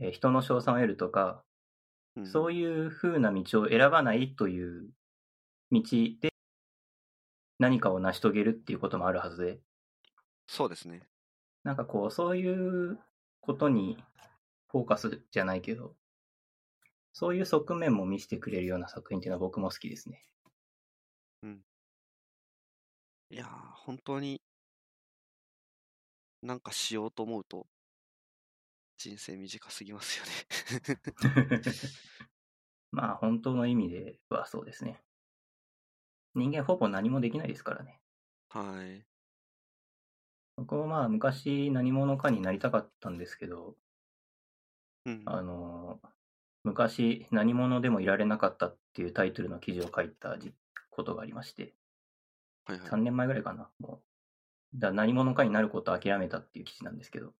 [0.00, 1.44] えー人の称賛を得るとか、
[2.16, 4.90] うん、そういう風な道を選ばないという
[5.72, 5.82] 道
[6.20, 6.30] で
[7.58, 9.60] 何かを成し遂げるっていうこともあるはずで、
[10.46, 11.02] そうですね。
[11.64, 12.98] なんかこう、そういう
[13.44, 14.02] ことに
[14.68, 15.94] フォーカスじゃないけど、
[17.12, 20.24] そういう側面も見せてくれるような作品っていうのは僕も好きですね。
[23.30, 23.48] いやー、
[23.84, 24.40] 本当に、
[26.40, 27.66] なんかしようと思うと、
[28.96, 31.00] 人生短すぎますよね。
[32.92, 35.02] まあ本当の意味ではそうですね。
[36.34, 38.00] 人間ほぼ何もできないですからね。
[38.50, 39.04] はい。
[40.56, 43.76] 僕もまあ昔何者かになりたかったんですけど、
[45.06, 45.22] うん。
[45.26, 46.00] あの、
[46.64, 50.54] 昔何者でもいられなかったっていうタイトルの記事を書いたじ
[50.90, 51.74] ことがありまして、
[52.64, 52.88] はいはい。
[52.88, 54.02] 3年前ぐらいかな、も
[54.74, 54.78] う。
[54.78, 57.32] だ何者かになることを諦めたっていう記事なんですけど、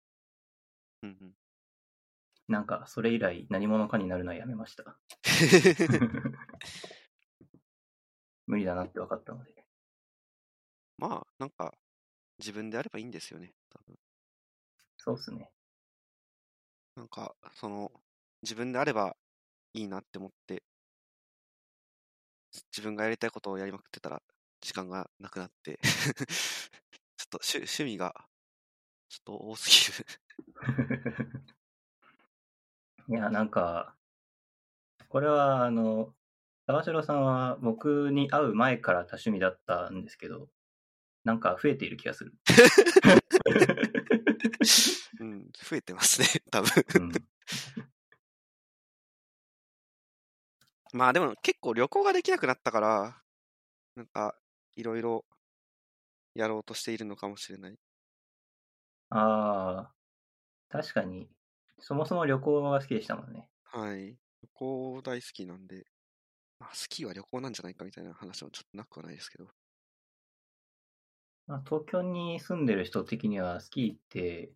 [1.02, 1.32] うんうん。
[2.48, 4.96] なんかそれ以来何者かになるのはやめました。
[8.46, 9.64] 無理だなって分かったので。
[10.98, 11.74] まあ、なんか、
[12.38, 13.54] 自分であればいいんですよね。
[13.70, 13.98] 多分
[14.98, 15.50] そうっすね。
[16.96, 17.92] なんか、その、
[18.42, 19.16] 自分であれば
[19.74, 20.62] いいなって思って、
[22.72, 24.22] 自分がやりたいことをやりまくってたら、
[24.60, 28.14] 時間がなくなって、 ちょっと趣趣味が、
[29.08, 30.06] ちょっと多すぎる。
[33.08, 33.96] いや、なんか、
[35.08, 36.14] これは、あの、
[36.66, 40.48] 沢城さんは僕に会う前から多趣味だったんですけど、
[41.24, 42.34] なんか増えている気がする。
[45.20, 46.84] うん、増えてますね、多分。
[47.00, 47.12] うん、
[50.92, 53.22] まあでも結構旅行ができなくなったから、
[53.96, 54.36] なんか、
[54.76, 55.24] いろいろ
[56.34, 57.78] やろうとしているのかもしれない。
[59.10, 59.94] ああ、
[60.68, 61.30] 確かに、
[61.78, 63.48] そもそも旅行が好きでしたもんね。
[63.64, 64.18] はい。
[64.42, 65.86] 旅行大好きなんで、
[66.58, 69.48] まあ、スキーは旅行なんじゃないかみたいな話もちょっとなくはないですけど。
[71.46, 74.52] まあ、東京に住んでる人的にはスキーって、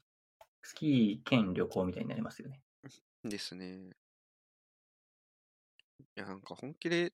[0.62, 2.60] スキー兼旅行みたいになりますよね。
[3.24, 3.90] ですね。
[6.00, 7.10] いや、なんか本気で、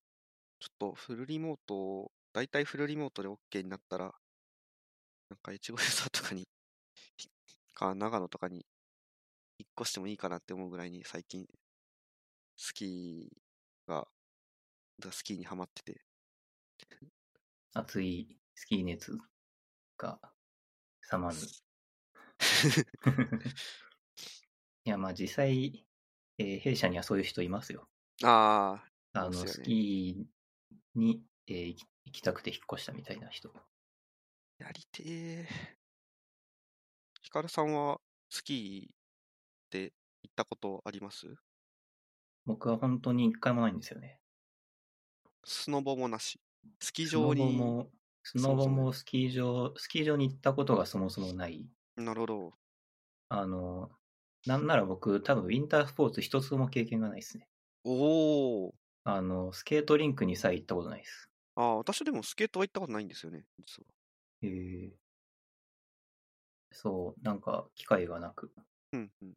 [0.60, 4.14] ちょっとフルリモート、大体フルリモートで OK になったら、
[5.28, 6.46] なんか越後湯沢とかに、
[7.16, 7.28] ひ
[7.74, 8.64] か長野とかに
[9.58, 11.46] 引っ越してもいいかなって思うぐらいに最近、
[12.56, 14.08] スキーが、
[14.98, 16.04] だスキーにハマってて、
[17.72, 19.18] 熱いスキー熱
[19.96, 20.20] が
[21.10, 21.62] 冷まず。
[24.84, 25.86] いや、まあ実際、
[26.38, 27.88] えー弊社にはそういう人いますよ。
[28.22, 28.82] あ
[29.12, 33.52] あ、あの、ねスキーに、えー行き行きたくて引っ越したみたいな人。
[34.58, 35.48] やりてえ。
[37.22, 38.94] ヒカルさんはスキーっ
[39.70, 39.92] て
[40.22, 41.34] 行ったことあります？
[42.44, 44.20] 僕は本当に一回もないんですよね。
[45.44, 46.40] スノボもなし。
[46.78, 47.90] スキースノボ場に、も、
[48.24, 51.64] スノボもスキー場、スキー場に行ったことがそもそもない。
[51.96, 52.54] なるほど。
[53.28, 53.90] あの、
[54.46, 57.50] なんなら僕、多分ウィンタースポーツ一つも経験がないですね。
[57.84, 57.92] お
[58.66, 58.74] お。
[59.04, 61.30] あの、スケートリンクにさえ行ったことないです。
[61.56, 63.86] ああ、私でもスケートは行ったことないんですよね、実は。
[64.42, 64.94] へえ
[66.72, 68.52] そう、なんか機会がなく。
[68.92, 69.34] うんうん。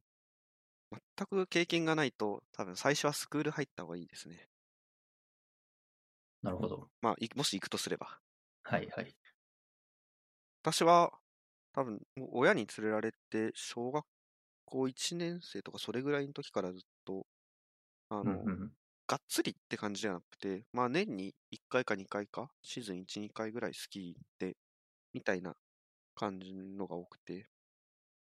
[1.18, 4.50] 全く経験がないと、多分最初はスクール入った方がいいですね。
[6.42, 6.90] なるほど。
[7.02, 8.20] まあ、いもし行くとすれば。
[8.70, 9.18] はいはい。
[10.64, 11.12] 私は、
[11.74, 12.02] 多分、
[12.32, 14.06] 親に連れられて、小学
[14.66, 17.28] 校1年生とかそれぐらいの時からずっと、
[18.10, 18.74] あの、うんうん。
[19.08, 24.58] がっつりって感じじゃなくて、まあ年に1回か2回か、シーズン1、2回ぐらいスキー行って、
[25.14, 25.56] みたいな
[26.16, 27.50] 感じのが多くて、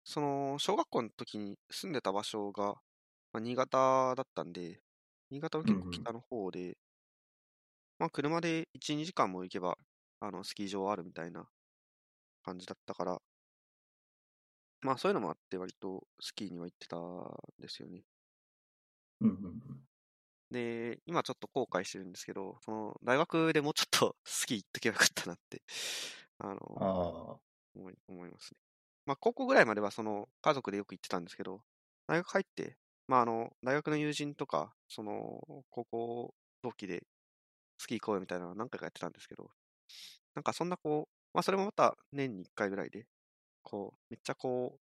[0.06, 2.76] その、小学校の時に住んでた場所が、
[3.34, 4.82] まあ、新潟だったんで、
[5.32, 6.78] 新潟の結構北の方で、
[7.98, 9.78] まあ車で1、2時間も行けば、
[10.22, 11.50] あの、スキー場あるみたいな
[12.44, 13.22] 感じだったから、
[14.82, 17.02] まあそういうのもあって割とスキーには行ってたん
[17.60, 18.04] ですよね。
[19.22, 19.90] うんうんうん。
[20.52, 25.62] で、今ちょっと後悔してるんですけど、その大学でもうちょっと スキー行っとけばよかったなって、
[26.40, 26.90] あの、
[27.76, 28.60] 思い思いますね。
[29.06, 31.64] まあ高校ぐらいまではその家族でよく行ってたんですけど、
[32.08, 37.08] 大学入って、まああの、大学の友人とか、その、高校同期で
[37.80, 39.52] スキー行こうよみたいなのを何回かやってたんですけど、
[40.36, 43.08] なんかそんなこう、まあそれもまた年に1回ぐらいで、
[43.64, 44.80] こう、めっちゃこ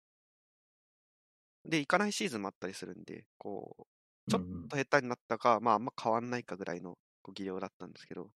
[1.64, 3.84] う、で、行かないシーズンもあったりするんで、こう、
[4.28, 8.30] ちょっと下手になったか、まああんま変わんないかぐらいのこう技量だったんですけど、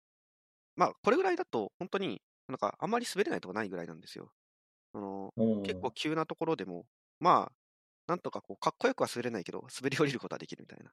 [0.77, 4.33] まあこれぐらいだと本当になんかあんまり滑れないとこないぐらいなんですよ。
[4.95, 6.87] あの結構急なところでも、
[7.21, 7.57] まあ、
[8.09, 10.93] なんとかこうかっこよくは滑れないけど、 滑り降りることはできるみたいな。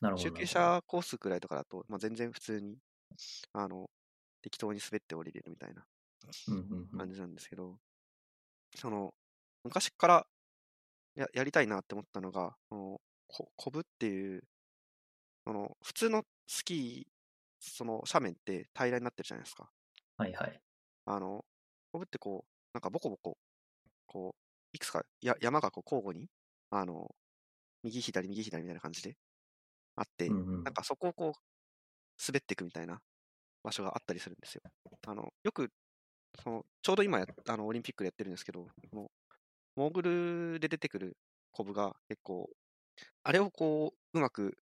[0.00, 0.30] なるほど。
[0.30, 2.78] 中級者コースくらいとかだと、まあ、全然普通に、
[3.52, 3.90] あの、
[4.42, 5.86] 適当に滑って降りれるみたいな
[6.96, 7.78] 感じなんですけど、
[8.76, 9.14] その、
[9.64, 10.26] 昔から
[11.16, 14.44] ややりたいなって思ったのが、そのこコブっていう、
[15.44, 17.12] その、普通のスキー、
[17.60, 19.70] その斜面って平らになってるじゃないですか。
[20.16, 20.62] はいはい。
[21.06, 21.44] あの、
[21.92, 23.38] コブってこう、なんかボコボコ、
[24.06, 24.40] こう、
[24.74, 26.30] いくつかや山がこう交互に、
[26.70, 27.14] あの、
[27.82, 29.16] 右左右左みたいな感じで
[29.96, 31.40] あって、うんうんなんかそこをこう、
[32.26, 33.02] 滑っていくみたいな
[33.68, 34.62] 場所があったりするんですよ。
[35.06, 35.70] あの、よく、
[36.42, 39.10] その、ちょうど今や、あの、オリンピックでやってるんですけど、の
[39.76, 40.02] モーグ
[40.54, 41.16] ルで出てくる
[41.52, 42.50] コブが結構、
[43.24, 44.58] あれをこう、うまく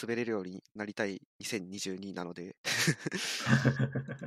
[0.00, 2.56] 滑れるようになりたい2022なので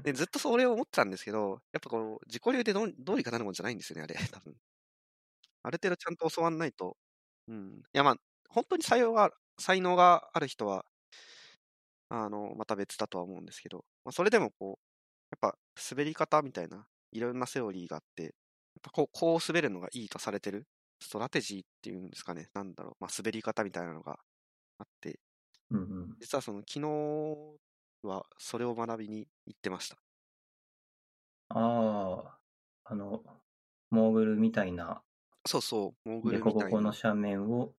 [0.04, 4.56] で、ずっとそれを思ってたんですけど、やっぱこう、自己流でどうどうにかなるもんじゃないんですよね、あれ、多分。
[5.64, 6.98] ある程度ちゃんと教わんないと。
[7.48, 7.80] うん。
[7.80, 8.16] いや、まあ、
[8.50, 10.86] 本当に才能が、才能がある人は、
[12.10, 14.86] あの、また別だとは思うんですけど、まあ、それでもこう、
[15.32, 15.58] やっぱ
[15.92, 18.32] 滑り方みたいな、いろんなセオリーがあって、やっ
[18.84, 20.68] ぱこう、こう滑るのがいいとされてる、
[21.02, 24.20] ストラテジーっていうんですかね、なんだろう、まあ、滑り方みたいなのが
[24.80, 25.20] あって、
[25.72, 26.18] うんうん。
[26.20, 27.60] 実はその、昨日
[28.04, 29.98] はそれを学びに行ってました。
[31.50, 31.60] あ
[32.26, 32.40] あ、
[32.86, 33.24] あの、
[33.92, 35.04] モーグルみたいな、
[35.46, 36.80] そうそう、モーグル凸みたいな。
[36.80, 37.74] 凹の斜面を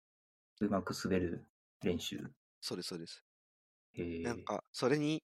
[0.61, 1.47] うまく滑る
[1.83, 2.33] 練習。
[2.61, 3.25] そうです、そうです。
[3.95, 4.05] へえ。
[4.23, 5.23] なんか、それに、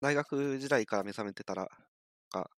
[0.00, 1.68] 大学時代から目覚めてたら、
[2.32, 2.50] なんか、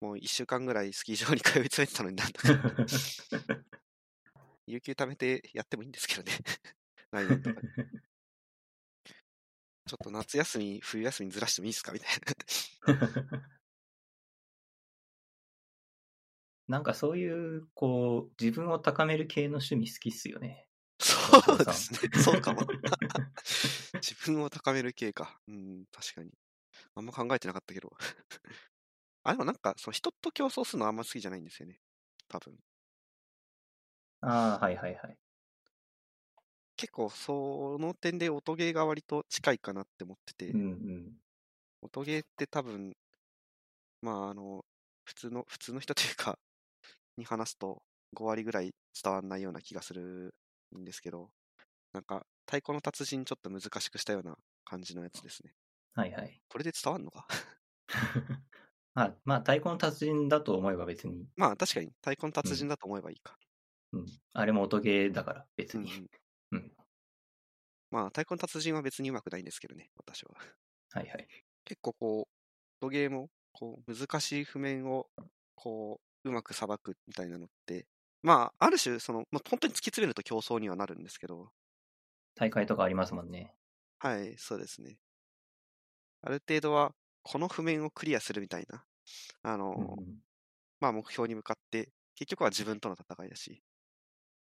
[0.00, 2.56] もう一週間ぐらいスキー場に通い詰めてたのになんだか、
[4.66, 6.32] 有給貯めてやってもいいんですけどね。
[7.10, 7.68] 来年とかに。
[9.86, 11.90] ちょっと夏休み、冬休みにずらしてもいいですか？
[11.92, 12.32] みたいな。
[16.68, 20.67] なんかそういう、こう、自分を高める系の趣味好きっすよね。
[21.42, 22.22] そうですね。
[22.22, 22.62] そうかも。
[24.00, 25.40] 自分を高める系か。
[25.48, 26.30] うん、確かに。
[26.94, 27.92] あんま考えてなかったけど。
[29.24, 31.80] あ、でもなんか、その人と競争するのはあんま好きじゃないんですよね。
[32.28, 32.58] 多分。
[34.20, 35.18] ああ、はいはいはい。
[36.76, 41.18] 結構、その点で音ゲーが割と近いかなって思ってて、うんうん。
[41.82, 42.96] 音ゲーって多分、
[44.02, 44.64] まあ、あの、
[45.04, 46.38] 普通の、普通の人というか、
[47.16, 47.82] に話すと
[48.14, 50.34] 5割ぐらい伝わんないような気がする
[50.76, 51.30] んですけど、
[51.92, 55.54] なんか、太鼓の達人ちょっと難しくしたような感じのやつですね。
[55.94, 56.42] はいはい。
[56.48, 57.26] これで伝わんのか？
[58.94, 63.38] ま あ、まあ、太鼓の達人だと思えば別に、まあ、確かに太鼓の達人だと思えばいいか。
[63.92, 64.06] うん。
[64.34, 65.90] あれも音ゲーだから、別に。
[65.90, 66.08] うん
[66.52, 66.72] うんうん
[67.90, 70.34] まあ、太鼓の達人は別に上手くないんですけどね、私は。
[70.90, 71.28] はいはい。
[71.64, 72.28] 結構こ
[72.80, 75.10] う、音ゲーも、こう、難しい譜面を、
[75.54, 77.86] こう、うまくさばくみたいなのって、
[78.22, 81.50] まあ、ある種、その、まあ、本当に突き詰めると競争にはなるんですけど、
[82.34, 83.54] 大会とかありますもんね。
[83.98, 84.98] はい、そうですね。
[86.22, 88.84] ある程度は、この譜面をクリアするみたいな、
[89.42, 90.18] あの、うんうん
[90.80, 93.62] まあ、目標に向かって、結局は自分との戦いだし、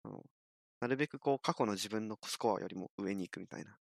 [0.04, 0.22] あの
[0.80, 3.76] なるべくこう、過去の自分のスコアよりも上に行くみたいな。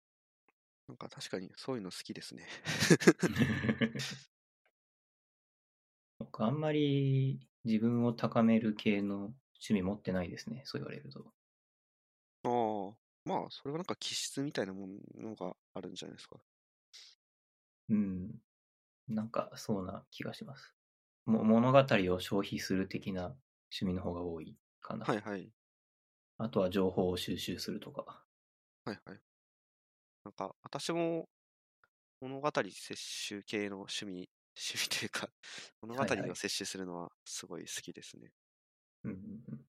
[0.88, 2.46] なんか確かにそういうの好きですね。
[6.18, 10.62] 僕あんまり自分を高める系の趣味持ってないですね。
[10.66, 11.34] そう言われると。
[12.42, 16.42] ああ、まあ、それはなんか気質みたいなものがあるんじゃないですか。
[17.88, 18.40] うん。
[19.08, 20.74] なんかそうな気がします。
[21.26, 23.36] も物語を消費する的な
[23.72, 25.12] 趣味の方が多いかな。
[25.12, 25.52] はいはい。
[26.38, 28.24] あとは情報を収集するとか。
[28.84, 29.20] はいはい。
[30.24, 31.28] なんか、私も
[32.20, 35.30] 物語摂取系の趣味、趣味というか、
[35.82, 36.06] 物語を
[36.36, 38.32] 摂取するのはすごい好きですね。
[39.04, 39.64] うんうんうん。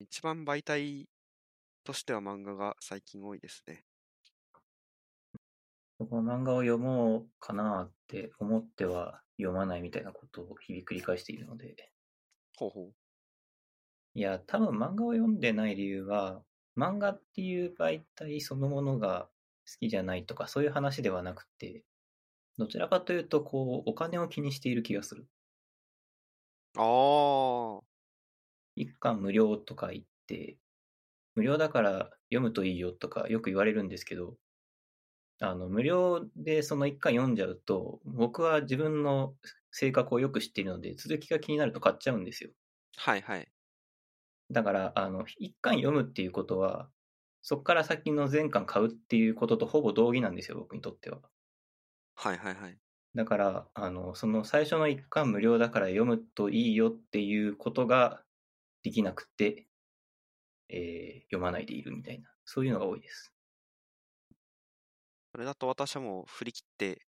[0.00, 1.08] 一番媒体
[1.84, 3.84] としては漫画が最近多いですね。
[5.98, 11.92] この漫画を読もうかなって思っては読まないみたいなことを日々繰り返しているので。
[12.56, 12.94] ほうほう。
[14.14, 16.44] いや、多分漫画を読んでない理由は、
[16.76, 19.30] 漫画っていう媒体そのものが
[19.66, 21.84] 好きじゃないとか、そういう話ではなくて、
[22.58, 25.28] どちらかというと、こう、お金を気にしている気がする。
[26.76, 26.82] あ
[27.82, 27.87] あ、
[28.80, 30.58] 一巻無料とか言って、
[31.36, 34.38] 無料だから読むといいよとかよく言われるんですけど、
[35.40, 39.36] あの、無料でその一巻読んじゃうと、僕は自分の
[39.70, 42.50] 性格をよく知っているので、続きが気になると買っちゃうんですよ。
[42.96, 43.52] はいはい。
[44.50, 46.90] だから、あの、一巻読むっていうことは、
[47.42, 51.22] そこから先の全巻買うっていうこととほぼ同義なんですよ、僕にとっては。
[52.16, 52.80] はいはいはい。
[53.14, 58.24] だから、あの、その最初の一巻無料だから読むといいよっていうことが
[58.82, 59.66] できなくて、
[60.68, 63.32] えー読まないでいるみたいな、そういうのが多いです。
[65.32, 67.02] それだと私はもう振り切って、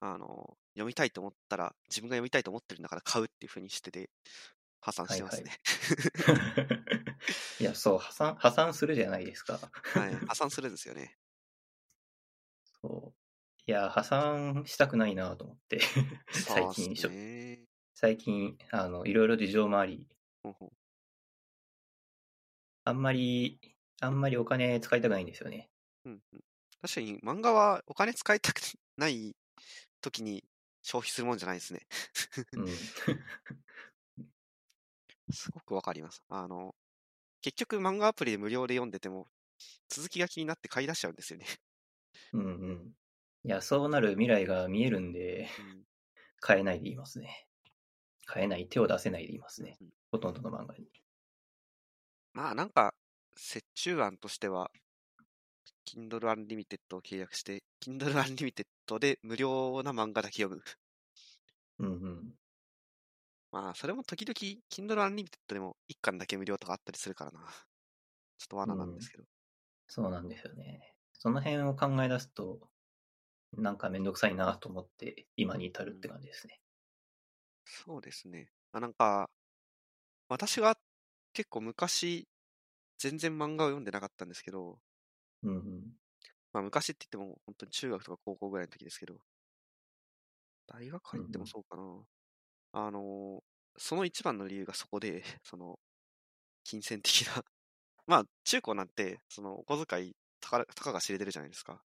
[0.00, 4.10] あの、読みたいと思ったら、自分が読みたいと思ってるんだから買うっていうふうにしてて、
[4.80, 5.58] 破産してますね。
[7.60, 9.58] いや、そう、破産、破産するじゃないですか。
[9.94, 10.14] はい。
[10.26, 11.16] 破産するんですよね。
[12.82, 13.14] そう。
[13.66, 15.80] いや、破産したくないなと思って、
[16.30, 17.64] 最近、ね。
[17.94, 20.06] 最近、あの、いろいろ事情もあり、
[20.42, 20.72] ほうほう
[22.86, 23.58] あんまり、
[24.00, 25.68] あんまりお金使いたくないんですよね。
[26.04, 26.40] うんうん
[26.80, 28.60] 確かに漫画はお金使いたく
[28.96, 29.34] ない
[30.00, 30.44] 時に
[30.82, 31.80] 消費するもんじゃないですね。
[32.52, 32.66] うん。
[35.30, 36.22] すごくわかります。
[36.28, 36.74] あの、
[37.42, 39.28] 結局漫画アプリで無料で読んでても、
[39.88, 41.46] 続きが気になって買い出しちゃうんですよね。
[42.32, 42.92] うんうん。
[43.44, 45.82] いや、そうなる未来が見えるんで、うん
[46.40, 47.48] 買えないでいますね。
[48.26, 49.76] 買えない、手を出せないでいますね。
[49.80, 50.86] うんほとんどの漫画に。
[52.36, 52.94] まあなんか、
[53.34, 54.70] 折衷案としては、
[55.86, 60.62] Kindle Unlimited を契約して、Kindle Unlimited で無料な漫画だけ読む。
[61.78, 62.34] うんうん。
[63.50, 64.34] まあ、それも時々
[64.68, 67.40] Kindle Unlimited でも1巻だけ無料とかあったりするからな。
[67.40, 67.48] ちょ
[68.44, 69.24] っと罠なんですけど。
[69.88, 70.94] そうなんですよね。
[71.14, 72.60] その辺を考え出すと、
[73.56, 76.60] なんかめんどくさいなと思って、今に至るって感じですね。
[77.64, 78.50] そうですね。
[78.72, 79.30] あなんか、
[80.28, 80.76] 私が
[81.36, 82.26] 結構昔、
[82.98, 84.80] 全然漫画を読んでなかったんですけど、
[85.42, 85.96] うんうん。
[86.52, 89.18] まあ昔って言っても本当に中学とか高校ぐらいの時ですけど、
[90.66, 91.82] 大学入ってもそうかな。
[92.72, 93.42] あの、
[93.78, 95.80] その一番の理由がそこで、 その、
[96.64, 97.44] 金銭的な。
[98.06, 101.84] まあ中高なんて、そのお小遣い、たかたかが知れてるじゃないですか。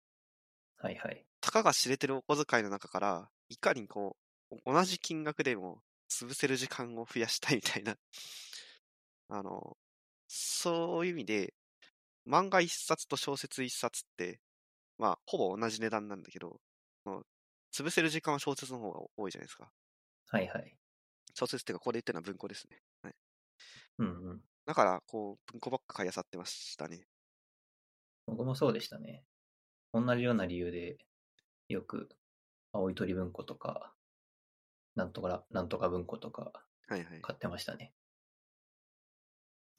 [0.76, 1.26] はいはい。
[1.40, 4.16] たかが知れてるお小遣いの中から、いかにこ
[4.50, 7.96] う、同じ金額でも潰せる時間を増やしたいみたいな、
[9.34, 9.76] あの、
[10.28, 11.54] そういう意味で、
[12.26, 14.40] 漫画一冊と小説一冊って、
[14.98, 16.60] まあ、ほぼ同じ値段なんだけど、
[17.72, 19.72] 潰せる時間は小説の方が多いじゃないですか。
[20.28, 20.76] はいはい。
[21.34, 22.80] 小説っていうか、ここで言ってるのは文庫ですね。
[23.02, 23.14] はい。
[23.98, 24.40] うんうん。
[24.66, 27.08] だから、こう、文庫ばっか買い漁ってましたね。
[28.26, 29.24] 僕もそうでしたね。
[29.92, 30.98] 同じような理由で、
[31.68, 32.08] よく、
[32.72, 33.92] 青い鳥文庫とか、
[34.94, 36.52] なんとか、なんとか文庫とか
[36.88, 37.20] はいはい。
[37.22, 37.92] 買ってましたね。
[37.94, 38.03] い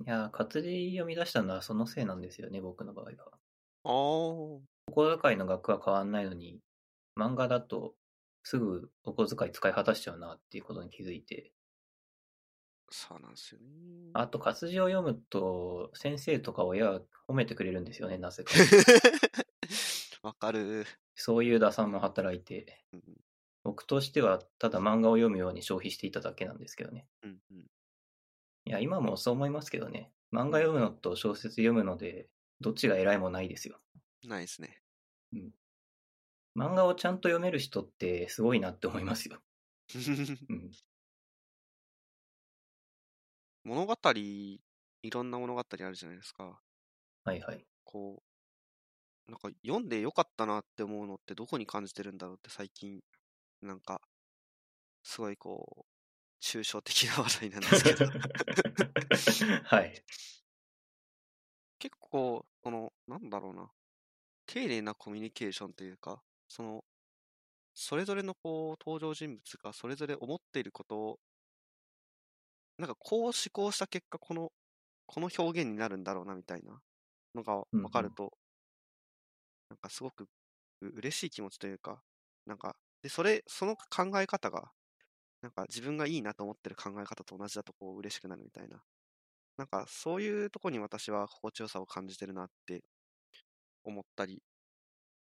[0.06, 3.12] やー、活字読み出したのはそのせいなんですよね、僕の場合は。
[3.84, 3.92] あー。
[3.92, 6.60] お小遣いの額は変わんないのに、
[7.18, 7.96] 漫画だと
[8.44, 11.52] すぐお小遣い使い果たしちゃうなっていうことに気づいて、
[12.92, 13.68] そうなんですよね。
[14.14, 18.54] あと活字を読むと先生とか親は褒めてくれるんですよね、なぜか。
[20.22, 20.86] わかる。
[21.16, 23.02] そういう打算も働いて、うん
[23.66, 27.08] 僕としてはただ漫画を読むように消費していただけなんですけどね。
[27.24, 27.66] うんうん。
[28.66, 30.12] いや、今もそう思いますけどね。
[30.34, 32.28] 漫画読むのと小説読むので、
[32.62, 33.80] どっちが偉いもないですよ。
[34.28, 34.82] ないですね。
[36.56, 39.40] 漫画をちゃんと読める人ってすごいなって思いますよ。
[40.50, 40.72] うん。
[43.64, 44.62] 物語、い
[45.12, 46.62] ろんな物語あるじゃないですか。
[47.24, 47.66] はいはい。
[47.84, 48.24] こ
[49.28, 53.02] う、なんか読んでよかったなって思うのってどこに感じてるんだろうって最近、
[53.62, 54.02] なんか、
[55.04, 55.95] すごいこう、
[56.46, 58.06] 抽象的な話題なんですけど、
[59.64, 60.06] はい。
[61.80, 63.72] 結構、その、なんだろうな、
[64.48, 66.86] 丁寧なコミュニケーションというか、その、
[67.76, 71.20] それぞれのこう、登場人物がそれぞれ思っていることを、
[72.78, 74.52] なんかこう思考した結果、この、
[75.06, 76.82] この表現になるんだろうなみたいな
[77.36, 77.88] のがうんうん。
[77.88, 78.38] 分かると、
[79.70, 80.28] なんかすごく
[80.82, 82.04] う嬉しい気持ちというか、
[82.46, 84.72] なんか、で、それ、その考え方が、
[85.46, 88.82] なんか自分がいいなと思ってる考え方と同じだとこう嬉しくなるみたいな。
[89.58, 92.82] なんかそういうとこに私は心地よさを感じてるなって
[93.84, 94.42] 思ったり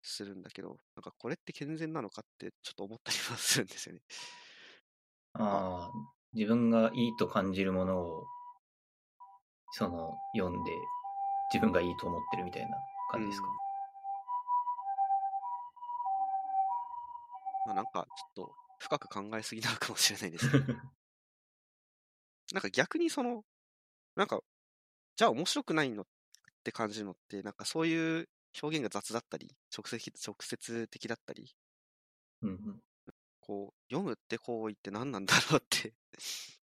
[0.00, 4.00] するんだけど、なんかこれって健全なのかってちょっと思ったりはするんですよね。
[5.34, 5.92] ああ、
[6.32, 8.24] 自分がいいと感じるものを、
[9.72, 10.72] その、読んで、
[11.52, 12.78] 自分がいいと思ってるみたいな
[13.10, 13.48] 感じですか？
[17.66, 20.64] まあ、なんかちょっと深く考えすぎなのかもしれないですけど、
[22.52, 23.44] なんか逆にその、
[24.16, 24.40] なんか、
[25.16, 26.06] じゃあ面白くないのっ
[26.64, 28.28] て感じるのって、なんかそういう
[28.62, 31.56] 表現が雑だったり、直接直接的だったり、
[32.42, 32.82] うんうん。
[33.40, 35.94] こう、読むって行為って何なんだろうって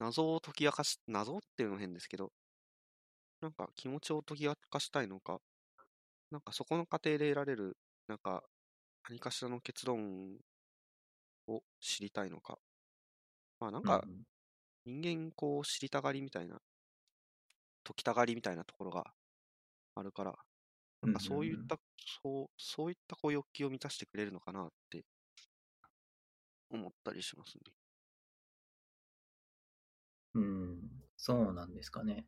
[0.00, 2.30] 謎を解き明かし、謎っていうのも変ですけど、
[3.42, 5.40] なんか気持ちを解き明かしたいのか、
[6.30, 7.76] なんかそこの過程で得られる、
[8.08, 8.44] なんか
[9.08, 10.40] 何かしらの結論
[11.46, 12.58] を知りたいのか。
[13.60, 14.24] まあなんかうん
[14.84, 16.62] 人間こう知りたがりみたいな、
[17.84, 19.14] 解きたがりみたいなところが
[19.96, 20.38] あるから、
[21.02, 21.78] なんかそういった、
[22.22, 25.04] そう、そういったこう欲求を満たしてくれるのかなって
[26.70, 27.72] 思ったりしますね。
[30.34, 32.26] うん、うんそうなんですかね。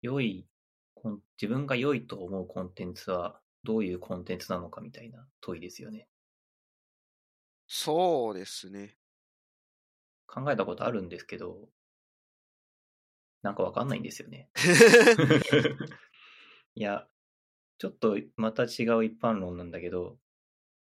[0.00, 0.48] 良い
[1.36, 6.08] 自分が良いと思うコンテンツはどういうコンテンツなのかみたいな問いですよね。
[7.66, 8.96] そうですね。
[10.28, 11.68] 考えたことあるんですけど、
[13.42, 14.48] なんかわかんないんですよね。
[16.76, 17.08] いや、
[17.78, 20.16] ちょっとまた違う一般論なんだけど、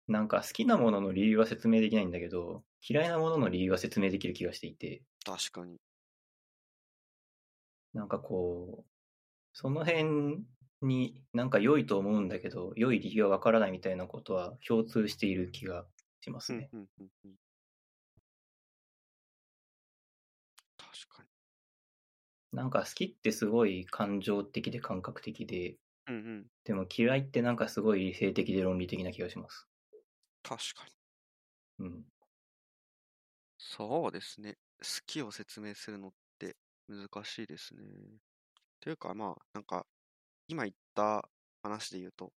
[0.06, 5.78] なんか好きなものの理由は説明できないんだけど、嫌いなものの理由は説明できる気がしていて、確かに。
[7.94, 8.90] なんかこう、
[9.52, 10.44] その辺
[10.84, 15.86] になんか良いと思うんだけど、良い理由はわからないみたいなことは共通している気が
[16.20, 16.72] しますね。
[16.72, 17.36] うんうんうんうん。
[20.76, 21.28] 確かに。
[22.52, 26.50] なんか好きってすごい感情的で感覚的で、うんうん。
[26.64, 29.68] でも嫌いってなんかすごい理性的で論理的な気がします。
[30.42, 30.92] 確かに。
[31.78, 32.04] うん。
[33.58, 34.58] そうですね。
[34.78, 36.56] 好きを説明するのって
[36.88, 37.82] 難しいですね。
[38.80, 39.86] というかまあ、なんか、
[40.48, 41.28] 今言った
[41.62, 42.32] 話で言うと、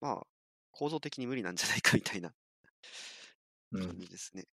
[0.00, 0.26] まあ、
[0.70, 2.32] 構造的に無理なんじゃないかみたいな
[3.72, 3.94] うん。
[3.94, 4.44] 感じですね。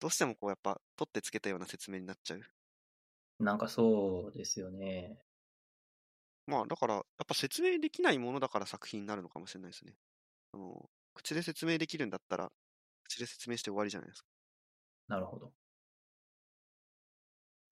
[0.00, 2.42] どうしてもこうやっぱ取ってつけたような説明になっちゃう。
[3.38, 5.18] なんかそうですよね。
[6.46, 9.94] まあだから、やっぱ説明できないものだから作品になるのかもしれないですね。
[10.52, 12.52] あの、口で説明できるんだったら、
[13.04, 14.28] 口で説明して終わりじゃないですか。
[15.08, 15.54] なるほど。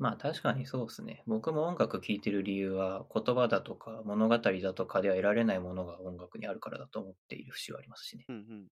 [0.01, 1.23] まあ確かにそうですね。
[1.27, 8.25] 僕も音楽聴いてる理由は言葉だとか物語だとかでは得られないものが音楽にあるからだと思っている節はありますしね。
[8.31, 8.67] うんうん。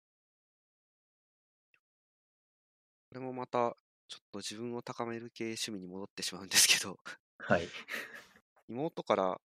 [3.11, 3.76] これもまた、
[4.09, 6.99] ちょっと自分を高める系趣味に戻ってしまうんですけど、
[7.39, 7.68] はい。
[8.68, 9.41] 妹から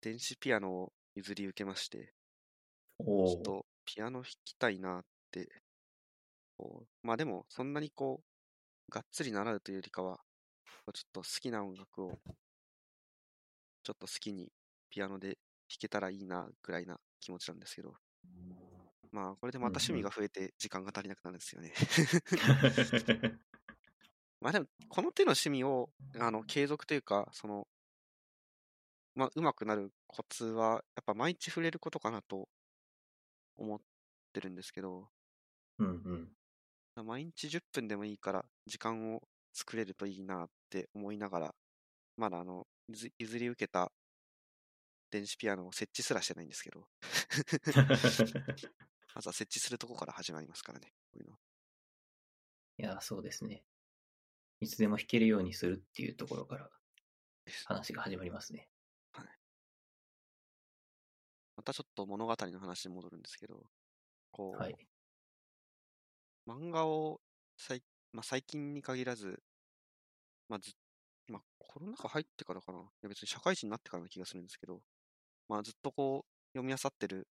[0.00, 2.12] 電子ピアノを譲り受けまして。
[2.98, 5.48] ちょっとピアノ弾きたいなって、
[7.02, 8.29] まあでも、そんなにこう、
[8.90, 10.20] がっつり習うというよりかは、
[10.92, 12.18] ちょっと好きな音楽を、
[13.82, 14.52] ちょっと好きに
[14.88, 15.38] ピアノで
[15.68, 17.94] 弾けたらいいな、ぐらいな気持ちなんですけど、
[19.12, 21.72] まあ、これでまた趣味が増えて時間が足りなくなるんですよね。
[24.40, 27.68] まあでも、この手の趣味を、あの、継続というか、その、
[29.14, 32.48] まあ、上手くなるコツは、やっぱ毎日触れることかなと
[33.56, 33.80] 思っ
[34.32, 35.08] てるんですけど、
[35.78, 36.28] うんうん。
[36.96, 39.22] 毎日10分でもいいから時間を
[39.52, 41.54] 作れるといいなって思いながら、
[42.16, 43.92] まだあの、譲譲り受けた
[45.10, 46.86] 電子ピアノを設置すらしてないんですけど、
[49.14, 51.36] まずは設置するとこから始まりますからね、こういうの。
[52.78, 53.64] いや、そうですね。
[54.60, 56.70] いつでも弾けるようにするっていうところから
[57.66, 58.68] 話が始まりますね。
[61.56, 63.66] またちょっと物語の話に戻るんですけど、
[64.30, 64.89] こう、はい。
[66.46, 67.20] 漫画を
[67.56, 67.82] 最,、
[68.12, 69.42] まあ、最近に限らず、
[70.48, 70.72] まあず
[71.28, 72.78] まあ、コロナ禍入ってからかな。
[72.80, 74.80] いや別に社会人になってからな気がするんですけど、
[75.48, 77.28] まあ、ずっとこう、読み漁ってる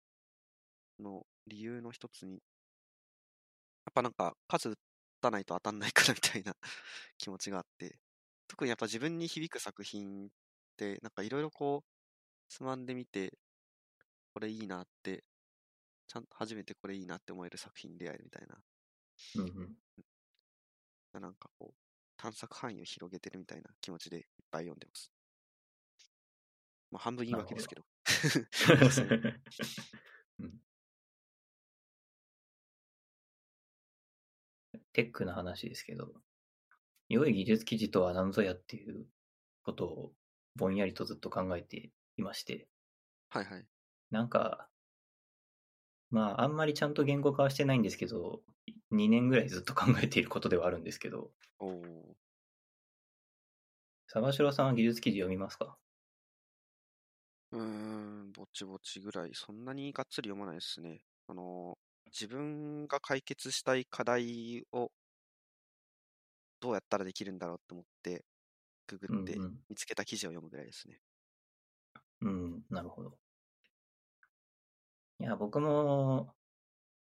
[1.00, 4.76] の理由の一つに、やっぱなんか数打
[5.22, 6.54] たないと当たんないからみたいな
[7.18, 7.98] 気持ちがあって、
[8.48, 10.30] 特にやっぱ自分に響く作品っ
[10.76, 11.88] て、なんかいろいろこう、
[12.48, 13.38] つまんでみて、
[14.34, 15.24] これいいなって、
[16.08, 18.62] ちゃんと初めてこれいいなって思える作品に出会えるみたいな
[19.36, 19.76] うんうん。
[21.20, 21.74] なんかこう、
[22.16, 25.12] 探索範囲を広げてるみたいな気持ちでいっぱい読んでます。
[26.90, 27.82] まあ、半分言い訳ですけど。
[28.90, 29.08] そう
[30.40, 30.60] うん
[34.92, 36.10] テックな話ですけど、
[37.08, 39.06] 良い技術記事とは何ぞやっていう
[39.62, 40.12] ことを
[40.54, 42.66] ぼんやりとずっと考えていまして、
[43.28, 43.66] はいはい。
[44.10, 44.68] なんか、
[46.10, 48.42] まあ、あんまりちゃんと言語化はしてないんですけど、
[48.90, 52.16] 2年ぐらいずっと考えていることではあるんですけど、おお。
[54.08, 55.78] サバシロさんは技術記事読みますか？
[57.52, 61.04] うーん、ぼちぼちぐらい、そんなにがっつり読まないですね。
[61.26, 64.90] あの、自分が解決したい課題を
[66.60, 68.24] どうやったらできるんだろうと思って、
[68.88, 71.00] ググってうんうん見つけた記事を読むぐらいですね。
[72.20, 73.18] うん、なるほど。
[75.18, 76.34] いや、僕も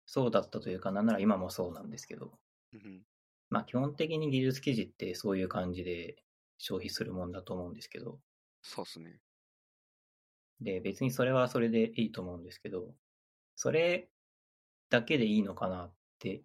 [0.06, 2.32] そうだったというか、なんなら今もそうなんですけど、
[2.72, 3.02] うん
[3.50, 6.16] まあ基本的に技術記事ってそういう感じで
[6.56, 8.18] 消費するもんだと思うんですけど、
[8.62, 9.20] そうですね。
[10.60, 12.94] で、別にそれはそれでいいと思うんですけど、
[13.56, 14.08] それ
[14.88, 16.42] だけでいいのかなって、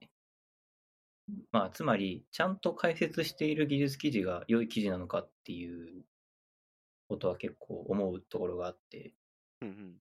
[1.52, 6.04] まあつまり、ちゃんと解説している技術記事が良い記事なのかっていう
[7.08, 9.14] ことは結構思うところがあって、
[9.62, 9.96] うんうん。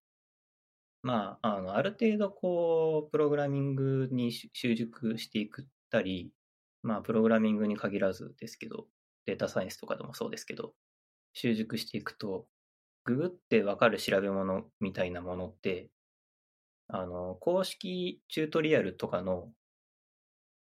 [1.07, 6.33] まあ、あの、ある程度こう、プログラミングにし習熟していくったり、
[6.83, 8.89] まあ、プログラミングに限らずですけど、
[9.25, 10.75] データサイエンスとかでもそうですけど、
[11.33, 12.49] 習熟していくと、
[13.05, 15.91] ググってわかる調べ物みたいなものって、
[16.89, 19.53] あの、公式チュートリアルとかの、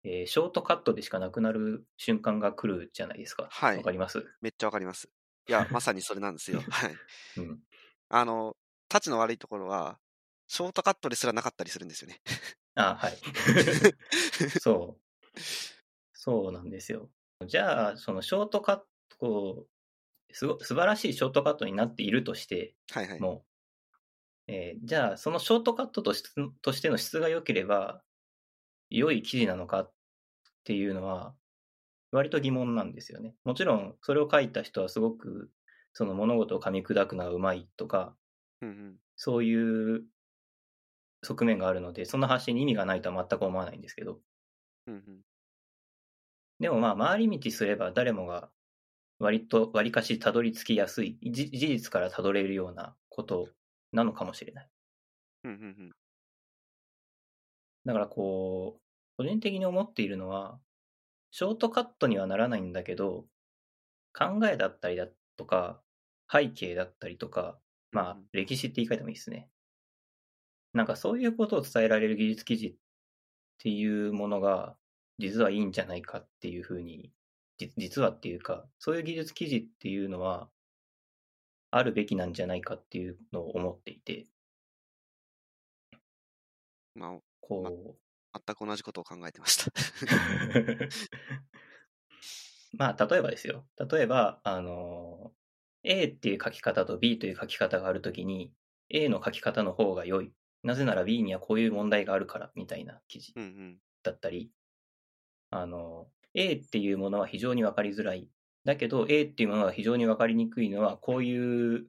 [0.05, 3.49] えーショートカットでしかなくなる瞬間が来るじゃないですか。
[3.51, 4.25] はいわかります？
[4.43, 5.09] めっちゃわかります。
[5.49, 6.61] いや、まさにそれなんですよ。
[6.71, 6.97] はい。
[7.37, 7.61] うん。
[8.09, 8.57] あの、
[8.89, 9.99] タチの悪いところは、
[10.47, 12.21] ショートカットですらなかったりするんですよね。
[12.75, 13.19] あ、はい。
[14.61, 15.03] そう。
[16.13, 17.11] そうなんですよ。
[17.47, 19.69] じゃあ、そのショートカット、こ
[20.31, 23.21] う、すご素晴らしいショートカットになっているとしてはいはい。
[23.21, 23.47] も、
[24.47, 26.23] えーじゃあ、そのショートカットとし
[26.63, 28.03] としての質が良ければ、
[28.91, 29.93] 良い記事なのかっ
[30.65, 31.35] ていうのは、
[32.13, 33.37] 割と疑問なんですよね。
[33.45, 35.51] もちろん、それを書いた人はすごく、
[35.93, 38.17] その物事を噛み砕くのがうまいとか、
[38.63, 39.01] うんうん。
[39.17, 40.05] そういう
[41.25, 44.21] 側面があるので、その発信に意味がないとは全く思わないんですけど、
[44.87, 45.21] うんうん。
[46.61, 48.51] でもまあ、回り道すれば誰もが
[49.19, 53.49] 割と、割かしたどり着きやすい、じ事実からたどれるようなこと
[53.93, 54.71] なのかもしれない。
[55.45, 55.91] うんうんうん。
[57.85, 58.83] だからこう、
[59.17, 60.59] 個人的に思っているのは、
[61.31, 63.27] ショートカットにはならないんだけど、
[64.13, 65.83] 考えだったりだとか、
[66.31, 67.59] 背景だったりとか、
[67.93, 69.51] まあうん、歴史って言い換えてもいいですね。
[70.75, 72.75] なんかそういうことを伝えられる技術記事っ
[73.59, 74.77] ていうものが、
[75.19, 77.13] 実はいいんじゃないかっていうふうに、
[77.59, 80.51] じ実はっていうか、そういう技術記事っていうのは、
[81.71, 84.27] あるべきなんじゃないかっていうのを思っていて、
[86.95, 87.97] まあ、こう、
[88.47, 89.73] 全く同じことを考えてました。
[92.77, 93.67] まあ、例えばですよ。
[93.91, 95.33] 例えば、あの、
[95.85, 98.53] A っていう書き方と B という書き方があるときに、
[98.89, 100.33] A の書き方の方が良い
[100.65, 103.79] なぜなら B にはこういう問題があるからみたいな記事うんうん。
[104.03, 104.51] だったり、
[105.51, 108.29] あの、A っていうものは非常に分かりづらい。
[108.65, 111.87] だけど A っていうものが非常に分かりにくいのは、こういう、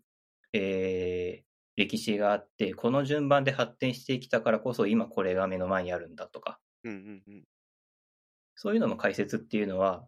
[0.53, 1.45] えー
[1.77, 7.43] 歴史があって、この順番で発展してきたからこそ今これが目の前にあるんだとか、うんうんうん。
[8.55, 10.07] そういうのの解説っていうのは、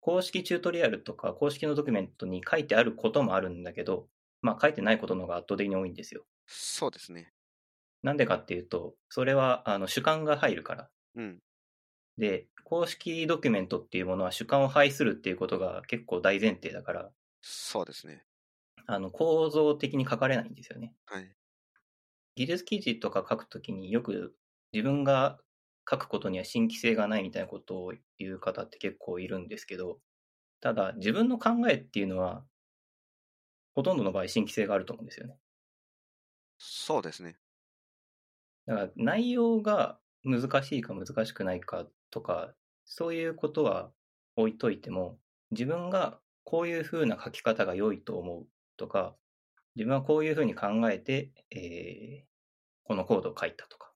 [0.00, 4.08] 公式チュートリアルとか公式のドキュメントに書いてあることもあるんだけど、
[4.40, 6.24] まあ書いてないことの方が圧倒的に多いんですよ。
[6.46, 7.32] そうですね。
[8.02, 10.90] なんでかっていうと、それはあの主観が入るから。
[11.14, 11.42] うん。
[12.18, 17.10] で、公式ドキュメントっていうものは主観を排するっていうことが結構大前提だから、
[17.40, 18.24] そうですね。
[18.86, 20.94] あの構造的に書かれないんですよね。
[21.06, 21.34] はい。
[22.36, 24.34] 技術記事とか書くときによく
[24.72, 25.38] 自分が
[25.90, 30.00] 書くことには新規性がないみたいなことを言う方って結構いるんですけど、
[30.60, 32.46] ただ自分の考えっていうのは、
[33.74, 35.38] ほとんどの場合新規性があると思うんですよね。
[36.58, 37.38] そうですね。
[38.68, 42.54] だから内容が難しいか難しくないかとか、
[42.84, 43.90] そういうことは
[44.36, 45.18] 置いといても、
[45.50, 48.46] 自分がこういう風な書き方が良いと思う
[48.76, 49.16] とか、
[49.74, 52.28] 自分はこういう風に考えて、えー
[52.88, 53.92] このコードを書いたとか、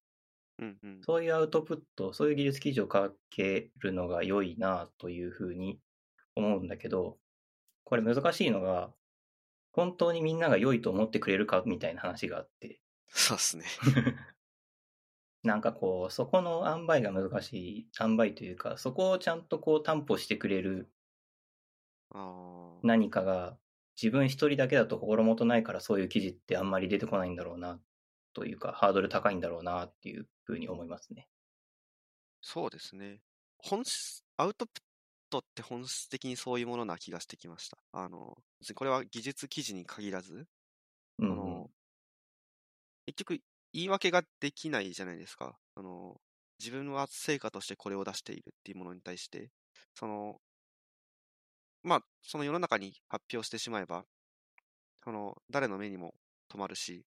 [0.59, 1.01] うんうん。
[1.03, 5.81] そういうアウトプット、そういう技術記事を書けるのが良いなという風に
[6.37, 7.17] 思うんだけど、
[7.85, 8.93] これ難しいのが、
[9.73, 13.65] 本当にみんなが良いと思ってくれるかみたいな話があって、そうですね。
[15.45, 20.93] なんかこう、そこの塩梅が難しい、塩梅というか、そこをちゃんとこう担保してくれる
[22.11, 22.83] ああ。
[22.83, 23.59] 何かが、
[24.01, 27.81] 自分一人だけだと心もとないからそういう記事ってあんまり出てこないんだろうな、
[28.35, 31.29] というか、ハードル高いんだろうな、っていうふうに思いますね。
[32.41, 33.21] そうですね。
[33.59, 34.83] 本質、アウトプッ
[35.31, 37.79] トって本質的にそういうものな気がしてきました。
[37.93, 40.47] あの、別にこれは技術記事に限らず、
[41.19, 41.71] うん、あの、
[43.07, 43.41] 結局
[43.73, 45.59] 言い訳ができないじゃないですか。
[45.75, 46.21] あの、
[46.59, 49.51] 自分は成果としてこれを出しているっていうものに対して、
[49.95, 50.41] その、
[51.83, 54.05] まあ、その世の中に発表してしまえば、
[55.05, 56.15] その、誰の目にも
[56.49, 57.05] 留まるし、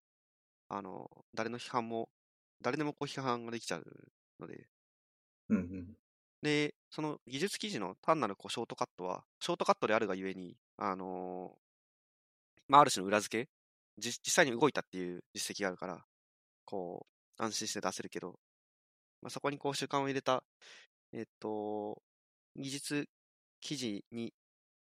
[0.70, 2.10] あの、誰の批判も、
[2.62, 3.86] 誰でもこう批判ができちゃう
[4.40, 4.68] ので、
[5.50, 5.98] うんうん。
[6.42, 11.58] で、その技術記事の単なるこうショートカットは、ショートカットであるがゆえに、あのー
[12.68, 13.50] まあ、ある種の裏付け、
[13.98, 16.06] 実実際に動いたっていう実績があるから、
[16.66, 17.08] こ
[17.40, 18.40] う、安心して出せるけど、
[19.22, 20.44] まあ、そこにこう習慣を入れた、
[21.14, 22.02] えっと、
[22.56, 23.10] 技術
[23.62, 24.34] 記事に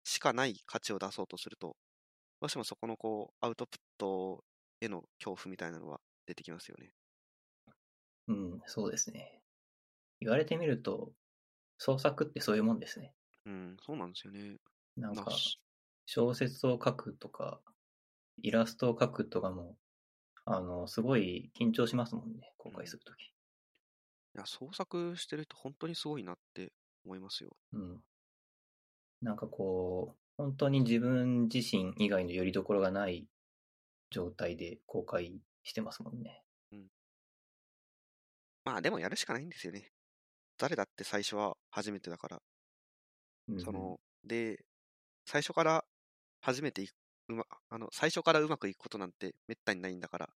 [0.04, 1.78] しかない価値を出そうとすると、
[2.42, 4.44] どうしてもそこのこう、アウトプット
[4.82, 6.92] への恐怖みたいなのは出てきますよね。
[8.28, 9.42] うん、そうですね。
[10.20, 11.12] 言われてみると、
[11.78, 13.14] 創作ってそういうもんですね。
[13.46, 14.58] うん、そうなんですよね。
[14.96, 15.32] なんか
[16.06, 17.60] 小説を書くとか、
[18.42, 19.76] イラストを描くとかも、
[20.46, 23.34] あの、すごい緊張しますもんね、公開するとき。
[24.36, 26.72] いや、創作してる人本当にすごいなって
[27.04, 27.58] 思いますよ。
[27.74, 28.04] うん。
[29.22, 33.28] なんかこう、本当に自分自身以外の拠り所がない
[34.12, 36.44] 状態で公開してますもんね。
[38.66, 39.94] まあでもやるしかないんですよね。
[40.58, 42.44] 誰だって最初は初めてだから。
[43.48, 44.66] うんその、で、
[45.26, 45.86] 最初から
[46.42, 46.94] 初めていく、
[47.30, 50.30] うま、あの、最初からうまくいくことなんてめったにないんだから。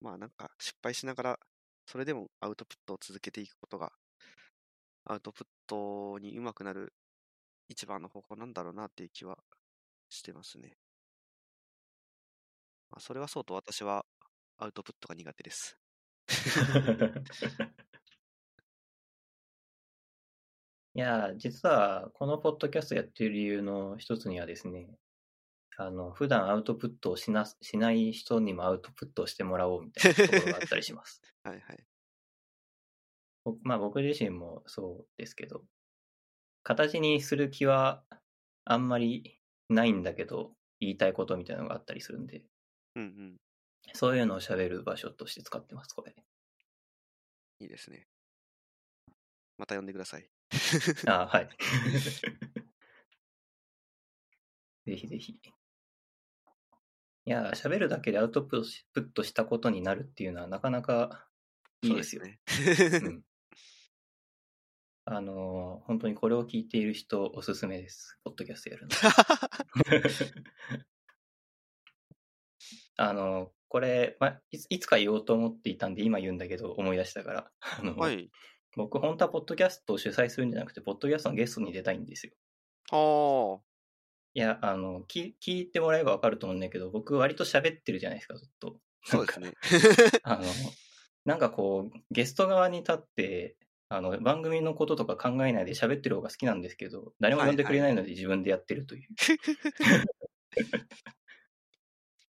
[0.00, 1.40] まあなんか失敗しながら、
[1.86, 3.92] それでもアウトプットを続けていくことが、
[5.04, 6.92] アウトプットにうまくなる
[7.68, 9.38] 一番の方法なんだろうなっていう気は
[10.10, 10.76] してますね。
[12.90, 14.04] まあ、それはそうと私は
[14.58, 15.78] アウトプットが苦手です。
[20.94, 24.90] いや、実はこのポッドキャストやってる理由の一つにはですね、
[25.78, 31.22] あの、普段アウトプットをしな、しない人にもアウトプットをしてもらおうみたいなところがあったりします。
[31.44, 31.84] はいはい。
[33.44, 35.64] 僕まあ僕自身もそうですけど、
[36.62, 38.04] 形にする気は
[38.64, 39.40] あんまり
[39.70, 42.44] ないんだけど、言いたいことみたいなのがあったりするんで、
[42.96, 43.36] うんうん。
[43.94, 46.14] そういうのを喋る場所として使ってます、これ。
[47.60, 48.06] いいですね。
[49.56, 50.28] また呼んでください。
[51.08, 51.48] あはい。
[54.86, 55.40] ぜひぜひ。
[57.24, 61.28] いや、喋るだけでアウトプットしたことになるっていうのはなかなか
[61.82, 62.24] いいですよ。
[62.24, 62.40] ね。
[63.02, 63.24] うん
[65.04, 68.20] あのー本当にこれを聞いている人おすすめです。
[68.22, 68.94] ポッドキャストやるの。
[72.96, 77.50] あのーこれ、ま、いついつか言おうと思っていたんで今言うんだけど思い出したから。
[77.60, 78.30] あのはい。
[78.76, 82.32] 僕本当はポッドキャストを主催するんじゃなくて、ポッドキャストのゲストに出たいんですよ。
[82.90, 83.62] ああ。
[84.34, 88.78] いや、あの、聞聞いてもらえばわかると思うんだけど、僕割と喋ってるじゃないですか、ずっと。
[89.04, 89.52] そうですね。
[90.24, 90.44] あの、
[91.24, 93.56] なんかこう、ゲスト側に立って、
[93.88, 99.08] あの、番組のこととか考えないで喋ってる方が好きなんですけど、誰も呼んでくれないので自分でやってるという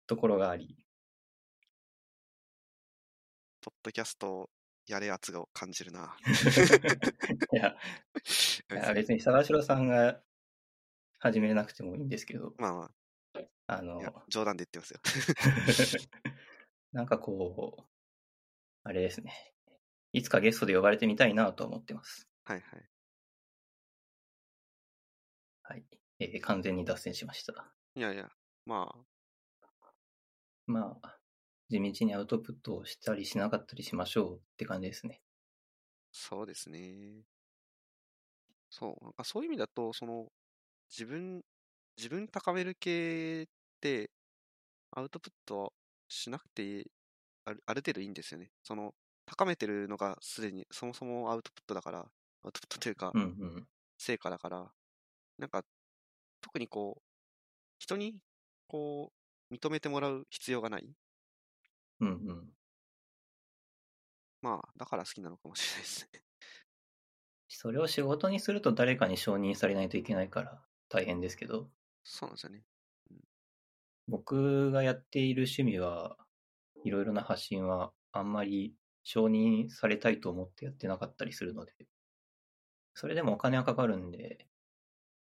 [0.07, 0.77] ところがあり、
[3.59, 4.49] ポッドキャストを
[4.89, 6.17] やれ圧を感じるな。
[7.53, 7.75] いや、
[8.73, 10.19] いや別に沢城さんが
[11.19, 12.91] 始めなくてもいいんですけど、まあま
[13.67, 14.99] ああ、の、冗談で言ってますよ。
[16.91, 17.83] なんかこう、
[18.83, 19.53] あれですね。
[20.11, 22.27] いつかゲストで呼ばれてみたいなと思ってます。
[22.45, 22.89] はいはい。
[25.61, 25.85] はい。
[26.19, 27.71] えー完全に脱線しました。
[27.93, 28.31] いやいや、
[28.65, 29.05] まあ、
[30.65, 31.18] まあ、
[31.69, 35.21] 地道にアウトプットをしたりしなかったりしましょうって感じですね。
[36.11, 37.25] そうですね。
[38.71, 40.31] そう、なんかそういう意味だと、その、
[40.89, 41.43] 自分、
[41.97, 43.47] 自分高める系っ
[43.81, 44.11] て、
[44.91, 45.73] アウトプット
[46.09, 46.91] しなくて
[47.45, 48.51] ある、ある程度いいんですよね。
[48.63, 51.99] その、高めてるのがすでに、そもそもアウトプットだから、
[52.43, 53.25] アウトプットというかう、んう
[53.61, 53.69] ん。
[53.99, 54.73] 成果だから、
[55.39, 55.65] なんか、
[56.41, 57.03] 特にこう、
[57.79, 58.21] 人に、
[58.67, 59.13] こ
[59.51, 60.95] う、認めてもらう必要がない。
[61.99, 62.53] うんうん。
[64.41, 66.23] まあ、だから好きなのかもしれないですね。
[67.49, 71.69] それを仕事にすると誰かに承認されないといけないから大変ですけど、
[72.03, 72.63] そうなんですよね。
[74.07, 76.17] 僕がやっている趣味は
[76.83, 81.73] いろいろな発信はあんまり承認されたいと思ってやってなかったりするので、
[82.93, 84.47] それでもお金はかかるんで、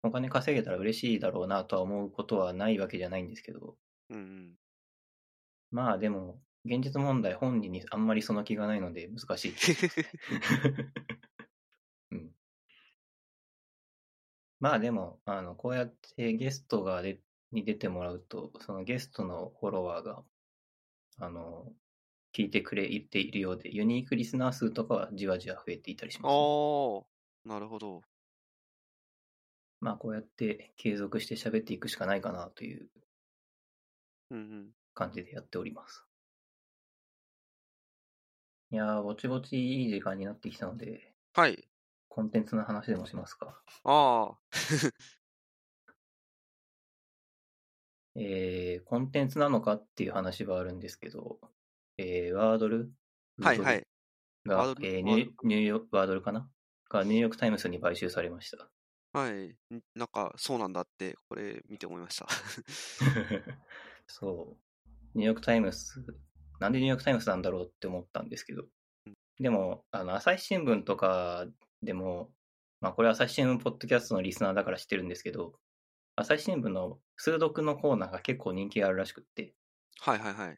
[0.04, 3.78] お金稼げたら嬉しいだろうなとは思うことはないわけじゃないんですけど、
[4.10, 4.56] うんうん。
[5.72, 9.56] まあでも、現実問題本人にあんまりその気がないので難しい。
[12.12, 12.32] うん、
[14.60, 17.20] まあでも、あの、こうやってゲストがで
[17.52, 20.24] に出てもらうと、そのゲストのフォロワーが、
[21.18, 21.72] あの、
[22.34, 26.38] 聞いてくれているようで、ユニークリスナー数とかはじわじわ増えていたりします、ね。
[26.38, 26.40] あ
[27.46, 28.02] あ、なるほど。
[29.82, 32.90] まあこうやって継続して喋っていくしかないかなという。
[34.94, 36.06] 感じでやっております。
[38.74, 41.68] いやー、ぼちぼちいい時間になってきたので、はい。
[42.10, 43.62] コンテンツの話でもしますか。
[43.84, 44.38] ああ、
[48.18, 51.40] えー、コンテンツなのかっていう話はあるんですけど、
[52.00, 52.92] えー、ワードル？
[53.44, 53.86] はいはい。
[54.44, 54.88] が、ワードル？
[54.88, 56.50] えーニューニューヨーク、ワードルかな？
[56.90, 58.72] がニューヨークタイムズに買収されました。
[59.12, 59.50] はい。
[59.50, 59.56] ん
[59.94, 62.28] なんか、そうなんだって、これ見て思いました。
[64.08, 64.60] そう。
[65.14, 66.04] ニューヨークタイムズ、
[66.60, 68.64] なんでニューヨークタイムズなんだろうって思ったんですけど
[69.08, 69.14] うん。
[69.40, 71.46] でも、あの、朝日新聞とか
[71.82, 72.32] でも、
[72.82, 75.54] まあこれ朝日新聞ポッドキャストのリスナーだから知ってるんですけど、
[76.16, 79.56] 朝日新聞の数独のコーナーが結構人気があるらしくって、
[80.00, 80.58] はいはいはい。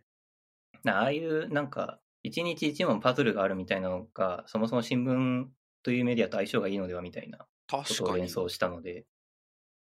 [0.83, 5.47] なああいうなんか、一日一問パズルがあるみたいなのが、そもそも新聞
[5.83, 9.05] というメディアと相性がいいのではみたいなことを連想したので、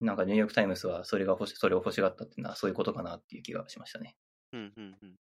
[0.01, 4.17] なんかニューヨークタイムズはそれが欲し、それを欲しがったっていうのはそういうことかなっていう気がしましたね。
[4.53, 5.17] うんうんうん。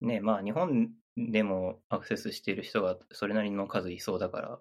[0.00, 4.60] ねまあ日本でもアクセスしている人がそれなりの数いそうだから、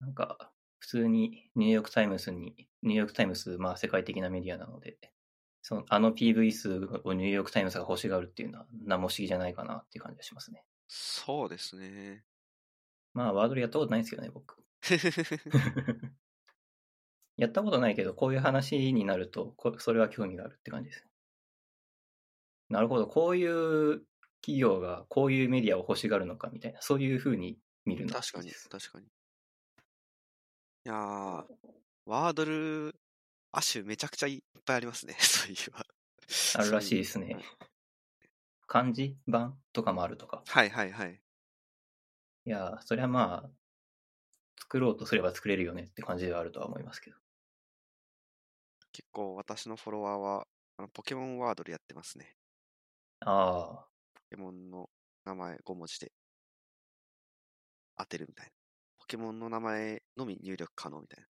[0.00, 4.98] なんか普通にニューヨークタイムズに、ニューヨークタイムズ、まあ世界的なメディアなので、
[5.62, 6.70] そのあの PV 数
[7.04, 10.64] をニューヨークタイムズが欲しがるっていうのは何も不思議じゃないかなっていう感じがしますね。
[10.88, 12.24] そうですね。
[13.14, 14.56] まあワードルやったことないんですけどね、僕。
[17.36, 21.06] やったことないけど、こういう話になると、こそれは興味があるって感じです。
[22.72, 24.02] なるほど、こういう
[24.40, 29.06] 企業がこういうメディアを欲しがるのかみたいな、そういうふうに見るの確かに確かに。
[29.06, 29.08] い
[30.84, 31.44] やー、
[32.06, 32.94] ワードル、
[33.52, 35.86] 亜種めちゃくちゃいっぱいありますね、 そういえば。
[36.54, 37.36] あるらしいですね。
[38.66, 40.42] 漢字版とかもあるとか。
[40.46, 41.20] はいはいはい。
[42.46, 43.50] いや、それはまあ、
[44.58, 47.16] 作ろうとすれば作れるよねって感じではあるとは思いますけど。
[48.92, 50.46] 結構私のフォロワーは、
[50.78, 52.34] あのポケモンワードルやってますね。
[53.24, 54.90] ああ、ポケモンの
[55.24, 56.12] 名前5文字で
[57.96, 58.52] 当てるみたいな。
[58.98, 61.28] ポケモンの名前のみ入力可能みたいな。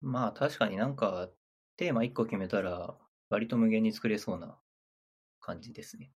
[0.00, 1.30] まあ確かになんか
[1.76, 2.96] テーマ1個決めたら
[3.28, 4.60] 割と無限に作れそうな
[5.40, 6.12] 感じですね。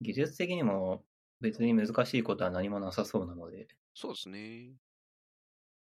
[0.00, 1.04] 技術的にも
[1.40, 4.76] 別に難しいことは何もなさそうなので、そうですね。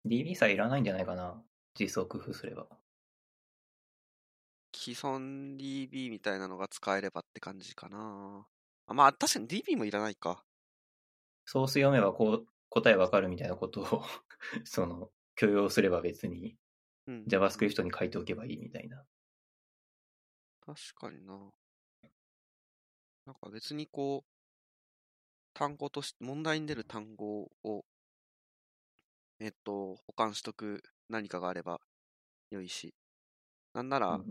[0.05, 1.44] DB さえいらないんじゃないかな。
[1.78, 2.68] 実装工夫すれば。
[4.74, 8.46] 既存 DB みたいなのが使えればって感じかな。
[8.86, 10.44] あまあ確かに DB もいらないか。
[11.46, 14.02] ソース読めばこう答えわかるみたいなことを
[14.64, 16.56] その許容すれば別に
[17.06, 17.28] うん。
[17.28, 19.06] JavaScript に書いておけばいいみたいな。
[20.60, 21.52] 確かにな。
[23.26, 24.30] なんか別にこう、
[25.52, 27.84] 単語とし、問題に出る単語を、
[29.38, 31.80] えっと、保管しとく何かがあれば
[32.51, 32.94] 良いし、
[33.74, 34.24] なんなうんら、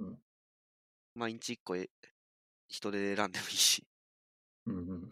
[1.15, 1.89] 毎日一個え
[2.69, 3.87] 人で選んでもいいし。
[4.65, 4.75] うん。
[4.77, 5.11] うんうん。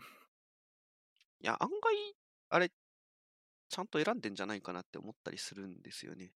[1.42, 2.16] いや、案外、
[2.50, 2.72] あれ、
[3.70, 6.36] ちゃんと選んでんじゃないかなって思ったりするんですよね。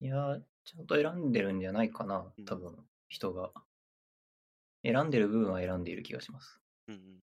[0.00, 3.52] いやー、ちゃんと選んでるんじゃないかなうん、多分、人が。
[4.82, 6.60] 選んでる部分は選んでいる気がします。
[6.88, 7.20] うんうん。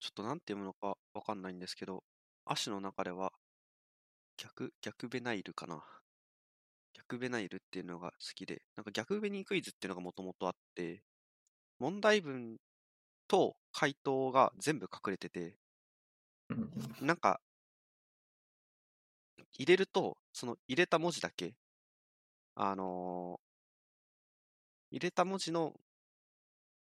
[0.00, 2.02] ちょっとなんて読むのかわかんないんですけど、
[2.46, 3.32] アシの中では、
[4.38, 5.84] 逆、逆ベナイルかな。
[7.08, 11.02] 逆ベナイルっていうのが好きで、なんか逆ベニクイズっていうのがもともとあって、
[11.78, 12.58] 問題文
[13.28, 15.58] と回答が全部隠れてて。
[17.00, 17.40] なんか、
[19.58, 21.56] 入れると、その入れた文字だけ、
[22.56, 23.46] あのー
[24.90, 25.74] 入れた文字の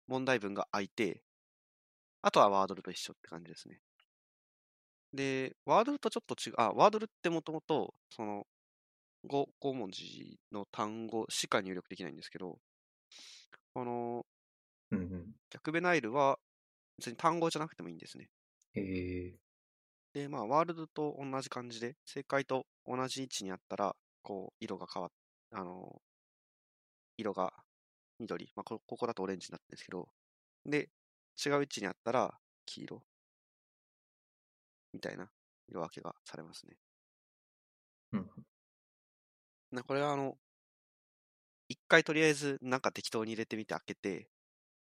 [0.05, 1.23] 問題文が空いて、
[2.23, 3.81] あとはワードルと一緒って感じですね。
[5.13, 8.45] で、ワードルとちょっと違う、あ、ワードルってもともと、その
[9.25, 12.59] 5、5文字の単語しか入力できないんですけど、
[13.73, 14.25] この
[14.91, 15.35] うんうん。
[15.51, 16.39] 逆ベナイルは
[16.97, 18.29] 別に単語じゃなくてもいいんですね。
[18.73, 19.39] へえ。
[20.13, 25.11] で、まあ、ワールドと同じ感じで、正解と同じ位置にあったら、こう、色が変わっ、
[25.51, 26.01] あの、
[27.17, 27.53] 色が
[28.19, 30.09] 緑、まあ、こここだとオレンジになってるんですけど、
[30.65, 30.89] で、
[31.45, 33.03] 違う位置にあったら、黄色、
[34.93, 35.29] みたいな
[35.67, 36.77] 色分けがされますね。
[38.13, 38.29] うん。
[39.71, 40.37] なこれは、あの、
[41.69, 44.29] 一回とりあえず、なんか適当に入れてみて開けて、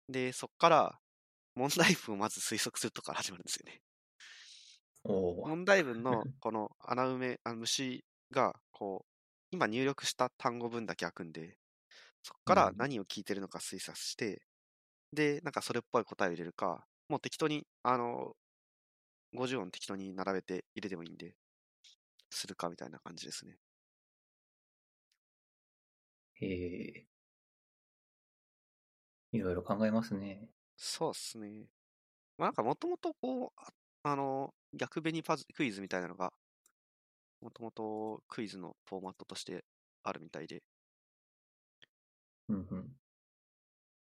[0.08, 1.00] で、そっから、
[1.56, 3.82] 問題文をまず推測するとこから始まるんですよね。
[5.42, 9.12] 問題文の この穴埋め、あの虫が、こう、
[9.50, 11.58] 今入力した単語分だけ開くんで、
[12.22, 14.42] そこからうん何を聞いてるのか推察して、
[15.12, 18.36] で、なんかそれっぽい答えを入れるか、もう適当に、あの、
[19.34, 21.36] 50音適当に並べて入れてもいいんで、
[22.30, 23.58] するかみたいな感じですね。
[26.40, 27.06] へえ。
[29.30, 30.50] いろいろ考えますね。
[30.76, 31.68] そうっすね。
[32.38, 33.70] まあなんかもともとこう、あ
[34.04, 36.32] あの、逆紅パズクイズみたいなのが、
[37.40, 39.64] もともとクイズのフォーマットとして
[40.02, 40.62] あるみたいで、
[42.48, 42.96] うんうん。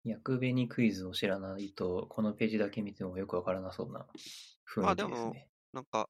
[0.05, 4.07] 役紅クイズを知らないと、このページだけ見てもよくわからなそうな
[4.67, 5.51] 雰囲気まあでもですね。
[5.73, 6.09] なんか、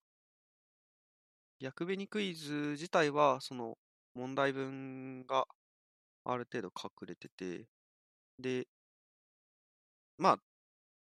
[1.58, 3.76] 逆紅クイズ自体は、その
[4.14, 5.46] 問題文が
[6.32, 7.68] ある程度隠れてて、
[8.38, 8.68] で、
[10.18, 10.38] まあ、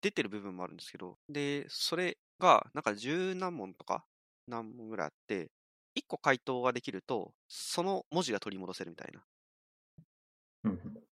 [0.02, 4.06] 出てる部分もあるんですけど、で、それが、なんか十何問とか、
[4.46, 5.52] 何問ぐらいあって、
[5.94, 9.24] 一個回答ができると、その文字が取り戻せるみたいな。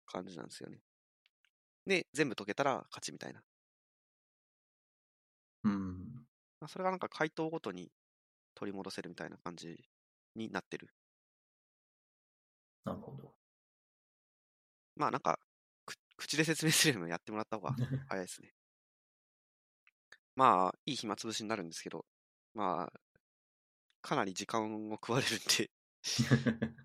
[0.06, 0.80] 感じなんですよね。
[1.86, 3.42] で、全部解けたら勝ちみたいな。
[5.64, 6.26] うん。
[6.60, 7.92] まあそれがなんか回答ごとに
[8.54, 9.88] 取り戻せるみたいな感じ
[10.36, 10.94] になってる。
[12.84, 13.34] なるほど。
[14.96, 15.38] まあなんか、
[15.84, 17.74] く口で説明するよりもやってもらった方が
[18.08, 18.54] 早いですね。
[20.36, 22.04] まあ、いい暇つぶしになるんですけど、
[22.54, 23.00] まあ、
[24.02, 25.70] かなり時間を食われるんで、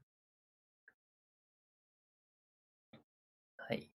[3.58, 3.92] はい。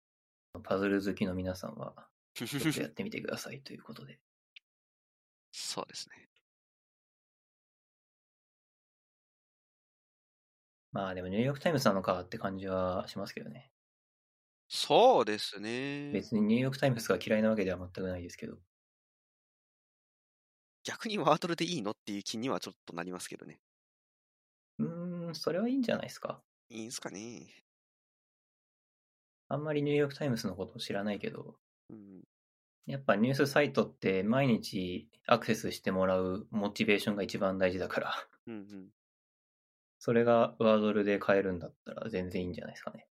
[0.62, 4.18] パズル好きの皆さんは、 ちょっとやってみてくださいということで。
[5.52, 6.28] そうですね。
[10.92, 13.71] まあでもニューヨークタイムズなのかって感じはしますけどね。
[14.74, 16.22] そうですね。
[16.22, 18.58] 別にニューヨークタイムズが嫌いなわけでは全くないですけど。
[20.84, 23.58] 逆にワードルでいいのっていう気にはちょっとなりますけどね。
[24.78, 26.42] うーん、それはいいんじゃないですか？
[26.70, 27.62] いいんすかね。
[29.48, 32.22] あんまりニューヨークタイムズのことを知らないけど、うん。
[32.86, 38.14] やっぱニュースサイトって毎日アクセスしてもらうモチベーションが一番大事だから、
[38.46, 38.92] うんうん。
[39.98, 43.08] それがワードルで変えるんだったら全然いいんじゃないですかね。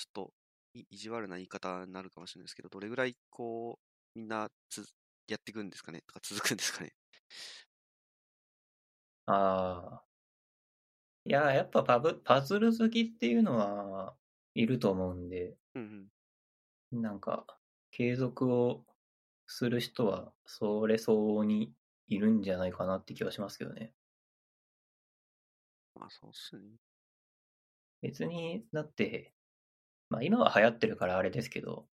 [0.00, 0.34] ちょっと
[0.74, 3.78] い意地悪な言い方になるかもしれないですけど、どれぐらいこ
[4.16, 4.84] う、みんなつ
[5.28, 6.02] やっていくんですかね？
[6.06, 6.92] とか続くんですかね？
[9.26, 9.32] あ
[10.02, 10.06] あ。
[11.26, 14.16] いや、やっぱパブパズル好きっていうのは
[14.54, 16.10] いると思うんで、うんうん。
[16.92, 17.46] なんか、
[17.92, 18.84] 継続を
[19.46, 21.74] する人は、それ相応に
[22.08, 23.94] いるんじゃないかなって気はしますけどね。
[25.94, 26.80] まあそうっすね。
[28.02, 29.34] 別に、だって、
[30.10, 31.88] まあ今は流行ってるからあれですけど、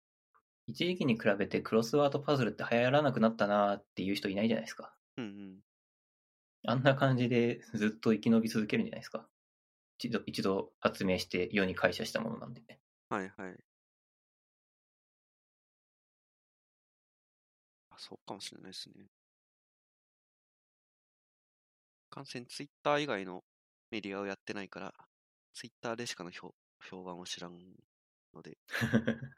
[0.67, 4.95] 一時期に比べてクロスワードパズルって流行らなくなったなっていう人いないじゃないですか。
[5.17, 5.63] うんうん。
[6.67, 9.27] あんな感じでずっと生き延び続けるんじゃないですか。
[9.99, 12.81] 一度、一度発明して世に感謝したものなんで。
[13.09, 13.57] はいはい。
[17.89, 19.07] あ、そうかもしれないですね。
[22.09, 23.45] 感染ツイッター以外の
[23.91, 24.93] メディアをやってないから、
[25.53, 26.53] ツイッターでしかの評
[26.83, 27.77] 評判を知らん
[28.37, 28.57] ので。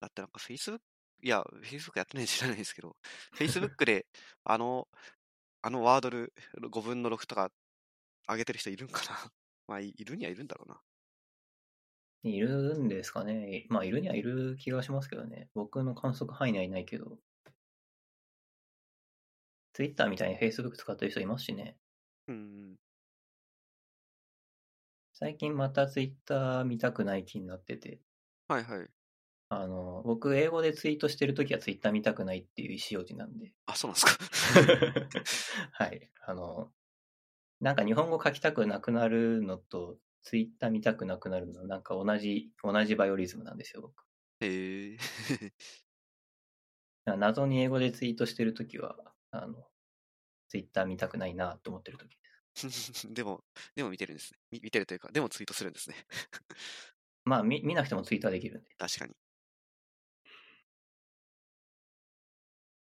[0.00, 0.80] だってなんか Facebook、
[1.22, 2.96] いや、Facebook やってないんで知らないですけど、
[3.34, 4.06] Facebook で
[4.44, 4.88] あの、
[5.62, 7.50] あのワードル5分の6とか
[8.28, 9.32] 上げてる人いるんかな？
[9.66, 10.80] まあ、いるにはいるんだろうな。
[12.22, 13.66] いるんですかね。
[13.68, 15.48] まあ、いるにはいる気がしますけどね。
[15.54, 17.18] 僕の観測範囲にはいないけど。
[19.72, 21.76] Twitter みたいに Facebook 使ってる人いますしね。
[22.28, 22.76] うん。
[25.18, 28.02] 最近また Twitter 見たくない気になってて。
[28.48, 28.88] はいはい。
[29.48, 33.54] あの、僕、英語でツイートしてるときは Twitter 見たくないっていう意思表示なんで。
[33.64, 35.72] あ、そうなんですか。
[35.72, 36.10] はい。
[36.26, 36.70] あの、
[37.60, 44.04] なんか日本語書きたくなくなるのと、ツイッター見たくなくなるの、なんか同じ、同じバイオリズムなんですよ、僕。
[44.40, 44.98] へえ。
[47.06, 49.66] 謎に英語でツイートしてるときは、あの、
[50.48, 52.18] ツイッター見たくないなと思ってるとき。
[53.12, 54.38] でも、でも見てるんですね。
[54.50, 55.96] 見見てるというか、でもツイートするんですね。
[57.24, 58.70] まあ、見見なくてもツイートはできるんで。
[58.78, 59.16] 確かに。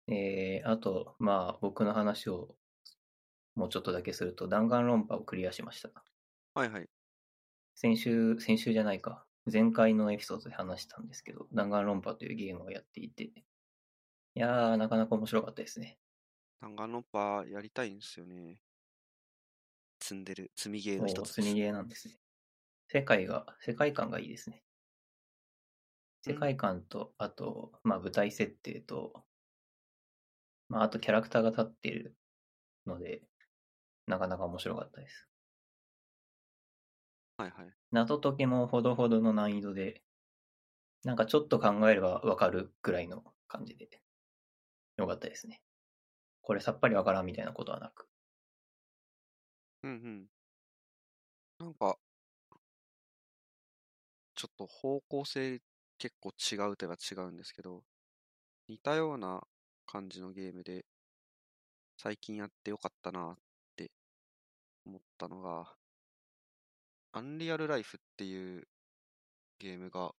[0.08, 2.56] えー、あと、まあ、僕の話を
[3.56, 5.90] もうちょっとだけすると、弾丸論破をクリアしました。
[6.54, 6.90] はいはい。
[7.74, 9.26] 先週、先週じゃないか。
[9.52, 13.34] 前回のエピソードで話したんですけど、弾丸論破というゲームをやっていて、い
[14.36, 15.98] やー、なかなか面白かったですね。
[16.62, 18.62] 弾丸論破やりたいんですよね。
[20.06, 21.42] 積んでる、積みゲーの一つです。
[21.42, 22.20] 積みゲーなんですね。
[22.88, 24.64] 世界が、世界観がいいですね。
[26.20, 29.26] 世界観と、あと、まあ舞台設定と、
[30.70, 32.18] まああとキャラクターが立っている
[32.86, 33.28] ので、
[34.08, 35.30] なかなか面白かったです。
[37.38, 37.76] はいはい。
[37.90, 40.04] 謎解きもほどほどの難易度で、
[41.04, 44.02] なんかちょっと考えればわかるくらいの感じで、
[44.98, 45.64] よかったですね。
[46.42, 48.10] これさっぱりわからんみたいなことはなく。
[54.46, 55.60] ちょっと方向性
[55.98, 57.84] 結構違うといえば違うんですけど、
[58.68, 59.42] 似たような
[59.88, 60.86] 感じのゲームで、
[61.98, 63.38] 最近やってよかったなっ
[63.76, 63.92] て
[64.86, 65.76] 思ったのが、
[67.14, 68.68] アンリアルライフっていう
[69.60, 70.14] ゲームが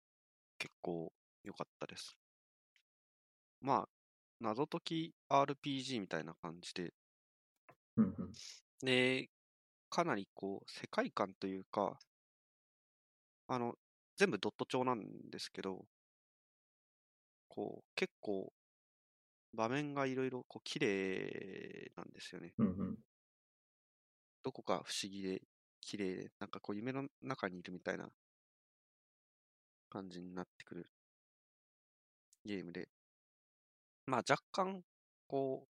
[0.59, 1.13] 結構
[1.45, 2.19] 良かったです。
[3.61, 3.89] まあ、
[4.41, 6.95] 謎解き RPG みたいな感じで、
[7.97, 8.33] うんうん。
[8.83, 9.29] で、
[9.91, 11.99] かなりこう、世界観というか、
[13.49, 13.77] あの、
[14.17, 15.87] 全部ドット調なんですけど、
[17.49, 18.53] こう、結構、
[19.53, 22.53] 場面がいろいろこう綺麗なんですよね。
[22.59, 22.99] うんうん。
[24.43, 25.43] どこか不思議で
[25.81, 28.09] 綺麗で、なんかこう夢の中にいるみたいな
[29.91, 30.89] 感じになってくる
[32.47, 32.89] ゲームで、
[34.07, 34.83] まあ若干、
[35.29, 35.69] こう、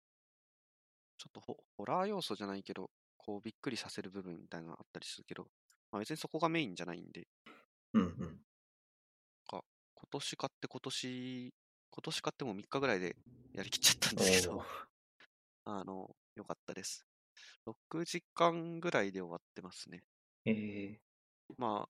[1.17, 5.43] ちょっとホホラー要素じゃないけど、こうびっくりさせる部分みたいなのがあったりするけど、
[5.91, 7.27] まあ別にそこがメインじゃないんで、
[7.93, 8.41] うんうん。
[10.11, 11.53] 今年買って今年、
[11.91, 13.15] 今年買っても3日ぐらいで
[13.53, 14.65] やりきっちゃったんですけど
[15.63, 17.05] あの、良かったです。
[17.65, 20.03] 6時間ぐらいで終わってますね。
[20.45, 20.99] え
[21.57, 21.89] まあ、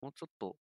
[0.00, 0.56] もうちょっと、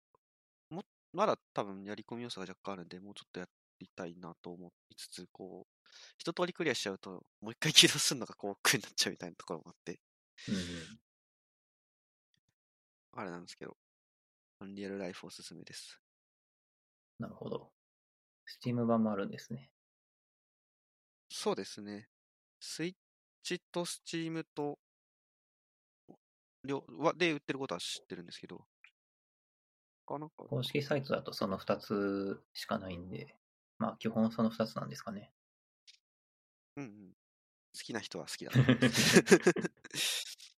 [0.68, 3.48] も、まだ多分やり込み要素が若干あるんで、もうちょっとや
[3.78, 5.88] りたいなと思いつつ、こう、
[6.18, 11.00] 一通りクリアしちゃうと、もう一回起動するのがこう、苦になっちゃうみたいなところもあって、ー、うんうん。
[13.12, 13.76] あれなんですけど、
[14.60, 16.00] アンリアルライフおすすめです。
[17.18, 17.70] なるほど。
[18.44, 19.70] スチーム版もあるんですね。
[21.28, 22.08] そうですね。
[22.60, 22.94] スイッ
[23.42, 24.78] チとスチームと、
[26.64, 28.66] 両はで売ってることは知ってるんですけど、
[30.06, 33.36] かな公式サイトだとその2つしかないんで、
[33.78, 35.30] まあ基本その2つなんですかね。
[36.76, 37.12] うんうん。
[37.76, 39.22] 好きな人は好きだと思います。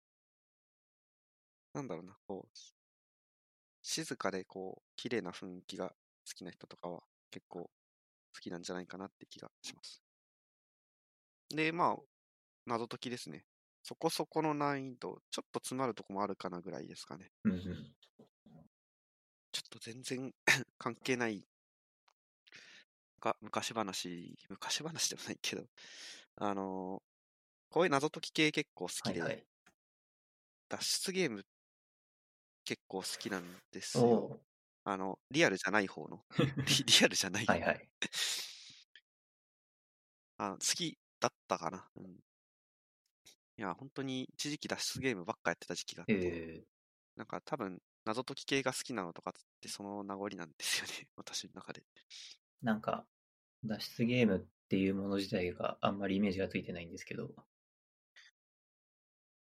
[1.75, 2.80] なんだろうな、こう、
[3.83, 5.95] 静かでこう、綺麗な雰囲気が好
[6.35, 7.01] きな人とかは
[7.31, 7.71] 結構
[8.35, 10.03] 好きなんじゃないかなって気がします。
[11.49, 12.03] で、まあ、
[12.67, 13.45] 謎解きですね。
[13.83, 17.31] そこそこの難易度、ちょっと詰まるとこもあるかなぐらいですかね。
[17.45, 17.95] うんうん。
[19.53, 20.33] ちょっと全然
[20.79, 21.45] 関係ない
[23.21, 25.65] が昔話、昔話でもないけど、
[26.37, 27.11] あのー
[27.73, 29.45] こういう謎解き系結構好きで、はいはい。
[30.69, 31.45] 脱出ゲーム
[32.65, 34.41] 結構好きなんですよ。
[34.85, 36.25] あの、リアルじゃない方の。
[36.67, 37.47] リ リアルじゃない。
[37.47, 37.91] はいはい。
[40.39, 41.89] あの好き、だったかな。
[41.97, 42.19] うん。
[43.57, 46.65] いや、本当に一時期脱出ゲームばっかやってた時期があって、え
[47.17, 51.85] なんか多分、謎解き系が好きなのとかってその名残なんですよね、私の中で。
[52.63, 53.07] ー、なんか、
[53.65, 57.35] 脱出ゲームっていうもの自体があんまりイメージがついてないんですけど、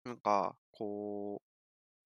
[0.05, 1.56] なんか、こう、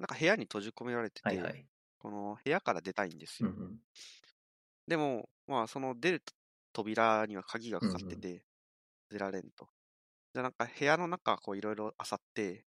[0.01, 1.67] なんか部屋に閉じ込められてて、はいはい。
[1.99, 3.51] この部屋から出たいんですよ。
[3.51, 3.81] うんうん。
[4.87, 6.23] でも、まあ、その出る
[6.73, 8.47] 扉には鍵がかかってうんうんて、
[9.11, 9.71] 出られんと。
[10.35, 12.67] じゃあなんか部屋の中、こういろいろ漁って、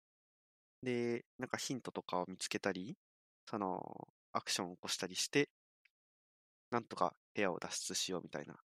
[0.82, 2.98] で、なんかヒントとかを見つけたり、
[3.48, 5.50] その、アクションを起こしたりして、
[6.70, 8.58] なんとか部屋を脱出しようみたいな。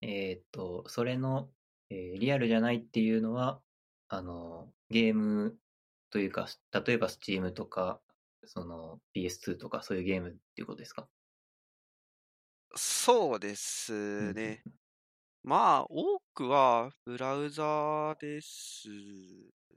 [0.00, 1.52] えーっと、それの、
[1.90, 3.62] えーリアルじゃないっていうのは、
[4.08, 5.58] あの、ゲーム
[6.14, 6.46] というか、
[6.86, 8.00] 例えば Steam とか、
[8.46, 11.10] その PS2 とかそういうゲームっていうことですか？
[12.76, 14.64] そうですね。
[15.44, 18.88] まあ、多くはブラウザです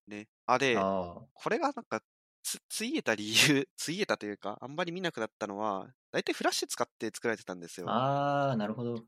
[0.08, 0.28] ね。
[0.46, 2.02] あ、で、あこれがなんか
[2.44, 7.98] つ、ついえた理由、 ついえたというか、あんまり見なくなったのは、大体フラッシュ使って作られてたんですあ、よ。
[8.50, 9.08] ああ、なるほど。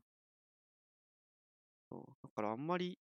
[2.22, 2.98] だからあんまり、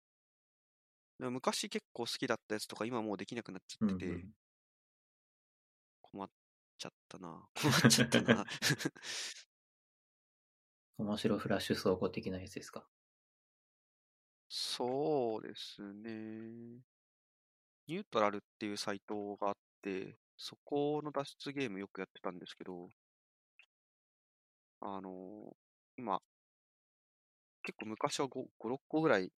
[1.19, 4.33] でも昔結構好きだったやつとか今もうできなくなっちゃってて、うんうん
[6.01, 6.29] 困っ
[6.77, 7.49] ちゃったな。
[7.53, 8.45] 困っちゃったな。
[10.97, 12.87] 面白フラッシュ倉庫的なやつですか？
[14.49, 16.81] そうですね。
[17.87, 22.87] ニュートラルっていうサイトがあって、そこの脱出ゲームよくやってたんですけど、
[24.81, 25.55] あの
[25.97, 26.21] 今、
[27.63, 29.31] 結構昔は 5, 5、6個ぐらい、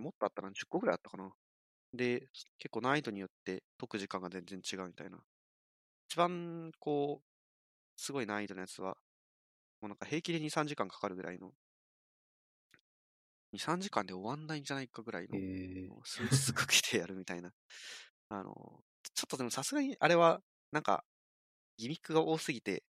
[0.00, 1.32] もっとあったな、10個ぐらいあったかな。
[1.94, 5.24] で、結構難易度によって解く時間が全然違うみたいな。
[6.10, 7.26] 一番、こう、
[7.96, 8.96] すごい難易度のやつは、
[9.80, 11.54] もうなんか平気で2、3時間かかるぐらいの、
[13.52, 15.40] 2、3時間で終わんないんじゃないかぐらいの
[16.04, 17.52] 数日かけてやるみたいな。
[18.28, 18.84] あの、
[19.14, 20.42] ちょっとでもさすがにあれは、
[20.72, 21.04] なんか、
[21.78, 22.84] ギミックが多すぎて、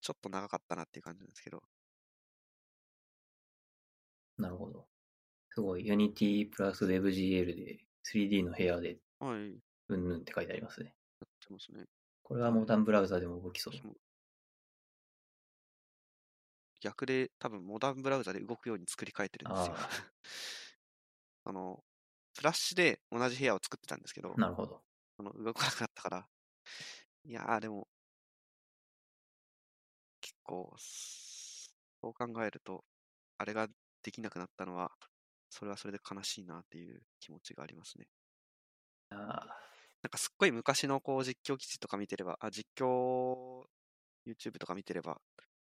[0.00, 1.62] ちょっと長かったなっていう感じなんですけど、
[4.38, 4.87] なるほど。
[5.58, 9.54] すごい、Unity プラス WebGL で 3D の部屋ではい、や
[9.88, 10.94] うんぬんって書いてありますね。
[11.24, 11.84] ってますね。
[12.22, 13.74] これはモダンブラウザでも動きそう。
[16.80, 19.88] 逆で多分モダンブラウザで動くように作り変えてるんですよあ。
[21.50, 21.82] あの、
[22.36, 24.80] フラッシュで同じ部屋を作ってたんですけど、なるほど。
[25.18, 26.28] あの動かなくなったから、
[27.24, 27.88] いやーでも、
[30.20, 32.84] 結構、そう考えると、
[33.38, 33.66] あれが
[34.04, 34.92] できなくなったのは、
[35.50, 38.08] それはそれで悲しいなっていう気持ちがありますね。
[39.12, 39.68] あ
[40.02, 43.64] なんかすっごい昔のこう実況記事とか見てれば、あ、実況
[44.26, 45.20] YouTube とか見てれば、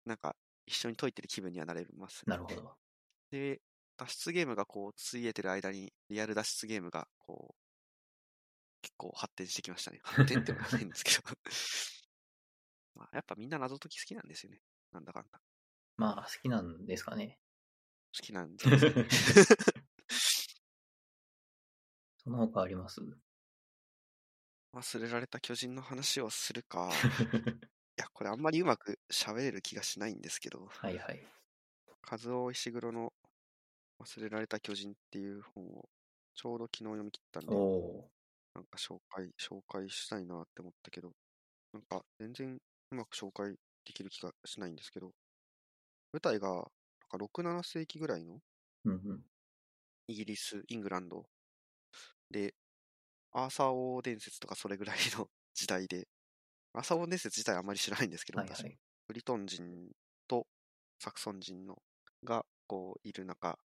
[0.06, 0.36] なんか
[0.66, 2.32] 一緒に解いてる気分にはなれますね。
[2.32, 2.78] なるほど。
[3.30, 3.60] で、
[3.96, 7.62] 脱出ゲームがこう、ついえてる間に、リアル脱出ゲームがこう、
[8.82, 10.00] 結構発展してきましたね。
[10.02, 11.22] 発展ってことはないんですけど。
[12.94, 14.60] まあ、やっぱみんな謎解き好きなんですよね。
[14.92, 15.40] なんだかんだ。
[15.98, 17.38] まあ、好きなんですかね。
[18.16, 18.64] 好きなんで。
[22.18, 23.00] その他あります？
[24.72, 26.90] 忘れられた巨人の話をするか。
[27.98, 31.26] いや、これあんまりうまく喋れる気がしないんですけど、はいはい。
[32.10, 33.12] 和尾石黒の
[34.00, 35.88] 忘れられた巨人っていう本を
[36.34, 37.56] ちょうど昨日読み切ったんで、
[38.54, 41.12] なんか紹介、紹介したいなって思ったけど、
[41.72, 42.58] なんか全然
[42.92, 45.12] うまく紹介できる気がしないんですけど、
[46.12, 46.70] 舞台が
[47.08, 48.40] か6、7世紀ぐらいの。
[50.06, 51.26] イギリス、イングランド
[52.30, 52.54] で、
[53.32, 56.08] アーサー王伝説とかそれぐらいの 時代で、
[56.72, 58.78] アーサー王伝説自体あまり知らないんですけど、はいはい。
[59.06, 59.90] ブリトン人
[60.26, 60.46] と
[60.98, 61.82] サクソン人の
[62.24, 63.58] がこういる中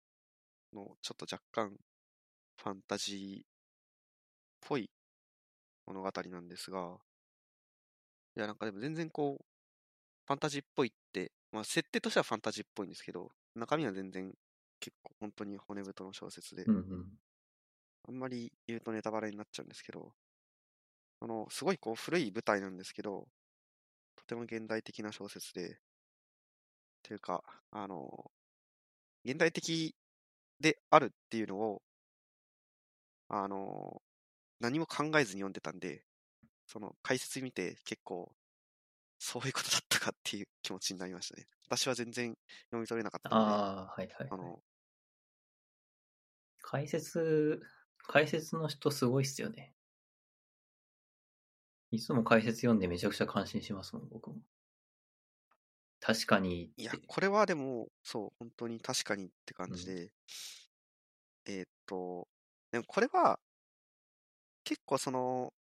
[0.74, 1.78] のちょっと若干
[2.58, 3.44] ファンタジーっ
[4.62, 4.92] ぽい
[5.88, 6.98] 物語なんですが、
[8.36, 9.46] いやなんかでも全然こう、
[10.26, 11.01] ファンタジーっぽいって、
[11.52, 14.34] まあ設定としてはファンタジーっぽいんですけど、中身は全然
[14.80, 17.18] 結構本当に骨太の小説で、うんうん。
[18.07, 20.14] あんまり言うとネタバレになっちゃうんですけど、
[21.22, 23.30] あの、すごいこう古い舞台なんですけど、
[24.18, 25.82] とても現代的な小説で、
[27.03, 28.32] というか、あの、
[29.26, 29.95] 現代的
[30.60, 31.84] であるっていうのを、
[33.30, 34.02] あの、
[34.60, 36.06] 何も考えずに読んでたんで、
[36.68, 38.34] その解説見て結構、
[39.19, 41.48] そういうことだったかっていう気持ちになりましたね。
[41.69, 42.34] 私は全然
[42.65, 44.28] 読み取れなかったので、ああ、はいはい、はい。
[44.30, 44.60] あの、
[46.61, 47.61] 解説、
[48.07, 49.76] 解説の人すごいっすよね。
[51.91, 54.38] いつも解説読んでめちゃくちゃ感心しますもん、僕も。
[55.99, 56.72] 確かに。
[56.76, 60.11] いや、これはでも、そう、本当に確かにって感じで、
[61.45, 62.28] えーっと、
[62.72, 63.40] でもこれは、
[64.64, 65.53] 結構その、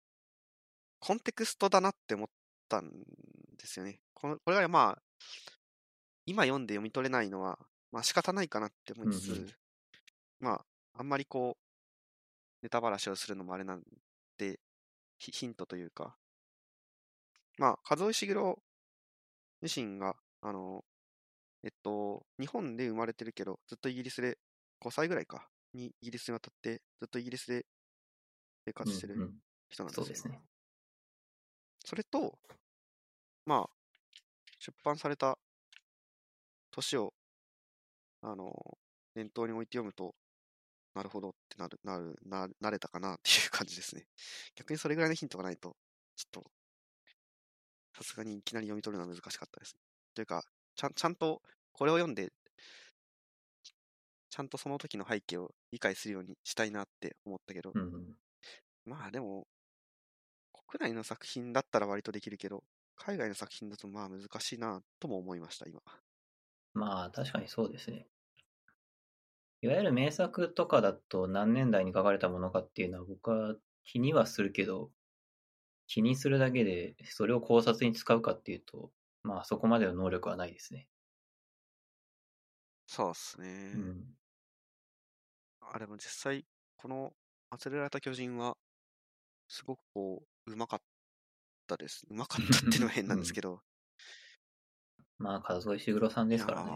[1.00, 2.30] コンテクストだなって思っ
[2.70, 2.92] たん
[3.58, 4.00] ですよね。
[4.22, 5.02] このこれがまあ、
[6.26, 7.58] 今読んで読み取れないのは、
[7.92, 9.48] まあ仕方ないかなって思いつつ、うんうん
[10.40, 10.66] まあ、
[11.00, 11.64] あんまりこう、
[12.62, 13.82] ネタばらしをするのもあれなん
[14.38, 14.60] で、
[15.18, 16.18] ヒヒントというか、
[17.58, 18.64] まあ、和尾石黒
[19.62, 20.84] 自身が、あの、
[21.64, 24.38] えっと、日本で生まれてるけど、ずっとイギリスで、
[24.80, 27.66] 5歳ぐらいか、にイギリスに渡って、ずっとイギリスで
[28.66, 29.34] 生活してるうんうん
[29.70, 30.06] 人なんですよ。
[30.06, 30.42] そうですね。
[31.86, 32.40] それと、
[33.46, 33.79] まあ、
[34.60, 35.38] 出版された
[36.72, 37.14] 年を、
[38.22, 38.54] あの、
[39.16, 40.16] 念頭に置いて読むと、
[40.94, 44.06] なるほどってなる、なる、な、なれたかなっていう感じですね。
[44.56, 45.78] 逆にそれぐらいのヒントがないと、
[46.16, 46.52] ちょっと、
[47.96, 49.78] さすがにいきなり読み取るのは難しかったです。
[50.14, 50.44] というか、
[50.76, 51.42] ちゃん、ちゃんと
[51.72, 52.32] これを読んで、
[54.30, 58.16] ちゃんとその時の背景を理解するようにしたいなって思ったけど、うんうん。
[58.86, 59.48] まあでも、
[60.68, 62.64] 国内の作品だったら割とできるけど、
[63.00, 65.82] 海外の作品だとまあ難しいなとも思いました、今。
[66.74, 68.08] まあ、確かにそうですね。
[69.62, 74.92] いわゆる名作とかだと何年代に書かれたものかっていうのは僕は気にはするけど、
[75.88, 78.92] 気にするだけでそれを考察に使うかっていうと、
[79.24, 80.88] まあそこまでの能力はないですね。
[82.88, 83.74] そうっすね。
[83.76, 84.16] うん。
[85.62, 86.46] あれも実際、
[86.78, 87.14] この
[87.52, 88.58] 忘れられた巨人は、
[89.48, 90.82] すごくこう、うまかっ
[91.70, 92.06] たです。
[92.10, 93.62] うまかったっていうのは変なんですけど、
[95.20, 96.72] まあ、和添石黒さんですからね。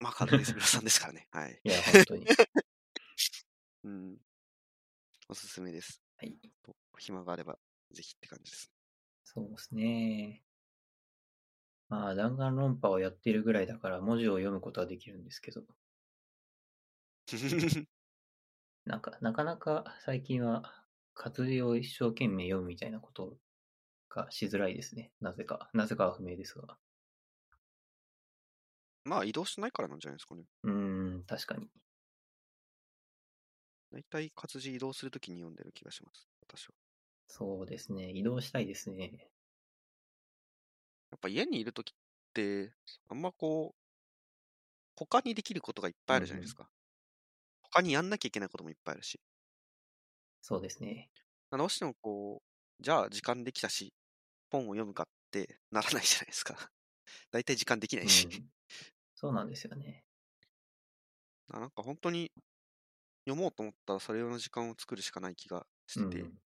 [0.00, 1.28] まあ、カルデスグラさんですからね。
[1.30, 1.60] はい。
[1.62, 2.26] いや、本当に。
[3.84, 4.18] うん。
[5.28, 6.02] おすすめです。
[6.16, 6.36] はい。
[6.62, 7.56] と暇があれば、
[7.92, 8.72] ぜひって感じです。
[9.22, 10.42] そうですね。
[11.88, 15.62] まあ、弾丸論破をやっているぐらいだから文字を読むことはできるんですけど、
[18.86, 20.84] なんか、なかなか最近は
[21.14, 23.38] 活字を一生懸命読むみたいなこと
[24.14, 25.12] がしづらいですね。
[25.20, 25.70] なぜか。
[25.74, 26.78] なぜかは不明ですが。
[29.04, 30.44] まあ、移動しないからなんじゃないですかね。
[30.64, 31.70] うーん、確かに。
[33.92, 36.28] 大体活字移動するときに読んでる気がします。
[36.40, 36.74] 私は。
[37.26, 38.12] そうですね。
[38.12, 39.28] 移動したいですね。
[41.10, 41.94] やっぱ家にいるときっ
[42.34, 42.74] て、
[43.08, 43.82] あんまこう、
[44.96, 46.70] 他にできることがいっぱいあるじゃないですか。
[47.62, 49.20] 他にやんなきゃいけないこともいっぱいあるし。
[50.42, 51.10] そうですね。
[51.52, 53.94] どうしてもこう、じゃあ時間できたし、
[54.52, 56.56] 本を読むかってならないじゃないですか。
[57.32, 58.28] 大体時間できなういし。
[58.28, 58.50] ん、
[59.14, 60.06] そうなんですよね。
[61.52, 62.32] あなんか本当に
[63.26, 66.38] 読もうと思ったらそれ用の時間を作るしかない気がしてて、うん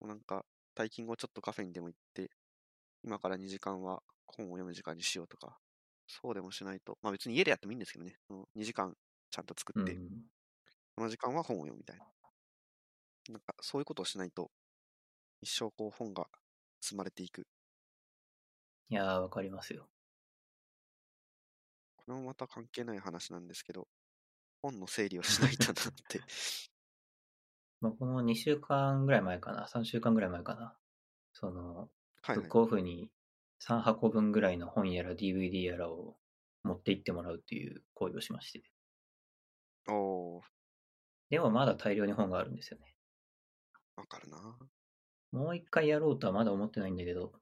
[0.00, 0.44] もうなんか
[0.74, 2.30] 退勤後ちょっとカフェにでも行って、
[3.04, 5.58] 今から2時間は本を読む時間にしようとか、
[6.06, 8.94] そうでもしないと、まあ別に家でやってもいいんですけどね、その2時間
[9.30, 10.30] ちゃんと作って、うん
[10.96, 12.06] この時間は本を読みたいな。
[13.30, 14.50] なんかそういうことをしないと、
[15.42, 16.28] 一生こう本が
[16.80, 17.46] 積まれていく。
[18.88, 19.88] いやー、わかりますよ。
[21.96, 23.86] これもまた関係ない話なんですけど、
[24.62, 25.74] 本の整理をしないとなっ
[26.08, 26.20] て。
[27.80, 30.76] 僕も2週間ぐらい前かな、3週間ぐらい前かな。
[31.32, 31.88] その、
[32.22, 32.48] はい、はいブッ。
[32.48, 33.10] クオフに
[33.60, 36.16] 3箱分ぐらいの本やら DVD やらを
[36.62, 38.62] 持って行ってもらうっていう行為をしまして。
[39.88, 40.42] おー、
[41.30, 42.94] でもまだ大量に本があるんですよね。
[43.96, 44.58] わかるな。
[45.32, 47.32] もう一回やろうとはまだ思ってないんだけど、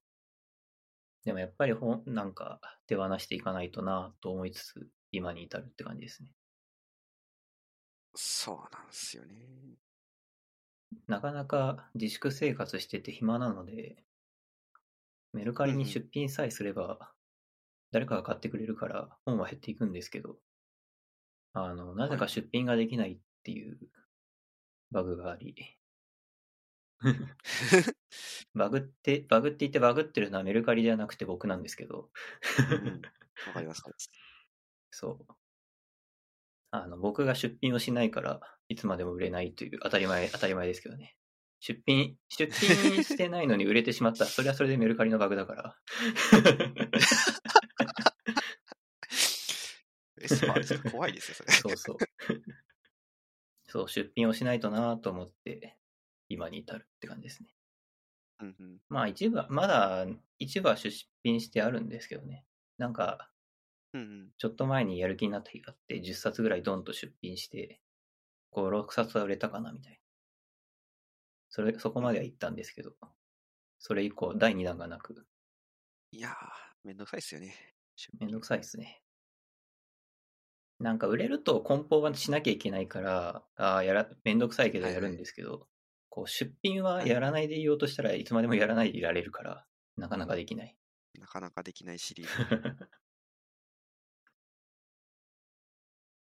[1.24, 6.30] でもやっぱり本、なんか手放していかないとなと思いつつ、今に至るって感じですね。
[8.14, 9.34] そうなんですよね。
[11.06, 14.04] なかなか自粛生活してて暇なので、
[15.32, 17.12] メルカリに出品さえすれば、
[17.90, 20.36] 誰かが買ってくれるから本は減っていくんですけど、
[21.52, 23.78] あの、なぜか出品ができないっていう
[24.90, 25.77] バグがあり、
[28.54, 32.10] バグって、バグって言ってバグってるのはメルカリじゃなくて僕なんですけど、
[32.70, 33.02] うん
[33.46, 33.82] わかります。
[33.86, 33.98] わか
[34.90, 35.34] そう。
[36.70, 41.16] あの、僕が出品をしないから、いつまでも売れないという、当たり前、当たり前ですけどね。
[41.60, 44.26] 出品、出品してないのに売れてしまった。
[44.26, 45.76] それはそれでメルカリのバグだから。
[50.20, 51.52] エスパーですよ怖いですよ、それ。
[51.52, 51.96] そうそう。
[53.66, 55.77] そう、出品をしないとなと思って、
[56.28, 57.48] 今に至るって感じですね。
[58.40, 58.78] うんうん。
[58.88, 60.06] まあ一部は、まだ
[60.38, 60.90] 一部は出
[61.22, 62.44] 品してあるんですけどね。
[62.78, 63.30] なんか。
[64.36, 67.80] ちょっと前にやる気になった日があって、10冊ぐらいドンと出品して、
[68.52, 69.98] 5、6冊は売れたかなみたいな。
[71.48, 72.92] それ、そこまでは行ったんですけど、
[73.78, 75.26] それ以降、第2弾がなく、
[76.10, 76.34] いやー、
[76.84, 77.54] めんどくさいっすよね。
[78.18, 79.02] めんどくさいですね。
[80.78, 85.68] なんか売れると梱包がしなきゃいけないから、ああ、やら、めんどくさいけどはいはいやるんですけど、
[86.08, 89.64] こう出品はやらないでいようとしたらいつまでもやらないでいられるから、
[89.96, 90.76] なかなかできない。
[91.18, 92.32] なかなかできないシリーズ。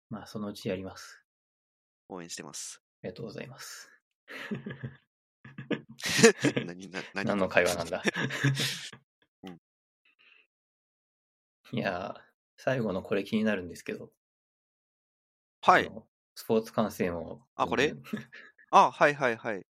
[0.08, 1.22] まあ、そのうちやります。
[2.08, 2.80] 応援してます。
[3.02, 3.90] ありがとうございます。
[6.64, 8.02] 何、な、何何の会話なんだ
[9.42, 9.60] うん。
[11.72, 12.20] いやー、
[12.56, 14.12] 最後のこれ気になるんですけど、
[15.62, 15.90] はい
[16.36, 17.42] スポーツ観戦を。
[17.56, 17.88] あこれ？
[17.88, 18.02] うん
[18.70, 19.66] あ、はいはいはい。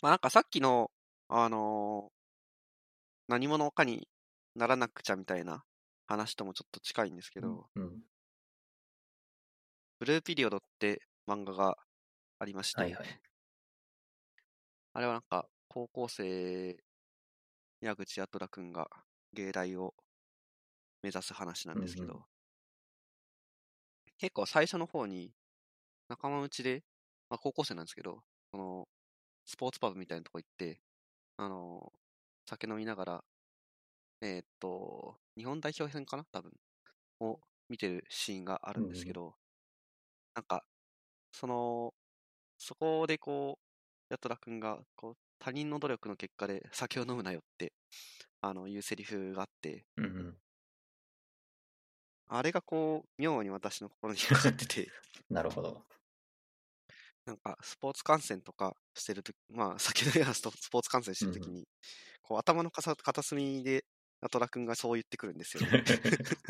[0.00, 0.90] まあなんかさっきの、
[1.28, 2.16] あのー
[3.28, 4.08] 何者かに
[4.56, 5.64] ならなくちゃみたいな
[6.06, 8.02] 話ともちょっと近いんですけど、うん。
[9.98, 11.76] ブルーピリオドって漫画が
[12.38, 13.20] ありまして、はいはい。
[14.94, 16.76] あれはなんか高校生、
[17.80, 18.90] 矢口八虎くんが
[19.32, 19.94] 芸大を
[21.02, 22.24] 目指す話なんですけど、うんう
[24.18, 25.32] 結構最初の方に
[26.08, 26.84] 仲間内で、
[27.30, 28.22] まあ、高校生なんですけど、
[28.52, 28.88] その
[29.44, 30.80] スポーツパブみたいなとこ行って、
[31.38, 31.92] あの
[32.48, 33.24] 酒飲みながら、
[34.22, 36.52] えーっと、日本代表戦かな多分。
[37.20, 39.34] を見てるシーンがあるんですけど、
[40.34, 40.64] なんか、
[41.32, 41.94] その、
[42.58, 47.72] そこでこう、八虎くんが、こう、他人の努力の結果で酒を飲むなよって、
[48.40, 50.36] あの、いうセリフがあって、うんうん。
[52.28, 54.90] あれがこう、妙に私の心に引っかかってて、
[55.30, 55.82] なるほど。
[57.26, 61.66] なんか、スポーツ観戦とかしてるとき、まあ、先のようなスポーツ観戦してるときに、
[62.22, 63.84] こう、頭のかさ片隅で、
[64.20, 65.82] 八虎くんがそう言ってくるんですよね。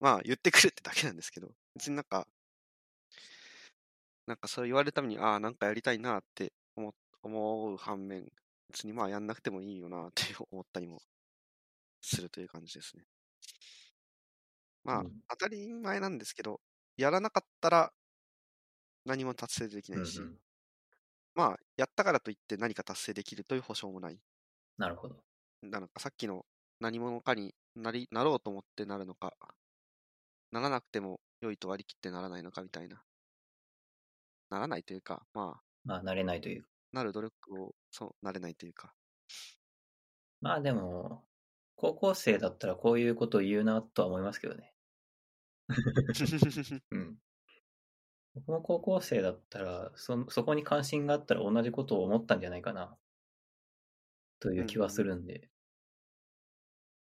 [0.00, 2.26] まあ、言ってくるってだけなんですけど、別になんか、
[4.26, 8.30] なんかそう言われるために、ああ、なんかやりたいなって思思う反面、
[8.68, 11.02] 別にまあやんなくてもいいよなって思ったりも
[12.02, 13.04] するという感じですね。
[14.84, 16.60] まあ、うん当たり前なんですけど、
[16.96, 17.92] やらなかったら
[19.04, 20.38] 何も達成できうんないし、うん
[21.34, 24.20] まあ、やったからといって何か達成できるという保証もない。
[24.78, 25.16] なるほど。
[25.62, 26.44] なんかさっきの
[26.80, 29.34] 何者かになりなろうと思ってなるのか、
[30.50, 33.02] ならなくても良いと割り切ってならないのかみたいな。
[34.50, 36.66] ならないというか、まあ、まあ、慣れないという。
[36.92, 38.92] なる努力を、そう、なれないというか。
[40.40, 41.24] まあでも、
[41.76, 44.74] 高校生だったらこういうことを言うなとは思いますけどね。
[46.90, 47.18] うん。
[48.34, 52.96] 僕も高校生だったら、そ、そこに関心があったら同じことを思ったんじゃないかな。
[54.40, 55.48] という気はするんで。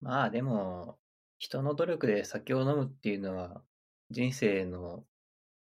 [0.00, 0.98] まあでも、
[1.38, 3.62] 人の努力で酒を飲むっていうのは、
[4.10, 5.06] 人生の、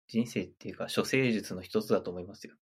[0.09, 2.57] 人生っていうか、処世術の一つだと思いますよ。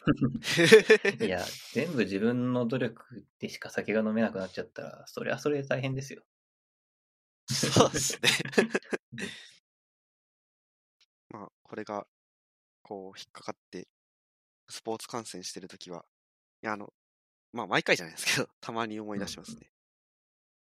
[1.20, 6.24] いや、全部自分の努力でしか酒が飲めなくなっちゃったら、それはそれで大変ですよ。
[7.48, 8.28] そうですね。
[11.70, 12.06] まあ、これが、
[12.82, 13.88] こう、引っかかって、
[14.68, 16.04] スポーツ観戦してるときは、
[16.62, 16.92] いや、あの、
[17.52, 19.70] まあ、毎回じゃないですけど、 たまに思い出しますね。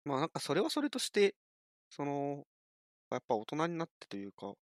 [0.06, 1.36] まあ、なんか、それはそれとして、
[1.90, 2.48] その、
[3.12, 4.56] やっぱ大人になってというか、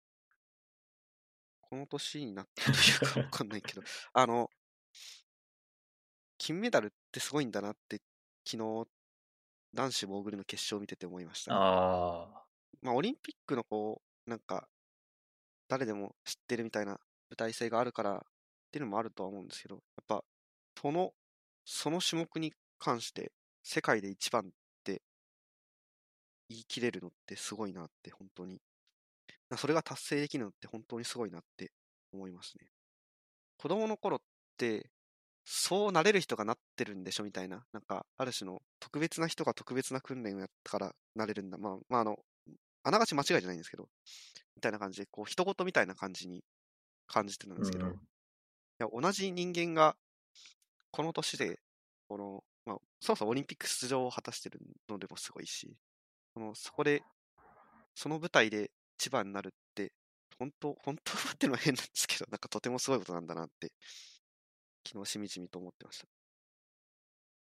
[1.63, 3.83] この年になってというか、 わかんないけど、
[4.13, 4.51] あの、
[6.39, 8.01] 金メダルってすごいんだなって、
[8.47, 8.89] 昨日、
[9.75, 11.57] 男子モーグルの決勝を見てて思いましたね。
[11.59, 12.47] ああ、
[12.81, 14.69] まあ、オリンピックのこう、なんか、
[15.69, 18.21] 誰でも知ってるみたいな舞台性があるからっ
[18.73, 20.25] ていうのもあるとは思うんですけど、やっぱ、
[20.81, 21.13] その、
[21.65, 23.33] その種目に関して、
[23.63, 24.45] 世界で一番っ
[24.85, 25.03] て
[26.49, 28.61] 言い切れるのってすごいなって、本当に。
[29.57, 31.71] それが達成できるのって本当にすごいなって
[32.13, 32.69] 思いますね。
[33.59, 34.21] 子供の頃っ
[34.57, 34.91] て、
[35.45, 41.57] そうなれる人がなってるんでしょみたいな、なんか、ある種の特別な人が特別な訓練をやったからなれるんだ。
[41.59, 42.17] まあ、まあ、あの、
[42.89, 43.89] あながち間違いじゃないんですけど、
[44.57, 46.43] みたいな感じで、こう、人事みたいな感じに
[47.07, 48.09] 感じてたんですけど、いうんうん
[48.79, 49.97] や、同じ人間が、
[50.91, 51.61] この年で、
[52.09, 55.77] この、まあ、そもそもオリンピック出場を果たしてるのでもすごいし、
[56.35, 57.03] このそこで、
[57.95, 59.93] その舞台で一番になるって、
[60.39, 63.73] 本当、本当はってのは変なんですけど、なんかとてもすごいことなんだなって、
[64.87, 66.09] 昨日しみじみと思ってました。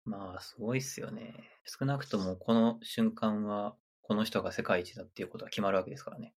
[0.06, 1.34] まあ、すごいっすよね。
[1.66, 6.36] 少なくともこの瞬間は、この人が世界一だっていうことが決まるわけですからね。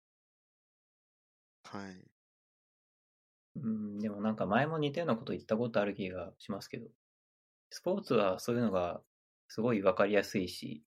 [1.63, 2.05] はい。
[3.57, 6.89] うん、でもなんか前も似たようなこと言ったことある気がしますけど、
[7.71, 9.03] スポーツはそういうのが
[9.49, 10.85] すごいわかりやすいし、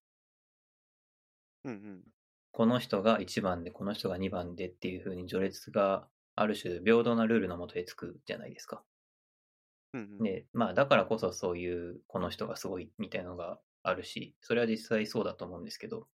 [1.63, 2.03] うんうん。
[2.51, 8.83] この人が1番で、この人が2番でっていう風に序列がある種平等なルールのもとでつくじゃないですか。
[9.93, 10.23] うんうん。
[10.23, 16.07] で、まあだからこそそういうこの人がすごいみたいなのがあるし、それは実際そうだと思うんですけど、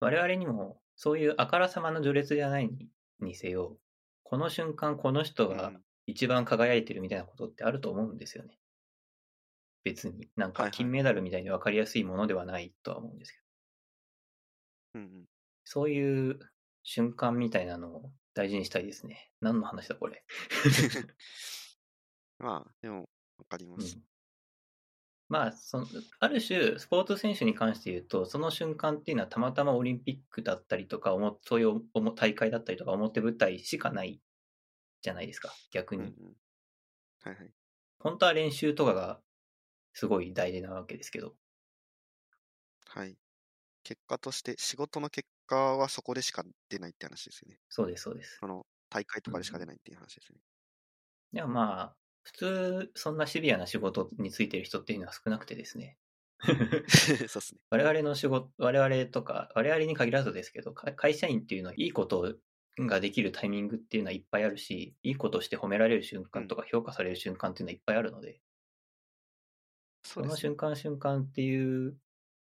[0.00, 2.88] 我々にもそういうあからさまの序列じゃないに
[3.20, 3.78] にせよ、
[4.22, 8.58] この瞬間この人がうん一番輝いてるみたいなことってあると思うんですよね。
[9.84, 10.28] 別に。
[10.36, 13.38] なんか金メダルみたいに分かりやすいものではないとは思うんですけ
[14.94, 15.24] ど、うんうん。
[15.64, 16.40] そういう
[16.82, 19.30] 瞬間みたいなのを大事にしたいですね。
[19.40, 20.24] 何の話だこれ。
[22.38, 23.08] まあ、でも、
[23.38, 23.96] わかりまうす。
[23.96, 24.02] ん
[25.28, 25.86] まあその、
[26.20, 31.82] ある種、スポーツ選手に関して言うと、その瞬間っていうのはたまたまオリンピックだったりとか、そういう
[32.14, 34.22] 大会だったりとか、表舞台しかない
[35.02, 36.02] じゃないですか、逆に。
[36.20, 36.36] うんうん。
[37.22, 37.54] はいはい。
[37.98, 39.20] 本当は練習とかが
[39.94, 41.36] すごい大事なわけですけど、
[42.86, 43.18] はい。
[43.84, 47.60] 結果として、仕事の結果はそこでしか出ないって話ですよね。
[47.68, 48.42] そうです、そうです。
[48.42, 50.40] その、大会とかでしか出ないっていう話ですね。
[51.32, 55.98] でもまあ、普通、そんなシビアな仕事についてる人っていうのは少なくてですね。
[56.88, 57.60] そうですね。
[57.70, 62.36] 我々の仕事、我々とか、我々に限らずですけど、か会社員っていうのは、いいこと
[62.78, 68.40] ができるタイミングっていうのはいっぱいあるし、いいことして褒められる瞬間とか評価される瞬間っていうのはいっぱいあるので、
[70.02, 70.22] そですね。
[70.22, 71.98] そうの瞬間瞬間っていう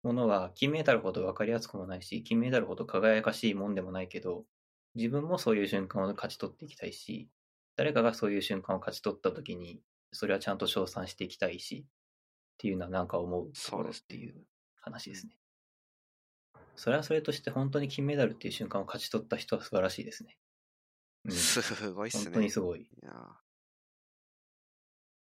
[0.02, 4.46] ものは、金メダルほど分かりやすくもないし、金メダルほど輝かしいもんでもないけど、
[4.94, 7.30] 自分もそういう瞬間を勝ち取っていきたいし、
[7.78, 9.80] 誰かがそういう瞬間を勝ち取った時に、
[10.10, 11.90] それはちゃんと称賛していきたいし、っ
[12.58, 14.34] ていうのはなんか思うところっていう
[14.80, 15.38] 話ですね。
[16.74, 20.36] それはそれとして本当に金メダルっていう瞬間を勝ち取った人は素晴らしいですね。
[21.26, 22.24] うん、すごいっすね。
[22.24, 22.80] 本当にすごい。
[22.80, 22.86] い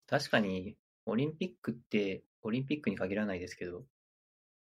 [0.07, 0.75] 確かに、
[1.05, 3.85] オリンピックって、オリンピックに限らないですけど、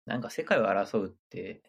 [0.05, 1.63] なんか世界を争うって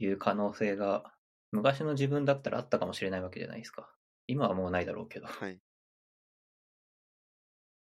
[0.00, 1.14] いう可能性が、
[1.52, 3.94] 昔の自分だったらあったかもしれないわけじゃないですか。
[4.30, 5.26] 今はもうないだろうけど。
[5.26, 5.58] はい。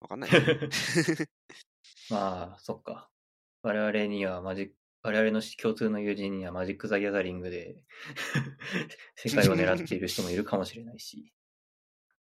[0.00, 0.30] わかんない。
[2.10, 3.08] まあ、そっか。
[3.62, 7.80] 我々にはマジック、我々の共通の友人にはマジック・ザ・ギャザリングで
[9.14, 11.32] 世界を狙っている人もいるかもしれないし、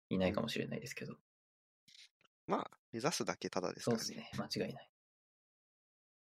[0.08, 1.18] いないかもしれないですけど。
[2.46, 4.02] まあ、目指すだけただですからね。
[4.02, 4.48] そうですね。
[4.56, 4.90] 間違いない。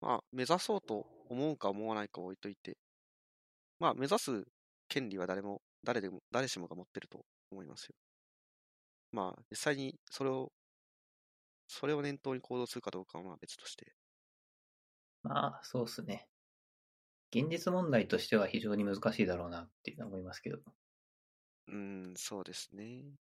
[0.01, 2.78] まあ、目指そうと思うか思わないか置いといて、
[3.78, 4.47] まあ、目指す
[4.89, 7.97] 権利は誰も、誰でも、誰しもが持ってると思いますよ。
[9.12, 10.53] まあ、実際にそれを、
[11.69, 13.95] それを念頭に行動するかどうかはまあ別として。
[15.23, 16.29] まあ、そうですね。
[17.31, 20.61] 現実問題としては非常に難しいだろうなって思いますけど。
[21.69, 23.15] うーん、そうですね。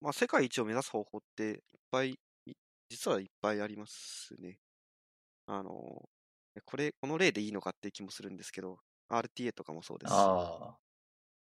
[0.00, 1.60] まあ、世界一を目指す方法っていっ
[1.90, 2.12] ぱい、
[2.46, 2.52] い
[2.88, 4.60] 実はいっぱいありますね。
[5.46, 6.08] あの、
[6.66, 10.80] これ、この例でいいのかっていう気もするんですけど、RTA とかもそうですし、ああ。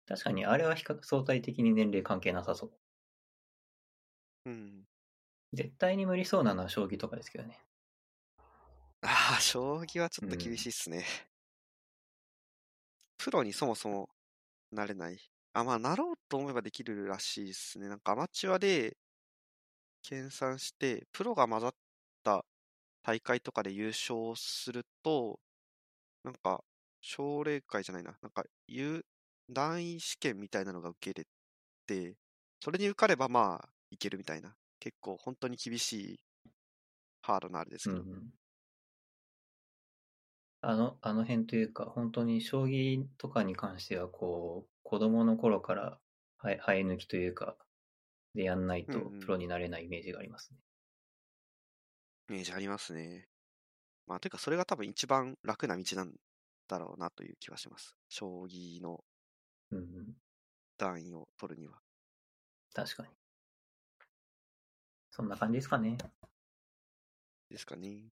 [0.05, 2.71] 確かに、あれは比較相対的に年齢関係なさそう。
[4.45, 4.84] うん。
[5.53, 7.59] 絶対に無理そうなのは将棋とかですけどね。
[9.01, 11.05] ああ、将棋はちょっと厳しいっすね。
[13.17, 14.09] プロにそもそも
[14.71, 15.19] なれない。
[15.53, 17.88] あ、まあ、なろうと思えばできるらしいですね。
[17.88, 18.97] なんかアマチュアで
[20.03, 21.75] 研鑽して、プロが混ざっ
[22.23, 22.45] た
[23.03, 25.39] 大会とかで優勝すると、
[26.23, 26.63] なんか、
[27.01, 28.17] 奨励会じゃないな。
[28.21, 29.05] なんか、有、
[29.49, 31.27] 段位試験みたいなのが受けれ
[31.87, 32.17] て、
[32.61, 34.55] それに受かればまあ、いけるみたいな。
[34.79, 36.19] 結構本当に厳しい、
[37.23, 38.03] ハードなあれですけど。
[38.03, 38.33] うんうん。
[40.61, 45.99] あの、あの辺というか、本当に将棋とかに関しては、こう、子供の頃から
[46.41, 47.57] 生え抜きというか、
[48.35, 50.59] でやんないとうんうんプロになれないイメージがありますね。
[52.29, 53.27] イメージありますね。
[54.07, 56.13] まあ、ていうか、それが多分一番楽な道なん
[56.67, 57.95] だろうなという気はします。
[58.09, 59.03] 将棋の
[59.73, 60.13] うんうん。
[60.77, 61.75] 段位を取るには。
[62.73, 63.09] 確かに。
[65.09, 65.97] そんな感じですかね。
[67.49, 68.09] ですかね。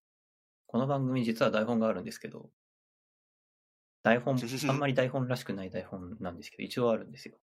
[0.66, 2.50] この番組実は台本があるんですけど、
[4.02, 4.36] 台本、
[4.68, 7.38] あんまり台本らしくない台本なんですけど、一応あるんですよ。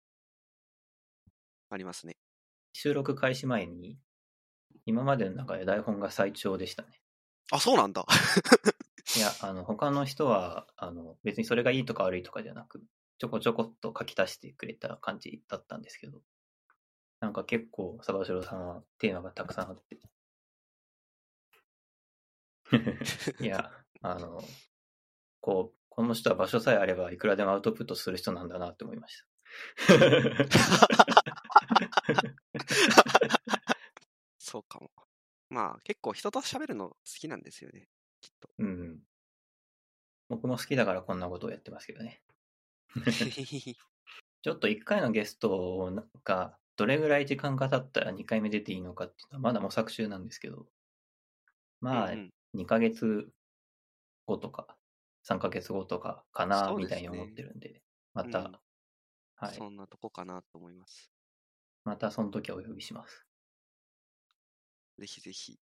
[1.71, 2.17] ありますね。
[2.73, 3.99] 収録開始前に、
[4.87, 7.01] 今までの中で台本が最長でしたね。
[7.53, 8.05] あ、そうなんだ。
[9.17, 12.83] いや、あの、他の人は、あの、別にそれがいいとか悪いとかじゃなく、
[13.19, 16.21] ちょこちょこっと書き足してくれた感じだったんですけど、
[17.21, 19.99] なんか結構、サバシロさんはテーマがたくさんあって。
[23.45, 23.73] いや、
[24.03, 24.41] あの、
[25.41, 29.27] こう、この人は場所さえあればいくらでもアウトプットする人なんだなって思いました。
[34.39, 34.93] そうかも。
[35.51, 37.89] まあ、結構人と喋るの好きなんですよね。
[38.21, 38.49] きっと。
[38.59, 39.01] うん。
[40.29, 42.23] 僕も好きだからこんなことをやってますけどね。
[44.43, 45.93] ちょっと1回のゲスト
[46.25, 50.67] がどれぐらい時間が経ったら2回目出ていいのかっていうのはまだ模索中なんですけど、
[51.81, 53.31] まあ、うんうん2ヶ月
[54.27, 54.77] 後とか、
[55.29, 57.83] 3ヶ月後とかかな、みたいに思ってるんで、
[58.15, 58.59] また、うん
[59.41, 59.55] はい。
[59.55, 61.13] そんなとこかなと思います。
[61.85, 63.25] またその時はお呼びします。
[64.99, 65.61] ぜひぜひ。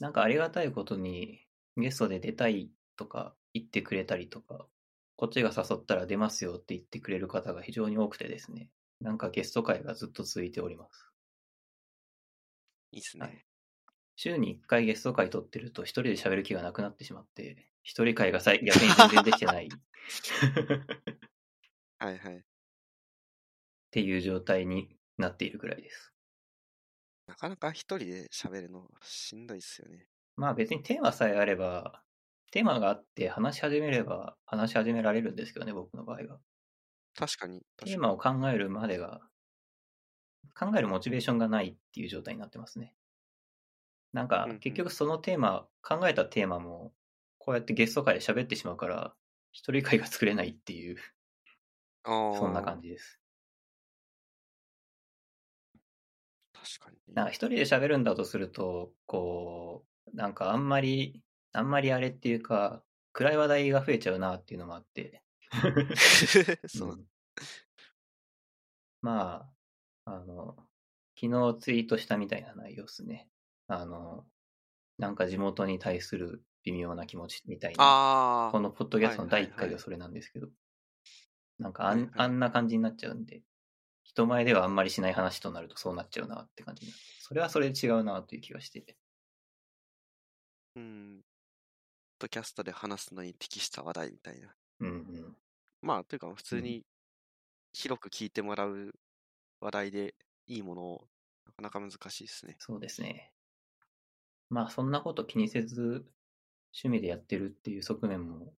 [0.00, 1.46] なんかありがたいことに、
[1.76, 4.66] ゲストで出たいとか言ってくれたりとか、
[5.18, 8.70] こっちが誘ったら出ますよって言ってくれる方が非常に多くてですね、
[9.00, 11.10] なんかゲスト会がずっと続いております。
[12.92, 13.44] いいっすはいね。
[14.16, 19.68] 週に1回ゲスト会撮ってると一人で喋る気がなくなってしまって、一人会が逆に全然できてないっ
[21.98, 22.44] はいはい。
[23.90, 26.12] ていう状態になっているくらいです。
[27.26, 30.06] なかなか一人で喋るのしんどいっすよね。
[30.36, 32.02] まあ別にテーマさえあれば、
[32.50, 36.40] テーマがあって話し始めれば話し始められるんですけどね、僕の場合は。
[37.14, 37.62] 確かに。
[37.78, 39.20] テーマを考えるまでが、
[40.54, 42.94] 考えるモチベーションがないっていう状態になってますね。
[44.12, 46.94] なんか結局そのテーマ、考えたテーマも、
[47.38, 49.14] こうやってゲスト会で喋ってしまうから、
[49.52, 50.96] 一人会が作れないっていう、
[52.30, 53.20] そんな感じです。
[56.52, 57.14] 確かにね。
[57.14, 61.22] なんか一人で喋るんだとすると、こう、なんかあんまり、
[61.52, 65.22] あんまりあれっていうか、暗い話題が増えちゃうなっていうのもあって、
[66.68, 67.08] そううん
[69.00, 69.48] ま
[70.04, 70.56] あ、あの、
[71.20, 73.28] 昨日ツイートしたみたいな内容ですね。
[73.66, 74.26] あの、
[74.98, 77.76] なんか地元に対する微妙な気持ちみたいな。
[78.48, 80.48] あこのポッドキャストの第1はいはいはい回がそれなんですけど、
[81.58, 83.42] なんかあん,、はいはいあんな感じになっちゃうんで、
[84.02, 88.96] 人前ではあんまりしない話となるとそうなっちゃうなって感じになって、それはそれで違うなという気がして、
[90.76, 91.20] うん。
[92.18, 94.56] ドキャストで話すのに適した話題みたいな。
[94.80, 94.92] うんう
[95.28, 95.36] ん。
[95.80, 96.86] まあ、というか、普通うんに
[97.72, 98.92] 広く聞いてもらう
[99.60, 100.16] 話題で
[100.46, 101.08] いいものを、
[101.46, 102.58] なかなか難しいですね。
[102.58, 103.34] そうですね。
[104.50, 106.12] まあそんなこと気にせず
[106.74, 108.54] 趣味でやってるっていう側面も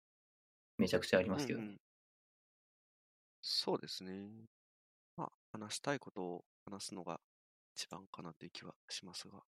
[0.77, 1.65] めちゃくちゃありますけどね。
[1.65, 1.81] うんうん
[3.41, 4.45] そうですね。
[5.18, 7.22] まあ、話したいことを話すのが
[7.76, 9.44] 一番かなという気はしますが。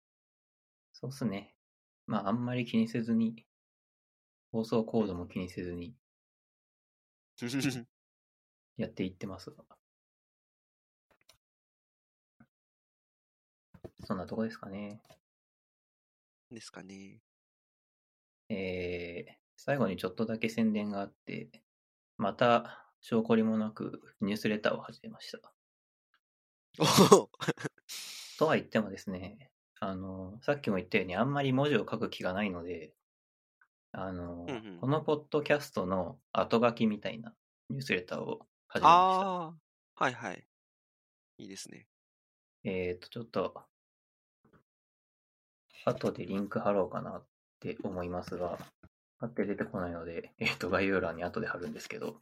[0.93, 1.55] そうっすね。
[2.09, 3.47] まああんまり気にせずに、
[4.53, 5.95] 放送コードも気にせずに
[8.77, 9.65] やっていってますが。
[14.05, 15.01] そんなとこですかね。
[16.51, 17.21] ですかね。
[18.49, 21.51] えー、最後にちょっとだけ宣伝があって、
[22.17, 25.53] また、証拠りもなくニュースレターを始めました。
[28.39, 29.51] とは言ってもですね、
[29.81, 32.93] あの、さっきも言ったようにあんまり文字を書く気がないので、
[33.99, 37.33] あの、うんうんこのポッドキャストの後書きみたいな
[37.71, 38.89] ニュースレターを始めました。
[38.89, 39.55] ああ、
[39.97, 40.45] はいはい。
[41.39, 41.87] いいですね。
[42.63, 43.55] えっ、と、ちょっと、
[45.87, 47.27] 後でリンク貼ろうかなっ
[47.59, 48.59] て思いますが、
[49.19, 52.21] 貼って出てこないので、えっ、と、概要欄に後で貼るんですけど、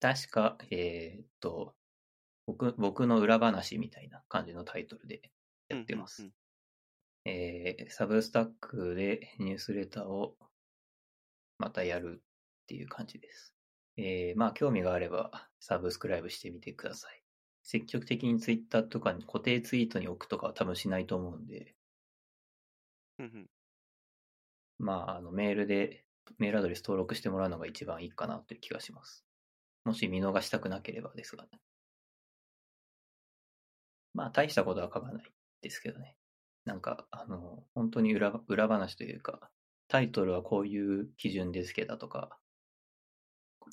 [0.00, 1.74] 確か、えっ、と、
[2.46, 5.20] 僕、僕の裏話みたいな感じのタイトルで
[5.68, 6.22] やってます。
[6.22, 6.32] うんうん
[7.24, 10.36] えーサブスタックでニュースレターを
[11.58, 13.54] またやるっていう感じです。
[13.96, 17.22] えーまあ、興味があればサブスクライブしてみてください。
[17.62, 21.74] 積極的にツイッターとかに固定ツイートに置くとかは多分しないと思うんで、
[23.18, 23.46] うんうん
[24.78, 26.04] まあ、あのメールで
[26.38, 29.24] メールアドレス登録してもらうのが一番いいかなという気がします。
[29.84, 31.60] もし見逃したくなければですがね。
[34.14, 35.32] まあ、大したことは書かない
[35.62, 36.16] ですけどね。
[36.64, 39.50] なんか、あの、本当に裏裏話というか、
[39.88, 42.38] タイトルはこういう基準で付けたとか、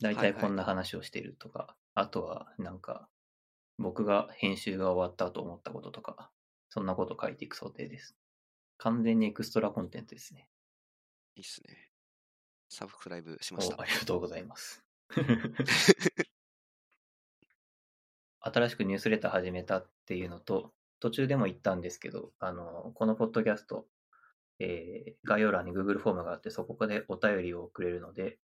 [0.01, 3.07] 大体こんな話をしてるとか、あとはなんか、
[3.77, 6.31] 僕が編集が終わったと思ったこととか、
[6.69, 8.15] そんなこと書いていく想定です。
[8.77, 10.47] 完全にエクストラコンテンツですね。
[11.35, 11.89] いいっすね。
[12.69, 13.85] サブスクライブしましたおあ。
[13.85, 14.83] りがとうございます。
[18.41, 23.87] 新しくニュースレター始めたっていうのと、途中でも言ったんですけど、あの、このポッドキャスト、
[24.59, 28.39] えー概要欄に Google フォームがあって、そこでお便りをくれるので、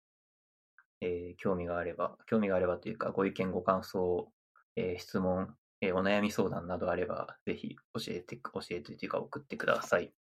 [1.01, 4.31] えー興味があれば、興味があればというか、ご意見、ご感想、
[4.75, 10.13] えー質問、えーお悩み相談などあれば、ぜひ教えて、教えてというか送ってください。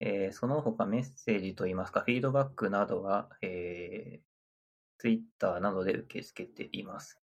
[0.00, 4.32] えーその他メッセージといいますか、フィードバックなどは、えー、
[4.98, 7.21] Twitter などで受け付けています。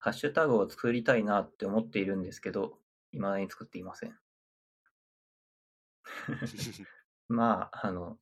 [0.00, 2.78] ハッシュタグを作りたいなって思っているんですけど、
[3.12, 4.18] 未だに作っていません。
[7.28, 8.16] まあ、あの、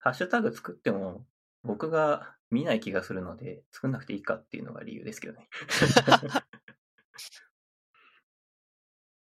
[0.00, 1.24] ハッシュタグ作っても、
[1.62, 5.48] 僕が見ない気がするので、作んなくていいかっていうのが理由ですけどね。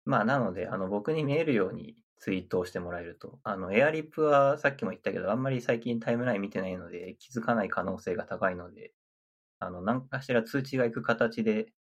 [0.06, 3.40] まあ、なので、あの、僕に見えるようにツイートをしてもらえると。
[3.44, 8.94] あの、エアリップはさっきも言ったけど、あんまり最近タイムライン見てないので、気づかない可能性が高いので、
[9.60, 11.74] あの、何かしら通知が行く形で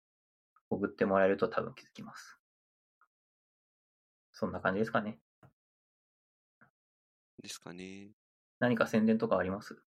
[0.69, 2.37] 送ってもらえると多分気づきます。
[4.33, 5.19] そんな感じですかね。
[7.41, 8.11] ですかね。
[8.59, 9.81] 何か宣伝とかあります？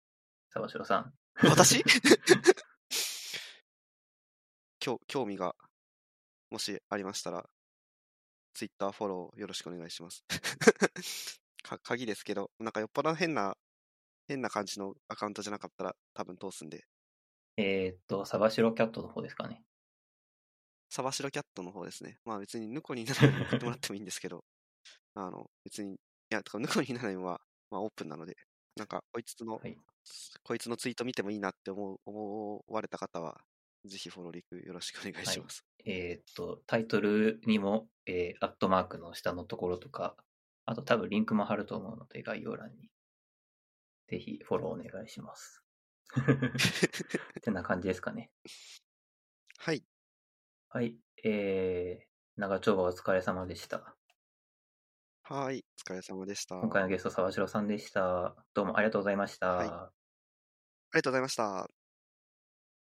[0.50, 1.12] 沢城さん。
[1.42, 1.82] 私？
[4.80, 5.54] 興興味が
[6.50, 7.48] もしありましたら、
[8.54, 10.24] ツイッターフォローよろしくお願いします。
[11.62, 13.56] か鍵ですけど、なんかよっぽど変な、
[14.26, 16.86] 変な感じのアカウントじゃなかったら多分通すんで、
[17.58, 19.64] えーっと、沢城キャットの方ですかね。
[20.90, 22.18] サバシロキャットの方ですね。
[22.24, 24.44] まあ別にヌコにならない送ってもらってもいいんですけど、
[25.14, 25.96] あの、別に、い
[26.30, 27.40] や、てかヌコにならないは、
[27.70, 28.36] まあオープンなので、
[28.76, 29.76] なんかこいつの、はい。
[30.44, 33.40] こいつのツイート見てもいいなって思う、思われた方は、
[33.84, 35.64] ぜひフォローリクよろしくお願いします。
[35.84, 40.16] えーっと、タイトルにも、えーアットマークの下のところとか、
[40.64, 42.88] あと多分リンクも貼ると思うので、概要欄に。
[44.06, 45.62] ぜひフォローお願いします。
[47.38, 48.30] ってな感じですかね。
[49.58, 49.84] はい。
[50.68, 50.96] はい。
[51.24, 53.96] えー、長丁場お疲れ様でした。
[55.22, 55.64] はい。
[55.88, 56.56] お疲れ様でした。
[56.56, 58.36] 今回のゲスト、沢城さんでした。
[58.54, 59.48] どうもありがとうございました。
[59.56, 59.98] はい
[60.90, 61.77] ありがとうございました。